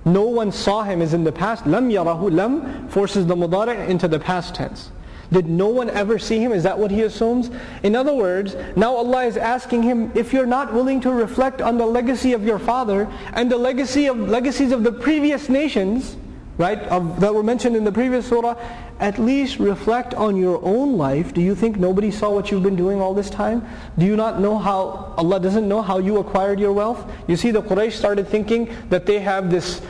No 0.05 0.23
one 0.23 0.51
saw 0.53 0.83
him 0.83 1.03
is 1.03 1.15
in 1.15 1.25
the 1.25 1.33
past. 1.33 1.67
Lam 1.67 1.91
yarahu, 1.91 2.33
lam 2.33 2.89
forces 2.89 3.27
the 3.27 3.35
mudari' 3.35 3.89
into 3.89 4.09
the 4.09 4.19
past 4.19 4.55
tense. 4.55 4.91
Did 5.33 5.49
no 5.49 5.69
one 5.69 5.91
ever 5.91 6.19
see 6.19 6.39
him? 6.39 6.53
Is 6.53 6.65
that 6.65 6.79
what 6.79 6.91
he 6.91 7.03
assumes? 7.03 7.51
In 7.85 7.95
other 7.95 8.15
words, 8.15 8.57
now 8.75 8.97
Allah 8.97 9.25
is 9.27 9.37
asking 9.37 9.83
him, 9.83 10.11
if 10.17 10.33
you're 10.33 10.47
not 10.47 10.73
willing 10.73 11.01
to 11.03 11.13
reflect 11.13 11.63
on 11.63 11.79
the 11.79 11.87
legacy 11.87 12.33
of 12.33 12.45
your 12.45 12.59
father 12.59 13.09
and 13.35 13.51
the 13.51 13.57
legacy 13.57 14.07
of 14.07 14.19
legacies 14.19 14.73
of 14.73 14.83
the 14.83 14.91
previous 14.91 15.49
nations, 15.49 16.17
right, 16.61 16.79
of, 16.89 17.21
that 17.21 17.33
were 17.35 17.43
mentioned 17.43 17.75
in 17.75 17.85
the 17.85 17.91
previous 17.91 18.29
surah, 18.29 18.55
at 19.01 19.19
least 19.19 19.59
reflect 19.59 20.13
on 20.13 20.37
your 20.37 20.63
own 20.63 20.99
life. 20.99 21.33
Do 21.33 21.41
you 21.41 21.55
think 21.55 21.79
nobody 21.79 22.11
saw 22.11 22.31
what 22.35 22.51
you've 22.51 22.63
been 22.63 22.77
doing 22.77 23.01
all 23.01 23.15
this 23.15 23.31
time? 23.31 23.67
Do 23.97 24.05
you 24.05 24.15
not 24.15 24.41
know 24.41 24.59
how, 24.59 25.15
Allah 25.17 25.41
doesn't 25.41 25.67
know 25.67 25.81
how 25.81 25.99
you 25.99 26.19
acquired 26.19 26.61
your 26.61 26.75
wealth? 26.75 27.11
You 27.27 27.37
see, 27.37 27.51
the 27.51 27.63
Quraysh 27.63 27.93
started 27.93 28.29
thinking 28.29 28.69
that 28.91 29.07
they 29.07 29.21
have 29.21 29.51
this, 29.51 29.81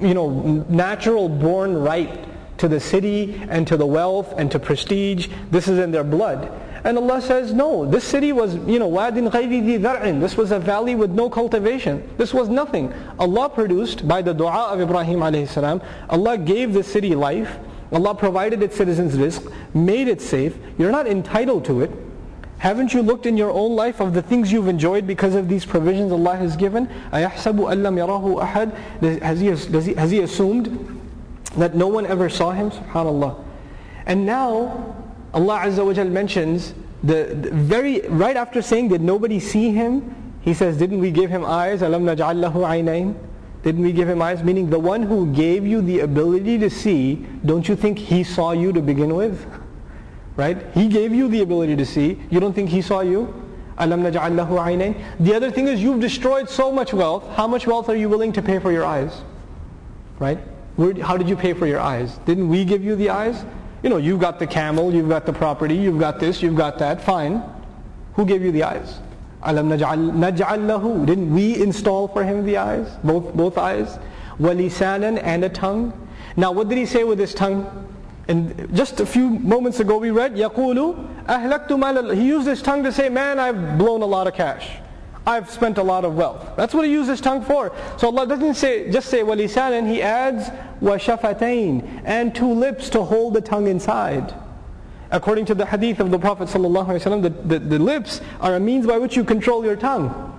you 0.00 0.14
know, 0.14 0.64
natural 0.68 1.28
born 1.28 1.74
right 1.74 2.24
to 2.58 2.68
the 2.68 2.78
city 2.78 3.42
and 3.48 3.66
to 3.66 3.76
the 3.76 3.86
wealth 3.86 4.32
and 4.36 4.52
to 4.52 4.60
prestige. 4.60 5.26
This 5.50 5.66
is 5.66 5.80
in 5.80 5.90
their 5.90 6.04
blood. 6.04 6.48
And 6.83 6.97
Allah 6.99 7.19
says, 7.19 7.51
no, 7.51 7.85
this 7.85 8.03
city 8.03 8.31
was, 8.31 8.55
you 8.67 8.77
know, 8.77 8.87
wadin 8.87 9.29
ghayri 9.29 9.79
dhar'in. 9.79 10.19
This 10.19 10.37
was 10.37 10.51
a 10.51 10.59
valley 10.59 10.93
with 10.93 11.09
no 11.09 11.29
cultivation. 11.31 12.07
This 12.17 12.31
was 12.31 12.47
nothing. 12.47 12.93
Allah 13.17 13.49
produced 13.49 14.07
by 14.07 14.21
the 14.21 14.33
dua 14.33 14.67
of 14.71 14.79
Ibrahim 14.79 15.19
alayhi 15.19 15.47
salam. 15.47 15.81
Allah 16.09 16.37
gave 16.37 16.73
the 16.73 16.83
city 16.83 17.15
life. 17.15 17.57
Allah 17.91 18.13
provided 18.13 18.61
its 18.61 18.75
citizens 18.75 19.15
rizq, 19.15 19.51
made 19.73 20.07
it 20.07 20.21
safe. 20.21 20.57
You're 20.77 20.91
not 20.91 21.07
entitled 21.07 21.65
to 21.65 21.81
it. 21.81 21.91
Haven't 22.57 22.93
you 22.93 23.01
looked 23.01 23.25
in 23.25 23.35
your 23.35 23.51
own 23.51 23.75
life 23.75 23.99
of 23.99 24.13
the 24.13 24.21
things 24.21 24.51
you've 24.51 24.67
enjoyed 24.67 25.05
because 25.05 25.35
of 25.35 25.49
these 25.49 25.65
provisions 25.65 26.11
Allah 26.11 26.35
has 26.35 26.55
given? 26.55 26.87
أَيَحْسَبُ 27.11 27.57
أَلَّمْ 27.57 27.95
يَرَهُ 27.97 28.41
أَحَدٍ 28.41 29.21
has 29.21 29.39
he, 29.39 29.47
has, 29.47 29.85
he, 29.85 29.93
has 29.93 30.11
he 30.11 30.19
assumed 30.21 31.01
that 31.57 31.75
no 31.75 31.87
one 31.87 32.05
ever 32.05 32.29
saw 32.29 32.51
him? 32.51 32.71
SubhanAllah. 32.71 33.43
And 34.05 34.25
now 34.25 34.98
Allah 35.32 35.60
Azza 35.64 35.84
wa 35.84 35.92
Jal 35.92 36.08
mentions 36.08 36.74
the, 37.02 37.34
the, 37.40 37.50
very 37.50 38.00
right 38.08 38.36
after 38.36 38.60
saying 38.60 38.88
did 38.88 39.00
nobody 39.00 39.40
see 39.40 39.72
him 39.72 40.34
he 40.42 40.52
says 40.52 40.76
didn't 40.76 41.00
we 41.00 41.10
give 41.10 41.30
him 41.30 41.44
eyes 41.44 41.82
alam 41.82 42.04
naj'al 42.04 42.36
lahu 42.36 42.64
didn't 43.62 43.82
we 43.82 43.92
give 43.92 44.08
him 44.08 44.22
eyes? 44.22 44.42
Meaning 44.42 44.70
the 44.70 44.78
one 44.78 45.02
who 45.02 45.32
gave 45.32 45.66
you 45.66 45.82
the 45.82 46.00
ability 46.00 46.58
to 46.58 46.70
see, 46.70 47.26
don't 47.44 47.68
you 47.68 47.76
think 47.76 47.98
he 47.98 48.24
saw 48.24 48.52
you 48.52 48.72
to 48.72 48.80
begin 48.80 49.14
with? 49.14 49.46
Right? 50.36 50.56
He 50.72 50.88
gave 50.88 51.14
you 51.14 51.28
the 51.28 51.42
ability 51.42 51.76
to 51.76 51.84
see. 51.84 52.18
You 52.30 52.40
don't 52.40 52.54
think 52.54 52.70
he 52.70 52.80
saw 52.80 53.00
you? 53.00 53.34
Alam 53.76 54.02
naj'al 54.02 54.32
lahu. 54.32 55.04
The 55.20 55.34
other 55.34 55.50
thing 55.50 55.68
is 55.68 55.82
you've 55.82 56.00
destroyed 56.00 56.48
so 56.48 56.72
much 56.72 56.94
wealth. 56.94 57.28
How 57.34 57.46
much 57.46 57.66
wealth 57.66 57.88
are 57.88 57.96
you 57.96 58.08
willing 58.08 58.32
to 58.32 58.42
pay 58.42 58.58
for 58.58 58.72
your 58.72 58.86
eyes? 58.86 59.20
Right? 60.18 60.38
Where, 60.76 60.94
how 61.02 61.18
did 61.18 61.28
you 61.28 61.36
pay 61.36 61.52
for 61.52 61.66
your 61.66 61.80
eyes? 61.80 62.18
Didn't 62.24 62.48
we 62.48 62.64
give 62.64 62.82
you 62.82 62.96
the 62.96 63.10
eyes? 63.10 63.44
You 63.83 63.89
know, 63.89 63.97
you've 63.97 64.19
got 64.19 64.39
the 64.39 64.47
camel, 64.47 64.93
you've 64.93 65.09
got 65.09 65.25
the 65.25 65.33
property, 65.33 65.75
you've 65.75 65.99
got 65.99 66.19
this, 66.19 66.41
you've 66.41 66.55
got 66.55 66.79
that. 66.79 67.01
Fine. 67.01 67.43
Who 68.13 68.25
gave 68.25 68.41
you 68.41 68.51
the 68.51 68.63
eyes? 68.63 68.99
Alam 69.43 69.69
naj'al, 69.69 70.11
naj'al 70.11 70.59
lahu. 70.65 71.05
Didn't 71.05 71.33
we 71.33 71.61
install 71.61 72.07
for 72.07 72.23
him 72.23 72.45
the 72.45 72.57
eyes? 72.57 72.87
Both, 73.03 73.33
both 73.35 73.57
eyes? 73.57 73.99
Walisanan 74.39 75.21
and 75.23 75.45
a 75.45 75.49
tongue. 75.49 75.93
Now 76.35 76.51
what 76.51 76.67
did 76.67 76.77
he 76.77 76.85
say 76.85 77.03
with 77.03 77.19
his 77.19 77.33
tongue? 77.33 77.87
And 78.27 78.75
just 78.75 78.99
a 78.99 79.05
few 79.05 79.29
moments 79.29 79.79
ago 79.79 79.97
we 79.97 80.09
read, 80.09 80.35
يَقُولُ 80.35 81.25
أَهْلَكْتُ 81.27 81.67
مَالَ 81.67 82.15
He 82.15 82.25
used 82.25 82.47
his 82.47 82.61
tongue 82.61 82.83
to 82.83 82.91
say, 82.91 83.09
man, 83.09 83.39
I've 83.39 83.77
blown 83.77 84.01
a 84.01 84.05
lot 84.05 84.25
of 84.25 84.33
cash. 84.33 84.77
I've 85.26 85.50
spent 85.50 85.78
a 85.78 85.82
lot 85.82 86.04
of 86.04 86.14
wealth. 86.16 86.56
That's 86.56 86.72
what 86.72 86.86
he 86.86 86.92
used 86.92 87.10
his 87.10 87.20
tongue 87.20 87.42
for. 87.42 87.72
So 87.98 88.06
Allah 88.06 88.26
doesn't 88.26 88.54
say 88.54 88.90
just 88.90 89.08
say 89.08 89.20
walisan 89.20 89.78
and 89.78 89.88
he 89.88 90.02
adds 90.02 90.48
washafatain 90.80 92.02
and 92.04 92.34
two 92.34 92.52
lips 92.52 92.88
to 92.90 93.02
hold 93.02 93.34
the 93.34 93.40
tongue 93.40 93.66
inside. 93.66 94.34
According 95.10 95.46
to 95.46 95.54
the 95.54 95.66
hadith 95.66 96.00
of 96.00 96.10
the 96.10 96.18
Prophet 96.18 96.48
ﷺ, 96.48 97.22
the, 97.22 97.30
the, 97.30 97.58
the 97.58 97.78
lips 97.78 98.20
are 98.40 98.54
a 98.54 98.60
means 98.60 98.86
by 98.86 98.96
which 98.96 99.16
you 99.16 99.24
control 99.24 99.64
your 99.64 99.74
tongue. 99.76 100.38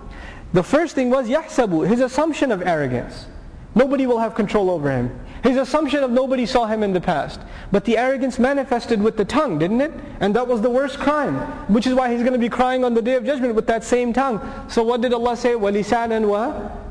The 0.54 0.64
first 0.64 0.96
thing 0.96 1.10
was 1.10 1.28
yahsabu, 1.28 1.88
his 1.88 2.00
assumption 2.00 2.52
of 2.52 2.62
arrogance. 2.62 3.28
Nobody 3.76 4.06
will 4.06 4.20
have 4.20 4.34
control 4.34 4.70
over 4.70 4.90
him. 4.90 5.18
His 5.43 5.57
assumption 5.57 6.03
of 6.03 6.11
nobody 6.11 6.47
saw 6.47 6.67
him 6.67 6.83
in 6.83 6.93
the 6.93 7.01
past. 7.01 7.41
But 7.71 7.85
the 7.85 7.99
arrogance 7.99 8.39
manifested 8.39 9.03
with 9.03 9.17
the 9.17 9.25
tongue, 9.25 9.59
didn't 9.59 9.81
it? 9.81 9.93
And 10.21 10.35
that 10.35 10.49
was 10.49 10.61
the 10.61 10.71
worst 10.71 10.99
crime. 10.99 11.37
Which 11.73 11.87
is 11.87 11.95
why 11.95 12.13
he's 12.13 12.23
going 12.23 12.33
to 12.33 12.39
be 12.39 12.49
crying 12.49 12.85
on 12.85 12.95
the 12.95 13.03
day 13.03 13.15
of 13.15 13.25
judgment 13.25 13.55
with 13.55 13.67
that 13.67 13.85
same 13.85 14.13
tongue. 14.13 14.41
So 14.69 14.83
what 14.83 15.01
did 15.01 15.13
Allah 15.13 15.37
say? 15.37 15.51
وَلِسَانًا 15.51 16.25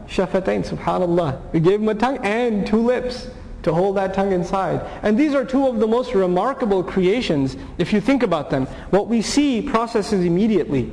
وَشَفَتَيْن 0.07 0.77
Subhanallah. 0.77 1.51
We 1.51 1.59
gave 1.59 1.81
him 1.81 1.89
a 1.89 1.95
tongue 1.95 2.19
and 2.23 2.65
two 2.65 2.81
lips 2.81 3.27
to 3.63 3.73
hold 3.73 3.97
that 3.97 4.13
tongue 4.13 4.31
inside. 4.31 4.79
And 5.01 5.17
these 5.17 5.33
are 5.33 5.43
two 5.43 5.67
of 5.67 5.79
the 5.79 5.87
most 5.87 6.13
remarkable 6.13 6.83
creations 6.83 7.57
if 7.79 7.91
you 7.91 7.99
think 7.99 8.21
about 8.21 8.51
them. 8.51 8.67
What 8.91 9.07
we 9.07 9.21
see 9.23 9.61
processes 9.61 10.23
immediately 10.23 10.91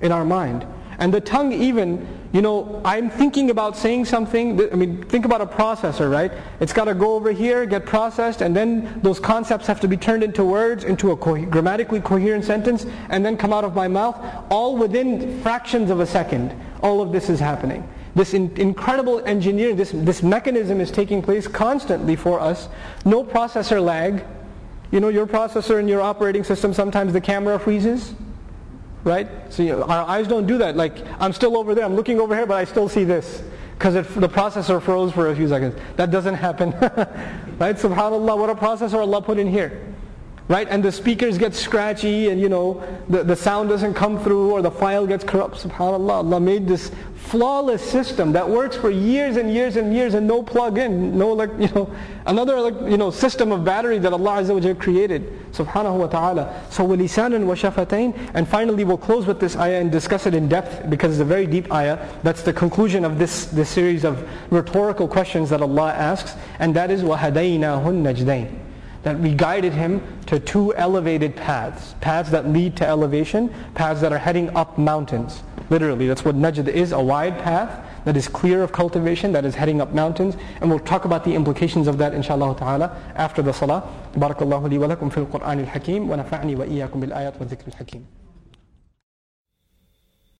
in 0.00 0.10
our 0.10 0.24
mind. 0.24 0.66
And 0.98 1.12
the 1.12 1.20
tongue 1.20 1.52
even, 1.52 2.06
you 2.31 2.43
know, 2.43 2.79
I'm 2.85 3.09
thinking 3.09 3.49
about 3.49 3.75
saying 3.75 4.05
something, 4.05 4.71
I 4.71 4.75
mean, 4.75 5.01
think 5.03 5.25
about 5.25 5.41
a 5.41 5.47
processor, 5.47 6.11
right? 6.11 6.31
It's 6.59 6.73
got 6.73 6.85
to 6.85 6.93
go 6.93 7.15
over 7.15 7.31
here, 7.31 7.65
get 7.65 7.87
processed, 7.87 8.41
and 8.41 8.55
then 8.55 8.99
those 9.01 9.19
concepts 9.19 9.65
have 9.65 9.79
to 9.79 9.87
be 9.87 9.97
turned 9.97 10.23
into 10.23 10.43
words, 10.43 10.83
into 10.83 11.09
a 11.11 11.17
co- 11.17 11.43
grammatically 11.45 12.01
coherent 12.01 12.45
sentence, 12.45 12.85
and 13.09 13.25
then 13.25 13.35
come 13.35 13.51
out 13.51 13.63
of 13.63 13.73
my 13.73 13.87
mouth, 13.87 14.15
all 14.51 14.77
within 14.77 15.41
fractions 15.41 15.89
of 15.89 15.99
a 16.01 16.05
second. 16.05 16.53
All 16.83 17.01
of 17.01 17.11
this 17.11 17.29
is 17.29 17.39
happening. 17.39 17.87
This 18.13 18.35
in, 18.35 18.55
incredible 18.57 19.25
engineering, 19.25 19.75
this, 19.75 19.91
this 19.91 20.21
mechanism 20.21 20.79
is 20.81 20.91
taking 20.91 21.23
place 21.23 21.47
constantly 21.47 22.15
for 22.15 22.39
us. 22.39 22.69
No 23.05 23.23
processor 23.23 23.83
lag. 23.83 24.23
You 24.91 24.99
know, 24.99 25.09
your 25.09 25.25
processor 25.25 25.79
in 25.79 25.87
your 25.87 26.01
operating 26.01 26.43
system, 26.43 26.73
sometimes 26.73 27.13
the 27.13 27.21
camera 27.21 27.59
freezes 27.59 28.13
right? 29.03 29.57
Know, 29.59 29.83
our 29.83 30.07
eyes 30.07 30.27
don't 30.27 30.47
do 30.47 30.57
that. 30.59 30.75
Like 30.75 30.97
I'm 31.19 31.33
still 31.33 31.57
over 31.57 31.75
there, 31.75 31.85
I'm 31.85 31.95
looking 31.95 32.19
over 32.19 32.35
here, 32.35 32.45
but 32.45 32.55
I 32.55 32.65
still 32.65 32.89
see 32.89 33.03
this 33.03 33.43
because 33.77 33.93
the 33.93 34.29
processor 34.29 34.81
froze 34.81 35.13
for 35.13 35.29
a 35.29 35.35
few 35.35 35.47
seconds. 35.47 35.75
That 35.95 36.11
doesn't 36.11 36.35
happen, 36.35 36.71
right? 37.59 37.75
Subhanallah, 37.75 38.37
what 38.37 38.49
a 38.49 38.55
processor 38.55 38.99
Allah 38.99 39.21
put 39.21 39.37
in 39.39 39.47
here 39.47 39.85
right? 40.48 40.68
And 40.68 40.82
the 40.82 40.92
speakers 40.92 41.38
get 41.38 41.54
scratchy 41.54 42.28
and 42.28 42.40
you 42.40 42.48
know, 42.48 42.82
the, 43.08 43.24
the 43.24 43.36
sound 43.36 43.70
doesn't 43.70 43.94
come 43.94 44.22
through 44.22 44.50
or 44.50 44.60
the 44.60 44.70
file 44.70 45.06
gets 45.06 45.24
corrupt. 45.24 45.56
SubhanAllah, 45.56 46.10
Allah 46.10 46.40
made 46.40 46.68
this 46.68 46.90
flawless 47.16 47.82
system 47.82 48.32
that 48.32 48.46
works 48.46 48.76
for 48.76 48.90
years 48.90 49.38
and 49.38 49.52
years 49.52 49.76
and 49.76 49.94
years 49.94 50.12
and 50.12 50.26
no 50.26 50.42
plug-in, 50.42 51.16
no 51.16 51.32
like, 51.32 51.48
you 51.58 51.68
know, 51.68 51.90
another 52.26 52.60
like, 52.60 52.90
you 52.90 52.98
know, 52.98 53.10
system 53.10 53.52
of 53.52 53.64
battery 53.64 53.98
that 53.98 54.12
Allah 54.12 54.42
Azza 54.42 54.54
wa 54.54 54.74
created. 54.74 55.32
Subhanahu 55.52 55.96
wa 55.98 56.06
ta'ala. 56.08 56.62
So 56.68 56.86
وَلِسَانًا 56.86 57.44
وَشَفَتَيْن 57.44 58.32
And 58.34 58.46
finally 58.46 58.84
we'll 58.84 58.98
close 58.98 59.24
with 59.24 59.40
this 59.40 59.56
ayah 59.56 59.80
and 59.80 59.90
discuss 59.90 60.26
it 60.26 60.34
in 60.34 60.48
depth 60.48 60.90
because 60.90 61.12
it's 61.12 61.20
a 61.20 61.24
very 61.24 61.46
deep 61.46 61.72
ayah. 61.72 62.06
That's 62.22 62.42
the 62.42 62.52
conclusion 62.52 63.04
of 63.04 63.18
this, 63.18 63.46
this 63.46 63.70
series 63.70 64.04
of 64.04 64.28
rhetorical 64.50 65.08
questions 65.08 65.48
that 65.50 65.62
Allah 65.62 65.92
asks. 65.92 66.34
And 66.58 66.76
that 66.76 66.90
is 66.90 67.02
وَهَدَيْنَاهُ 67.02 67.84
النَّجْدَيْنِ 67.86 68.64
that 69.02 69.18
we 69.20 69.34
guided 69.34 69.72
him 69.72 70.02
to 70.26 70.40
two 70.40 70.74
elevated 70.74 71.36
paths. 71.36 71.94
Paths 72.00 72.30
that 72.30 72.48
lead 72.48 72.74
to 72.76 72.86
elevation, 72.86 73.52
paths 73.74 74.00
that 74.00 74.12
are 74.12 74.18
heading 74.18 74.48
up 74.56 74.78
mountains. 74.78 75.42
Literally, 75.70 76.08
that's 76.08 76.24
what 76.24 76.36
najd 76.36 76.68
is, 76.68 76.92
a 76.92 77.00
wide 77.00 77.38
path 77.38 77.84
that 78.04 78.16
is 78.16 78.28
clear 78.28 78.62
of 78.62 78.72
cultivation, 78.72 79.32
that 79.32 79.44
is 79.44 79.54
heading 79.54 79.80
up 79.80 79.92
mountains. 79.92 80.36
And 80.60 80.70
we'll 80.70 80.78
talk 80.78 81.04
about 81.04 81.24
the 81.24 81.34
implications 81.34 81.86
of 81.86 81.98
that 81.98 82.14
inshallah 82.14 82.56
ta'ala 82.58 82.96
after 83.14 83.42
the 83.42 83.52
salah. 83.52 83.82
بارك 84.16 84.42
الله 84.42 84.68
لي 84.68 84.78
ولكم 84.78 85.08
في 85.08 85.18
القرآن 85.18 85.60
الحكيم 85.60 86.10
ونفعني 86.10 86.56
وإياكم 86.56 87.00
بالآيات 87.00 87.34
والذكر 87.40 87.68
الحكيم. 87.68 88.04